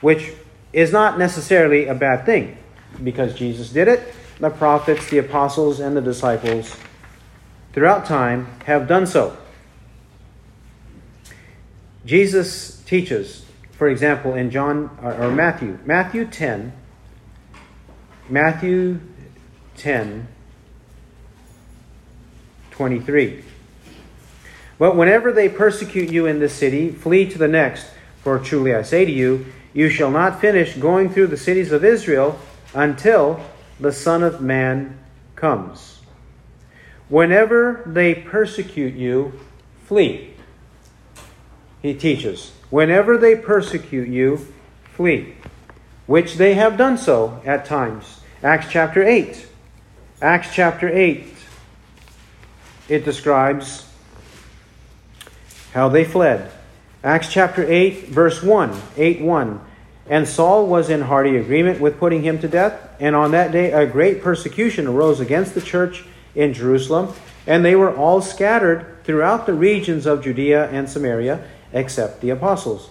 which 0.00 0.32
is 0.72 0.92
not 0.92 1.18
necessarily 1.18 1.86
a 1.86 1.94
bad 1.94 2.26
thing, 2.26 2.56
because 3.02 3.34
Jesus 3.34 3.70
did 3.70 3.88
it. 3.88 4.14
The 4.40 4.50
prophets, 4.50 5.08
the 5.08 5.18
apostles, 5.18 5.80
and 5.80 5.96
the 5.96 6.00
disciples 6.00 6.76
throughout 7.72 8.04
time 8.04 8.46
have 8.64 8.88
done 8.88 9.06
so. 9.06 9.36
Jesus 12.04 12.82
teaches, 12.84 13.44
for 13.70 13.88
example, 13.88 14.34
in 14.34 14.50
John 14.50 14.90
or 15.02 15.30
Matthew, 15.30 15.78
Matthew 15.84 16.26
10, 16.26 16.72
Matthew 18.32 18.98
10, 19.76 20.26
23. 22.70 23.44
But 24.78 24.96
whenever 24.96 25.32
they 25.32 25.50
persecute 25.50 26.10
you 26.10 26.24
in 26.24 26.38
this 26.38 26.54
city, 26.54 26.88
flee 26.88 27.28
to 27.28 27.36
the 27.36 27.46
next. 27.46 27.90
For 28.22 28.38
truly 28.38 28.74
I 28.74 28.80
say 28.84 29.04
to 29.04 29.12
you, 29.12 29.44
you 29.74 29.90
shall 29.90 30.10
not 30.10 30.40
finish 30.40 30.76
going 30.76 31.10
through 31.10 31.26
the 31.26 31.36
cities 31.36 31.72
of 31.72 31.84
Israel 31.84 32.40
until 32.72 33.38
the 33.78 33.92
Son 33.92 34.22
of 34.22 34.40
Man 34.40 34.98
comes. 35.36 36.00
Whenever 37.10 37.82
they 37.84 38.14
persecute 38.14 38.94
you, 38.94 39.38
flee. 39.84 40.32
He 41.82 41.92
teaches. 41.92 42.52
Whenever 42.70 43.18
they 43.18 43.36
persecute 43.36 44.08
you, 44.08 44.46
flee. 44.84 45.34
Which 46.06 46.36
they 46.36 46.54
have 46.54 46.78
done 46.78 46.96
so 46.96 47.42
at 47.44 47.66
times. 47.66 48.20
Acts 48.42 48.66
chapter 48.70 49.06
8. 49.06 49.46
Acts 50.20 50.48
chapter 50.52 50.88
8. 50.88 51.32
It 52.88 53.04
describes 53.04 53.88
how 55.72 55.88
they 55.88 56.04
fled. 56.04 56.50
Acts 57.04 57.28
chapter 57.32 57.64
8, 57.64 58.08
verse 58.08 58.42
1, 58.42 58.76
8 58.96 59.20
1. 59.20 59.60
And 60.08 60.26
Saul 60.26 60.66
was 60.66 60.90
in 60.90 61.02
hearty 61.02 61.36
agreement 61.36 61.80
with 61.80 62.00
putting 62.00 62.22
him 62.22 62.40
to 62.40 62.48
death. 62.48 62.80
And 62.98 63.14
on 63.14 63.30
that 63.30 63.52
day, 63.52 63.70
a 63.70 63.86
great 63.86 64.22
persecution 64.22 64.88
arose 64.88 65.20
against 65.20 65.54
the 65.54 65.60
church 65.60 66.04
in 66.34 66.52
Jerusalem. 66.52 67.14
And 67.46 67.64
they 67.64 67.76
were 67.76 67.94
all 67.96 68.20
scattered 68.20 69.04
throughout 69.04 69.46
the 69.46 69.54
regions 69.54 70.04
of 70.04 70.22
Judea 70.22 70.68
and 70.70 70.90
Samaria, 70.90 71.44
except 71.72 72.20
the 72.20 72.30
apostles. 72.30 72.90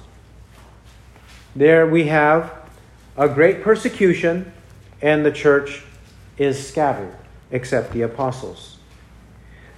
There 1.55 1.85
we 1.85 2.07
have 2.07 2.53
a 3.17 3.27
great 3.27 3.61
persecution, 3.61 4.51
and 5.01 5.25
the 5.25 5.31
church 5.31 5.83
is 6.37 6.67
scattered, 6.67 7.13
except 7.51 7.91
the 7.91 8.01
apostles. 8.01 8.77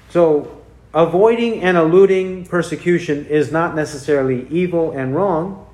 So, 0.10 0.62
avoiding 0.94 1.62
and 1.62 1.78
eluding 1.78 2.46
persecution 2.46 3.26
is 3.26 3.52
not 3.52 3.76
necessarily 3.76 4.48
evil 4.50 4.92
and 4.92 5.16
wrong, 5.16 5.68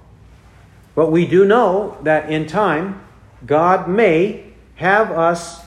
but 0.95 1.11
we 1.11 1.25
do 1.25 1.45
know 1.45 1.97
that 2.03 2.31
in 2.31 2.47
time, 2.47 3.01
God 3.45 3.87
may 3.87 4.45
have 4.75 5.11
us 5.11 5.61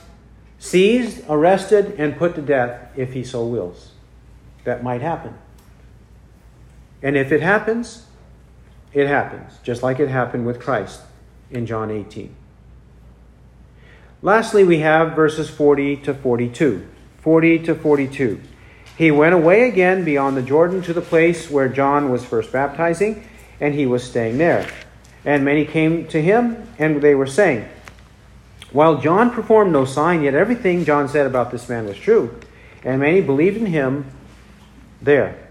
seized, 0.59 1.23
arrested, 1.29 1.95
and 1.97 2.17
put 2.17 2.35
to 2.35 2.41
death 2.41 2.89
if 2.95 3.13
He 3.13 3.23
so 3.23 3.45
wills. 3.45 3.91
That 4.63 4.83
might 4.83 5.01
happen. 5.01 5.35
And 7.01 7.17
if 7.17 7.31
it 7.31 7.41
happens, 7.41 8.05
it 8.93 9.07
happens, 9.07 9.57
just 9.63 9.83
like 9.83 9.99
it 9.99 10.09
happened 10.09 10.45
with 10.45 10.59
Christ 10.59 11.01
in 11.51 11.65
John 11.65 11.91
18. 11.91 12.33
Lastly, 14.23 14.63
we 14.63 14.79
have 14.79 15.17
verses 15.17 15.49
40 15.49 15.97
to 15.97 16.13
42. 16.13 16.87
40 17.17 17.59
to 17.59 17.75
42. 17.75 18.39
He 18.97 19.11
went 19.11 19.35
away 19.35 19.67
again 19.67 20.05
beyond 20.05 20.37
the 20.37 20.41
Jordan 20.41 20.81
to 20.83 20.93
the 20.93 21.01
place 21.01 21.49
where 21.49 21.67
John 21.67 22.09
was 22.09 22.23
first 22.23 22.49
baptizing, 22.49 23.27
and 23.59 23.73
he 23.73 23.85
was 23.85 24.01
staying 24.01 24.37
there. 24.37 24.65
And 25.25 25.43
many 25.43 25.65
came 25.65 26.07
to 26.07 26.21
him, 26.21 26.69
and 26.79 27.01
they 27.01 27.15
were 27.15 27.27
saying, 27.27 27.67
While 28.71 29.01
John 29.01 29.29
performed 29.29 29.73
no 29.73 29.83
sign, 29.83 30.23
yet 30.23 30.35
everything 30.35 30.85
John 30.85 31.09
said 31.09 31.27
about 31.27 31.51
this 31.51 31.67
man 31.67 31.85
was 31.85 31.97
true. 31.97 32.39
And 32.81 33.01
many 33.01 33.19
believed 33.19 33.57
in 33.57 33.65
him 33.65 34.05
there. 35.01 35.49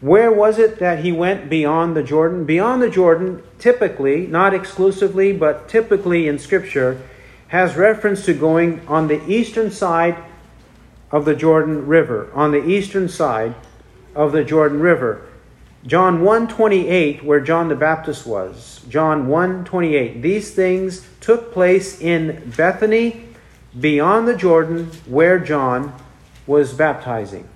Where 0.00 0.30
was 0.30 0.60
it 0.60 0.78
that 0.78 1.00
he 1.00 1.10
went 1.10 1.50
beyond 1.50 1.96
the 1.96 2.04
Jordan? 2.04 2.44
Beyond 2.44 2.82
the 2.82 2.90
Jordan, 2.90 3.42
typically, 3.58 4.28
not 4.28 4.54
exclusively, 4.54 5.32
but 5.32 5.68
typically 5.68 6.28
in 6.28 6.38
Scripture, 6.38 7.02
has 7.48 7.76
reference 7.76 8.24
to 8.24 8.34
going 8.34 8.80
on 8.88 9.08
the 9.08 9.24
eastern 9.30 9.70
side 9.70 10.16
of 11.10 11.24
the 11.24 11.34
Jordan 11.34 11.86
River, 11.86 12.30
on 12.34 12.50
the 12.50 12.64
eastern 12.64 13.08
side 13.08 13.54
of 14.14 14.32
the 14.32 14.44
Jordan 14.44 14.80
River. 14.80 15.22
John 15.86 16.22
1:28 16.22 17.22
where 17.22 17.40
John 17.40 17.68
the 17.68 17.76
Baptist 17.76 18.26
was. 18.26 18.80
John 18.88 19.28
1:28. 19.28 20.20
These 20.20 20.50
things 20.50 21.06
took 21.20 21.52
place 21.52 22.00
in 22.00 22.52
Bethany 22.56 23.26
beyond 23.78 24.26
the 24.26 24.34
Jordan 24.34 24.90
where 25.06 25.38
John 25.38 25.92
was 26.46 26.72
baptizing. 26.72 27.46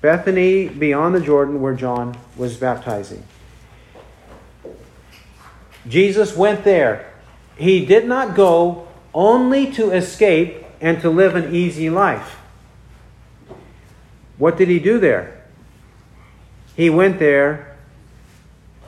Bethany 0.00 0.68
beyond 0.68 1.14
the 1.14 1.20
Jordan 1.20 1.60
where 1.60 1.74
John 1.74 2.16
was 2.36 2.56
baptizing. 2.56 3.24
Jesus 5.88 6.36
went 6.36 6.64
there. 6.64 7.06
He 7.56 7.84
did 7.84 8.06
not 8.06 8.36
go 8.36 8.87
only 9.18 9.68
to 9.72 9.90
escape 9.90 10.64
and 10.80 11.00
to 11.00 11.10
live 11.10 11.34
an 11.34 11.52
easy 11.52 11.90
life. 11.90 12.36
What 14.38 14.56
did 14.56 14.68
he 14.68 14.78
do 14.78 15.00
there? 15.00 15.42
He 16.76 16.88
went 16.88 17.18
there 17.18 17.76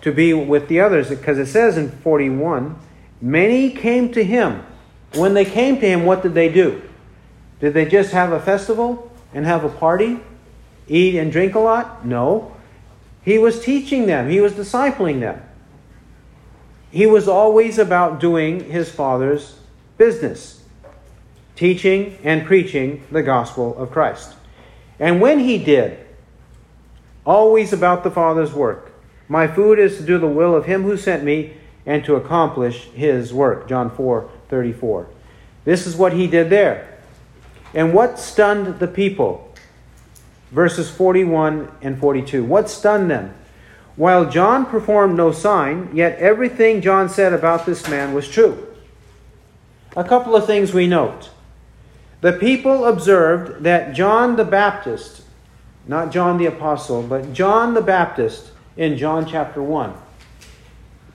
to 0.03 0.13
be 0.13 0.33
with 0.33 0.69
the 0.69 0.79
others 0.79 1.09
because 1.09 1.37
it 1.37 1.47
says 1.47 1.77
in 1.77 1.91
41 1.91 2.79
many 3.21 3.73
came 3.73 4.13
to 4.13 4.23
him. 4.23 4.65
When 5.15 5.35
they 5.35 5.45
came 5.45 5.81
to 5.81 5.87
him, 5.89 6.07
what 6.07 6.23
did 6.23 6.35
they 6.35 6.49
do? 6.49 6.81
Did 7.59 7.75
they 7.75 7.85
just 7.85 8.13
have 8.13 8.31
a 8.31 8.39
festival 8.39 9.13
and 9.35 9.45
have 9.45 9.65
a 9.65 9.69
party? 9.69 10.21
Eat 10.87 11.17
and 11.17 11.33
drink 11.33 11.57
a 11.57 11.59
lot? 11.59 12.07
No. 12.07 12.55
He 13.25 13.37
was 13.37 13.65
teaching 13.65 14.07
them, 14.07 14.31
he 14.31 14.41
was 14.41 14.53
discipling 14.53 15.19
them. 15.19 15.43
He 16.93 17.07
was 17.07 17.27
always 17.27 17.79
about 17.79 18.21
doing 18.21 18.71
his 18.71 18.89
Father's 18.93 19.60
business, 20.01 20.63
teaching 21.55 22.17
and 22.25 22.47
preaching 22.47 23.05
the 23.11 23.23
gospel 23.23 23.77
of 23.77 23.91
Christ. 23.91 24.33
And 24.99 25.21
when 25.21 25.41
he 25.41 25.63
did, 25.63 25.99
always 27.27 27.75
about 27.75 28.03
the 28.03 28.11
Father's 28.11 28.55
work. 28.55 28.93
My 29.29 29.47
food 29.47 29.79
is 29.79 29.99
to 29.99 30.03
do 30.03 30.17
the 30.17 30.27
will 30.27 30.57
of 30.57 30.65
him 30.65 30.85
who 30.85 30.97
sent 30.97 31.23
me 31.23 31.53
and 31.85 32.03
to 32.07 32.17
accomplish 32.17 32.85
his 32.95 33.35
work. 33.35 33.69
John 33.69 33.91
4 33.91 34.31
34. 34.49 35.07
This 35.67 35.87
is 35.87 35.97
what 35.97 36.15
he 36.15 36.27
did 36.27 36.49
there. 36.49 36.99
And 37.75 37.93
what 37.93 38.19
stunned 38.19 38.79
the 38.79 38.89
people? 38.89 39.53
Verses 40.51 40.91
41 40.91 41.71
and 41.83 42.01
42. 42.01 42.43
What 42.43 42.71
stunned 42.71 43.11
them? 43.11 43.35
While 43.97 44.31
John 44.31 44.65
performed 44.65 45.19
no 45.19 45.31
sign, 45.31 45.91
yet 45.93 46.19
everything 46.19 46.81
John 46.81 47.11
said 47.11 47.35
about 47.35 47.67
this 47.67 47.87
man 47.87 48.15
was 48.15 48.27
true. 48.27 48.67
A 49.97 50.05
couple 50.05 50.37
of 50.37 50.47
things 50.47 50.73
we 50.73 50.87
note. 50.87 51.31
The 52.21 52.33
people 52.33 52.85
observed 52.85 53.65
that 53.65 53.95
John 53.95 54.37
the 54.37 54.45
Baptist, 54.45 55.23
not 55.87 56.13
John 56.13 56.39
the 56.39 56.47
Apostle, 56.47 57.03
but 57.03 57.33
John 57.33 57.75
the 57.75 57.83
Baptist 57.83 58.53
in 58.77 58.97
John 58.97 59.27
chapter 59.27 59.63
1, 59.63 59.95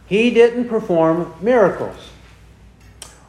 he 0.08 0.32
didn't 0.32 0.68
perform 0.68 1.34
miracles. 1.42 2.10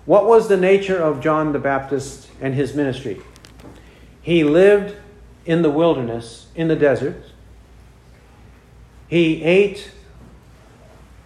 What 0.04 0.26
was 0.26 0.48
the 0.48 0.56
nature 0.56 0.98
of 0.98 1.20
John 1.20 1.52
the 1.52 1.58
Baptist 1.58 2.28
and 2.40 2.54
his 2.54 2.74
ministry? 2.74 3.20
He 4.22 4.42
lived 4.44 4.96
in 5.44 5.62
the 5.62 5.70
wilderness, 5.70 6.48
in 6.54 6.68
the 6.68 6.76
desert. 6.76 7.22
He 9.08 9.42
ate 9.42 9.92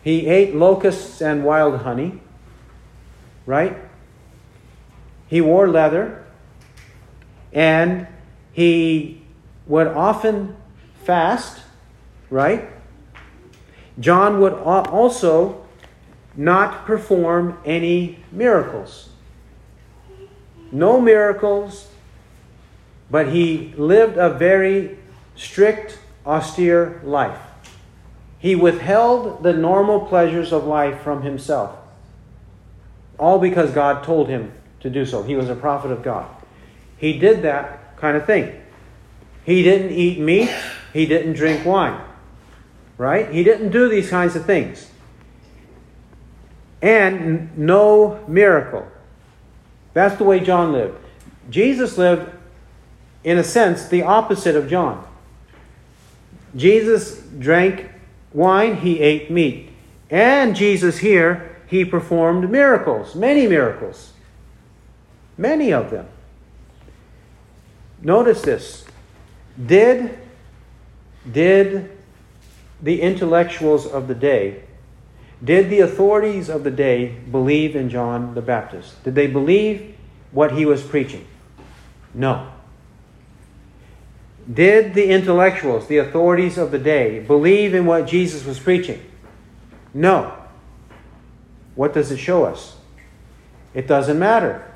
he 0.03 0.27
ate 0.27 0.55
locusts 0.55 1.21
and 1.21 1.45
wild 1.45 1.81
honey, 1.83 2.21
right? 3.45 3.77
He 5.31 5.41
wore 5.41 5.69
leather. 5.69 6.25
And 7.53 8.09
he 8.53 9.23
would 9.67 9.87
often 9.87 10.57
fast, 11.05 11.63
right? 12.29 12.69
John 13.99 14.41
would 14.41 14.55
also 14.55 15.65
not 16.37 16.85
perform 16.85 17.59
any 17.65 18.25
miracles. 18.33 19.11
No 20.73 21.01
miracles, 21.01 21.89
but 23.11 23.29
he 23.29 23.73
lived 23.77 24.17
a 24.17 24.31
very 24.31 24.99
strict, 25.37 25.99
austere 26.27 27.01
life. 27.05 27.39
He 28.39 28.57
withheld 28.57 29.43
the 29.43 29.53
normal 29.53 30.01
pleasures 30.07 30.53
of 30.53 30.65
life 30.65 31.03
from 31.03 31.23
himself. 31.23 31.77
All 33.19 33.39
because 33.39 33.71
God 33.73 34.03
told 34.03 34.29
him 34.29 34.53
to 34.81 34.91
do 34.91 35.05
so. 35.05 35.23
He 35.23 35.37
was 35.37 35.49
a 35.49 35.55
prophet 35.55 35.91
of 35.91 36.03
God. 36.03 36.29
He 36.97 37.19
did 37.19 37.43
that 37.43 37.97
kind 37.97 38.17
of 38.17 38.27
thing. 38.27 38.61
He 39.45 39.63
didn't 39.63 39.93
eat 39.93 40.19
meat, 40.19 40.51
he 40.93 41.07
didn't 41.07 41.35
drink 41.35 41.65
wine. 41.65 42.01
Right? 42.99 43.31
He 43.31 43.43
didn't 43.43 43.71
do 43.71 43.89
these 43.89 44.11
kinds 44.11 44.37
of 44.37 44.45
things. 44.45 44.91
And 46.83 47.57
no 47.57 48.23
miracle. 48.29 48.87
That's 49.95 50.17
the 50.17 50.25
way 50.25 50.41
John 50.41 50.73
lived. 50.73 50.99
Jesus 51.49 51.99
lived, 51.99 52.31
in 53.25 53.39
a 53.39 53.45
sense, 53.45 53.89
the 53.89 54.03
opposite 54.03 54.55
of 54.55 54.69
John. 54.69 55.07
Jesus 56.55 57.21
drank 57.39 57.91
wine, 58.33 58.77
he 58.77 59.01
ate 59.01 59.31
meat. 59.31 59.71
And 60.11 60.55
Jesus 60.55 60.99
here, 60.99 61.57
he 61.67 61.85
performed 61.85 62.51
miracles, 62.51 63.15
many 63.15 63.47
miracles. 63.47 64.13
Many 65.41 65.73
of 65.73 65.91
them. 65.91 66.07
Notice 68.03 68.43
this. 68.43 68.85
Did, 69.67 70.19
did 71.33 71.97
the 72.83 73.01
intellectuals 73.01 73.87
of 73.87 74.07
the 74.07 74.15
day, 74.15 74.65
did 75.43 75.71
the 75.71 75.81
authorities 75.81 76.51
of 76.51 76.63
the 76.63 76.71
day 76.71 77.17
believe 77.31 77.75
in 77.75 77.89
John 77.89 78.35
the 78.35 78.43
Baptist? 78.43 79.03
Did 79.03 79.15
they 79.15 79.27
believe 79.27 79.97
what 80.31 80.53
he 80.53 80.67
was 80.67 80.83
preaching? 80.83 81.27
No. 82.13 82.53
Did 84.53 84.93
the 84.93 85.09
intellectuals, 85.09 85.87
the 85.87 85.99
authorities 85.99 86.59
of 86.59 86.71
the 86.71 86.79
day, 86.79 87.21
believe 87.21 87.75
in 87.75 87.87
what 87.87 88.07
Jesus 88.07 88.45
was 88.45 88.59
preaching? 88.59 89.03
No. 89.95 90.37
What 91.77 91.95
does 91.95 92.11
it 92.11 92.19
show 92.19 92.45
us? 92.45 92.77
It 93.73 93.87
doesn't 93.87 94.19
matter. 94.19 94.70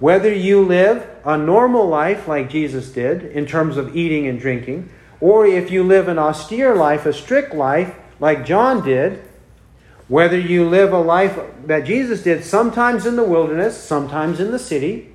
Whether 0.00 0.32
you 0.32 0.64
live 0.64 1.06
a 1.24 1.36
normal 1.36 1.86
life 1.86 2.26
like 2.26 2.48
Jesus 2.50 2.90
did 2.90 3.22
in 3.22 3.46
terms 3.46 3.76
of 3.76 3.94
eating 3.94 4.26
and 4.26 4.40
drinking, 4.40 4.88
or 5.20 5.46
if 5.46 5.70
you 5.70 5.84
live 5.84 6.08
an 6.08 6.18
austere 6.18 6.74
life, 6.74 7.04
a 7.04 7.12
strict 7.12 7.54
life 7.54 7.94
like 8.18 8.46
John 8.46 8.82
did, 8.82 9.22
whether 10.08 10.38
you 10.38 10.68
live 10.68 10.92
a 10.92 10.98
life 10.98 11.38
that 11.66 11.84
Jesus 11.84 12.22
did, 12.22 12.44
sometimes 12.44 13.04
in 13.04 13.16
the 13.16 13.24
wilderness, 13.24 13.80
sometimes 13.80 14.40
in 14.40 14.50
the 14.50 14.58
city, 14.58 15.14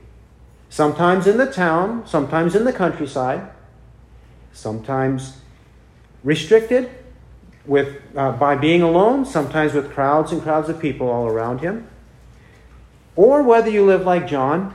sometimes 0.70 1.26
in 1.26 1.38
the 1.38 1.52
town, 1.52 2.06
sometimes 2.06 2.56
in 2.56 2.64
the 2.64 2.72
countryside, 2.72 3.50
sometimes 4.54 5.38
restricted 6.24 6.90
with, 7.66 8.02
uh, 8.16 8.32
by 8.34 8.56
being 8.56 8.84
alone, 8.84 9.26
sometimes 9.26 9.74
with 9.74 9.92
crowds 9.92 10.32
and 10.32 10.42
crowds 10.44 10.70
of 10.70 10.80
people 10.80 11.10
all 11.10 11.28
around 11.28 11.60
him, 11.60 11.88
or 13.16 13.44
whether 13.44 13.70
you 13.70 13.86
live 13.86 14.04
like 14.04 14.28
John, 14.28 14.74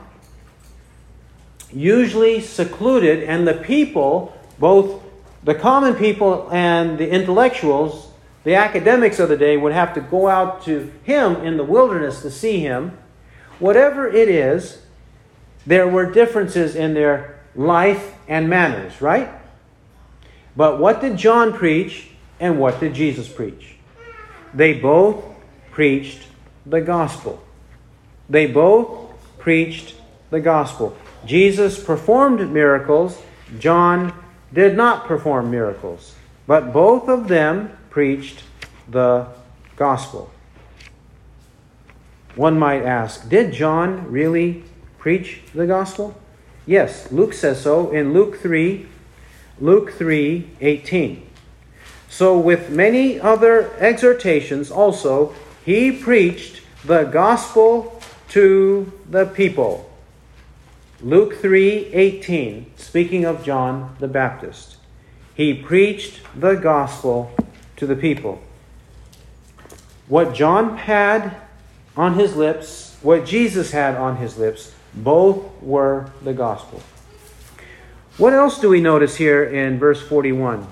usually 1.73 2.41
secluded, 2.41 3.23
and 3.23 3.47
the 3.47 3.55
people, 3.55 4.37
both 4.59 5.03
the 5.45 5.55
common 5.55 5.95
people 5.95 6.49
and 6.51 6.99
the 6.99 7.09
intellectuals, 7.09 8.09
the 8.45 8.55
academics 8.55 9.19
of 9.19 9.29
the 9.29 9.37
day, 9.37 9.57
would 9.57 9.73
have 9.73 9.95
to 9.95 10.01
go 10.01 10.29
out 10.29 10.65
to 10.65 10.93
him 11.05 11.37
in 11.37 11.57
the 11.57 11.65
wilderness 11.65 12.23
to 12.23 12.31
see 12.31 12.61
him. 12.61 12.99
Whatever 13.59 14.09
it 14.09 14.29
is, 14.29 14.83
there 15.67 15.87
were 15.87 16.11
differences 16.11 16.75
in 16.75 16.95
their 16.95 17.41
life 17.55 18.15
and 18.27 18.49
manners, 18.49 19.01
right? 19.01 19.29
But 20.57 20.79
what 20.79 21.01
did 21.01 21.17
John 21.17 21.53
preach 21.53 22.09
and 22.39 22.59
what 22.59 22.81
did 22.81 22.95
Jesus 22.95 23.29
preach? 23.29 23.77
They 24.55 24.75
both 24.75 25.25
preached 25.71 26.23
the 26.67 26.81
gospel. 26.81 27.43
They 28.31 28.47
both 28.47 29.11
preached 29.39 29.97
the 30.31 30.41
gospel. 30.41 30.97
Jesus 31.27 31.83
performed 31.83 32.51
miracles, 32.51 33.21
John 33.59 34.15
did 34.55 34.77
not 34.77 35.07
perform 35.07 35.51
miracles, 35.51 36.15
but 36.47 36.73
both 36.73 37.09
of 37.09 37.27
them 37.27 37.77
preached 37.91 38.45
the 38.89 39.27
gospel. 39.77 40.31
One 42.37 42.59
might 42.59 42.85
ask, 42.85 43.29
did 43.29 43.53
John 43.53 44.11
really 44.11 44.63
preach 44.99 45.41
the 45.53 45.67
gospel? 45.67 46.15
Yes, 46.67 47.11
Luke 47.11 47.33
says 47.33 47.61
so 47.61 47.91
in 47.91 48.13
Luke 48.13 48.39
3, 48.39 48.87
Luke 49.59 49.93
3, 49.93 50.49
18. 50.61 51.27
So 52.09 52.39
with 52.39 52.71
many 52.71 53.19
other 53.19 53.75
exhortations 53.79 54.71
also, 54.71 55.35
he 55.65 55.91
preached 55.91 56.63
the 56.85 57.05
gospel 57.05 58.00
to 58.31 58.93
the 59.09 59.27
people. 59.27 59.91
Luke 61.03 61.35
3:18, 61.41 62.67
speaking 62.77 63.25
of 63.25 63.45
John 63.45 63.97
the 64.01 64.09
Baptist. 64.09 64.77
He 65.35 65.55
preached 65.55 66.21
the 66.39 66.55
gospel 66.55 67.33
to 67.77 67.87
the 67.87 67.97
people. 67.97 68.41
What 70.09 70.35
John 70.35 70.77
had 70.77 71.37
on 71.97 72.15
his 72.15 72.37
lips, 72.37 72.97
what 73.03 73.25
Jesus 73.25 73.71
had 73.71 73.97
on 73.97 74.17
his 74.17 74.37
lips, 74.37 74.73
both 74.95 75.45
were 75.63 76.11
the 76.23 76.33
gospel. 76.33 76.83
What 78.19 78.35
else 78.35 78.61
do 78.61 78.69
we 78.69 78.81
notice 78.81 79.17
here 79.17 79.43
in 79.43 79.79
verse 79.79 80.03
41? 80.03 80.67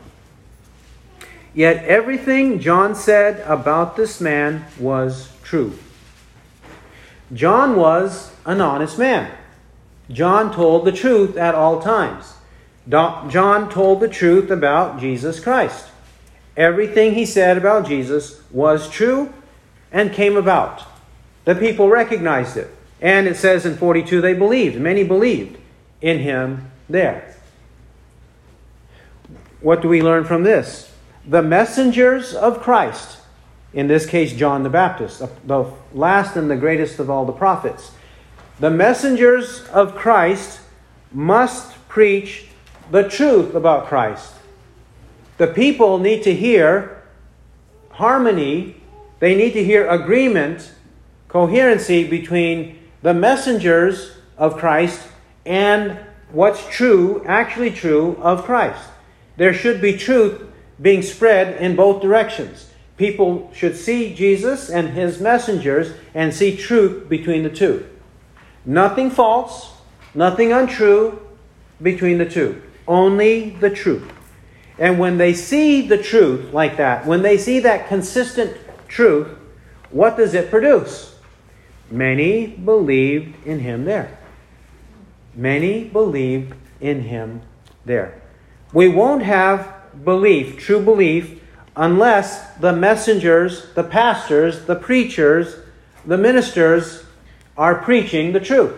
Yet 1.55 1.85
everything 1.85 2.61
John 2.61 2.95
said 2.95 3.41
about 3.47 3.97
this 3.97 4.21
man 4.21 4.67
was 4.79 5.31
true. 5.43 5.79
John 7.33 7.76
was 7.76 8.33
an 8.47 8.61
honest 8.61 8.99
man. 8.99 9.31
John 10.11 10.53
told 10.53 10.85
the 10.85 10.93
truth 10.93 11.37
at 11.37 11.55
all 11.55 11.81
times. 11.81 12.35
John 12.89 13.68
told 13.70 14.01
the 14.01 14.09
truth 14.09 14.51
about 14.51 14.99
Jesus 14.99 15.41
Christ. 15.41 15.89
Everything 16.57 17.14
he 17.14 17.26
said 17.26 17.59
about 17.59 17.87
Jesus 17.87 18.43
was 18.51 18.89
true 18.89 19.33
and 19.93 20.12
came 20.12 20.37
about. 20.37 20.83
The 21.45 21.55
people 21.55 21.89
recognized 21.89 22.57
it. 22.57 22.74
And 23.01 23.29
it 23.29 23.37
says 23.37 23.64
in 23.64 23.76
42 23.76 24.20
they 24.20 24.35
believed. 24.35 24.81
Many 24.81 25.05
believed 25.05 25.59
in 26.01 26.20
him 26.20 26.70
there. 26.89 27.37
What 29.61 29.83
do 29.83 29.89
we 29.89 30.03
learn 30.03 30.24
from 30.24 30.43
this? 30.43 30.93
The 31.26 31.43
messengers 31.43 32.35
of 32.35 32.61
Christ, 32.61 33.18
in 33.79 33.87
this 33.87 34.07
case 34.07 34.33
John 34.33 34.64
the 34.64 34.68
Baptist, 34.68 35.22
the 35.47 35.70
last 35.95 36.35
and 36.35 36.51
the 36.51 36.57
greatest 36.57 36.99
of 36.99 37.09
all 37.09 37.24
the 37.24 37.33
prophets, 37.33 37.93
the 38.59 38.70
messengers 38.70 39.68
of 39.68 39.95
Christ 39.95 40.59
must 41.12 41.76
preach 41.87 42.47
the 42.91 43.09
truth 43.09 43.55
about 43.55 43.87
Christ. 43.87 44.35
The 45.37 45.47
people 45.47 45.99
need 45.99 46.24
to 46.24 46.35
hear 46.35 47.05
harmony, 47.91 48.83
they 49.20 49.37
need 49.37 49.53
to 49.53 49.64
hear 49.64 49.89
agreement, 49.89 50.72
coherency 51.29 52.03
between 52.03 52.81
the 53.03 53.14
messengers 53.14 54.16
of 54.37 54.57
Christ 54.57 55.07
and 55.47 56.01
what's 56.33 56.66
true, 56.68 57.22
actually 57.26 57.70
true 57.70 58.18
of 58.20 58.43
Christ. 58.43 58.89
There 59.37 59.55
should 59.55 59.81
be 59.81 59.97
truth 59.97 60.43
being 60.83 61.03
spread 61.03 61.62
in 61.62 61.76
both 61.76 62.03
directions. 62.03 62.68
People 62.99 63.51
should 63.55 63.76
see 63.76 64.12
Jesus 64.12 64.68
and 64.68 64.90
his 64.90 65.20
messengers 65.20 65.94
and 66.14 66.34
see 66.34 66.57
truth 66.57 67.09
between 67.09 67.44
the 67.44 67.51
two. 67.51 67.88
Nothing 68.64 69.11
false, 69.11 69.72
nothing 70.14 70.53
untrue 70.53 71.22
between 71.80 72.18
the 72.18 72.28
two. 72.28 72.61
Only 72.88 73.51
the 73.51 73.70
truth. 73.70 74.12
And 74.78 74.99
when 74.99 75.16
they 75.16 75.32
see 75.32 75.86
the 75.86 75.96
truth 75.96 76.53
like 76.53 76.76
that, 76.76 77.07
when 77.07 77.22
they 77.22 77.38
see 77.38 77.61
that 77.61 77.88
consistent 77.88 78.57
truth, 78.88 79.28
what 79.90 80.16
does 80.16 80.34
it 80.34 80.51
produce? 80.51 81.14
Many 81.90 82.49
believed 82.49 83.46
in 83.46 83.61
him 83.61 83.84
there. 83.84 84.18
Many 85.34 85.84
believed 85.84 86.55
in 86.80 87.03
him 87.03 87.42
there. 87.84 88.20
We 88.72 88.88
won't 88.88 89.22
have 89.22 89.72
belief, 90.05 90.59
true 90.59 90.80
belief, 90.80 91.38
unless 91.79 92.55
the 92.57 92.72
messengers, 92.72 93.72
the 93.74 93.85
pastors, 93.85 94.66
the 94.66 94.74
preachers, 94.74 95.55
the 96.05 96.18
ministers 96.18 97.05
are 97.57 97.76
preaching 97.76 98.33
the 98.33 98.41
truth. 98.41 98.74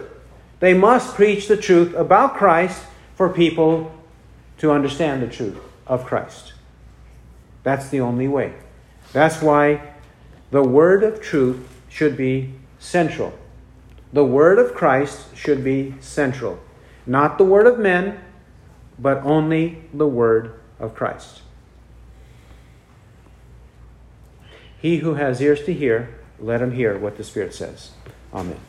They 0.60 0.74
must 0.74 1.14
preach 1.14 1.48
the 1.48 1.56
truth 1.56 1.94
about 1.94 2.36
Christ 2.36 2.84
for 3.14 3.30
people 3.30 3.92
to 4.58 4.70
understand 4.70 5.22
the 5.22 5.28
truth 5.28 5.56
of 5.86 6.04
Christ. 6.04 6.52
That's 7.62 7.88
the 7.88 8.00
only 8.00 8.28
way. 8.28 8.52
That's 9.14 9.40
why 9.40 9.94
the 10.50 10.62
word 10.62 11.02
of 11.02 11.22
truth 11.22 11.66
should 11.88 12.18
be 12.18 12.52
central. 12.78 13.32
The 14.12 14.24
word 14.24 14.58
of 14.58 14.74
Christ 14.74 15.34
should 15.34 15.64
be 15.64 15.94
central. 16.00 16.60
Not 17.06 17.38
the 17.38 17.44
word 17.44 17.66
of 17.66 17.78
men, 17.78 18.20
but 18.98 19.24
only 19.24 19.84
the 19.94 20.06
word 20.06 20.60
of 20.78 20.94
Christ. 20.94 21.40
He 24.80 24.98
who 24.98 25.14
has 25.14 25.40
ears 25.40 25.64
to 25.64 25.74
hear, 25.74 26.08
let 26.38 26.62
him 26.62 26.72
hear 26.72 26.98
what 26.98 27.16
the 27.16 27.24
Spirit 27.24 27.54
says. 27.54 27.90
Amen. 28.32 28.60